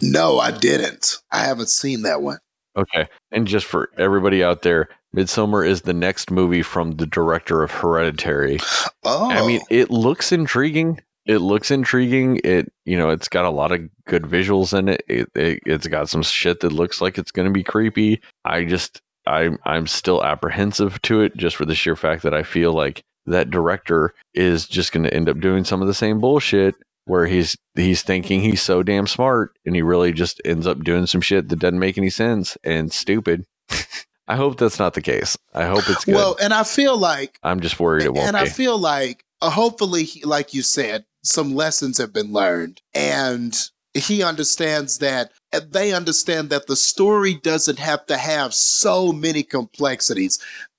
[0.00, 1.18] No, I didn't.
[1.30, 2.38] I haven't seen that one.
[2.76, 7.62] Okay, and just for everybody out there, Midsommar is the next movie from the director
[7.62, 8.58] of Hereditary.
[9.04, 9.66] Oh, I mean, oh.
[9.68, 11.00] it looks intriguing.
[11.26, 12.40] It looks intriguing.
[12.44, 15.02] It you know, it's got a lot of good visuals in it.
[15.08, 18.20] It, it it's got some shit that looks like it's going to be creepy.
[18.44, 22.42] I just I'm I'm still apprehensive to it just for the sheer fact that I
[22.42, 26.20] feel like that director is just going to end up doing some of the same
[26.20, 26.74] bullshit
[27.04, 31.06] where he's he's thinking he's so damn smart and he really just ends up doing
[31.06, 33.44] some shit that doesn't make any sense and stupid.
[34.28, 35.36] I hope that's not the case.
[35.52, 36.14] I hope it's good.
[36.14, 38.40] Well, and I feel like I'm just worried it won't and be.
[38.40, 43.56] I feel like uh, hopefully, he- like you said, some lessons have been learned, and
[43.94, 45.32] he understands that.
[45.52, 50.38] And They understand that the story doesn't have to have so many complexities.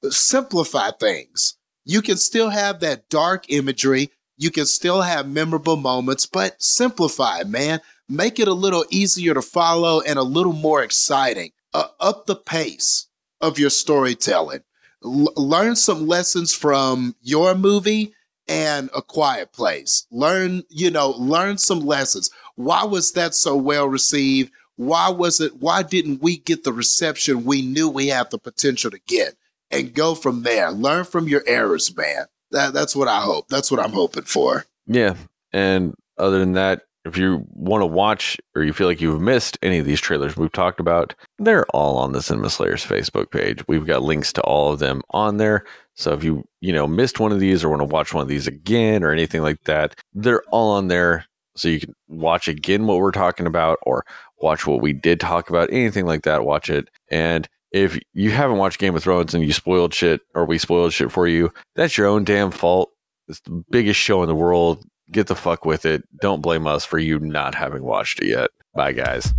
[0.10, 1.56] Simplify things.
[1.86, 4.10] You can still have that dark imagery.
[4.38, 7.82] You can still have memorable moments, but simplify, man.
[8.10, 11.52] Make it a little easier to follow and a little more exciting.
[11.74, 13.08] Uh, up the pace
[13.42, 14.62] of your storytelling.
[15.04, 18.14] L- learn some lessons from your movie
[18.48, 20.06] and A Quiet Place.
[20.12, 22.30] Learn, you know, learn some lessons.
[22.56, 24.52] Why was that so well received?
[24.76, 25.58] Why was it?
[25.60, 29.36] Why didn't we get the reception we knew we had the potential to get?
[29.72, 30.72] And go from there.
[30.72, 32.26] Learn from your errors, man.
[32.52, 33.48] That, that's what I hope.
[33.48, 34.66] That's what I'm hoping for.
[34.86, 35.16] Yeah.
[35.52, 39.58] And other than that, if you want to watch or you feel like you've missed
[39.62, 43.68] any of these trailers we've talked about, they're all on the Cinema Slayers Facebook page.
[43.68, 45.66] We've got links to all of them on there.
[45.96, 48.30] So if you, you know, missed one of these or want to watch one of
[48.30, 51.26] these again or anything like that, they're all on there.
[51.56, 54.06] So you can watch again what we're talking about or
[54.42, 56.90] watch what we did talk about, anything like that, watch it.
[57.10, 60.94] And if you haven't watched Game of Thrones and you spoiled shit or we spoiled
[60.94, 62.92] shit for you, that's your own damn fault.
[63.28, 64.86] It's the biggest show in the world.
[65.12, 66.04] Get the fuck with it.
[66.22, 68.50] Don't blame us for you not having watched it yet.
[68.76, 69.34] Bye, guys.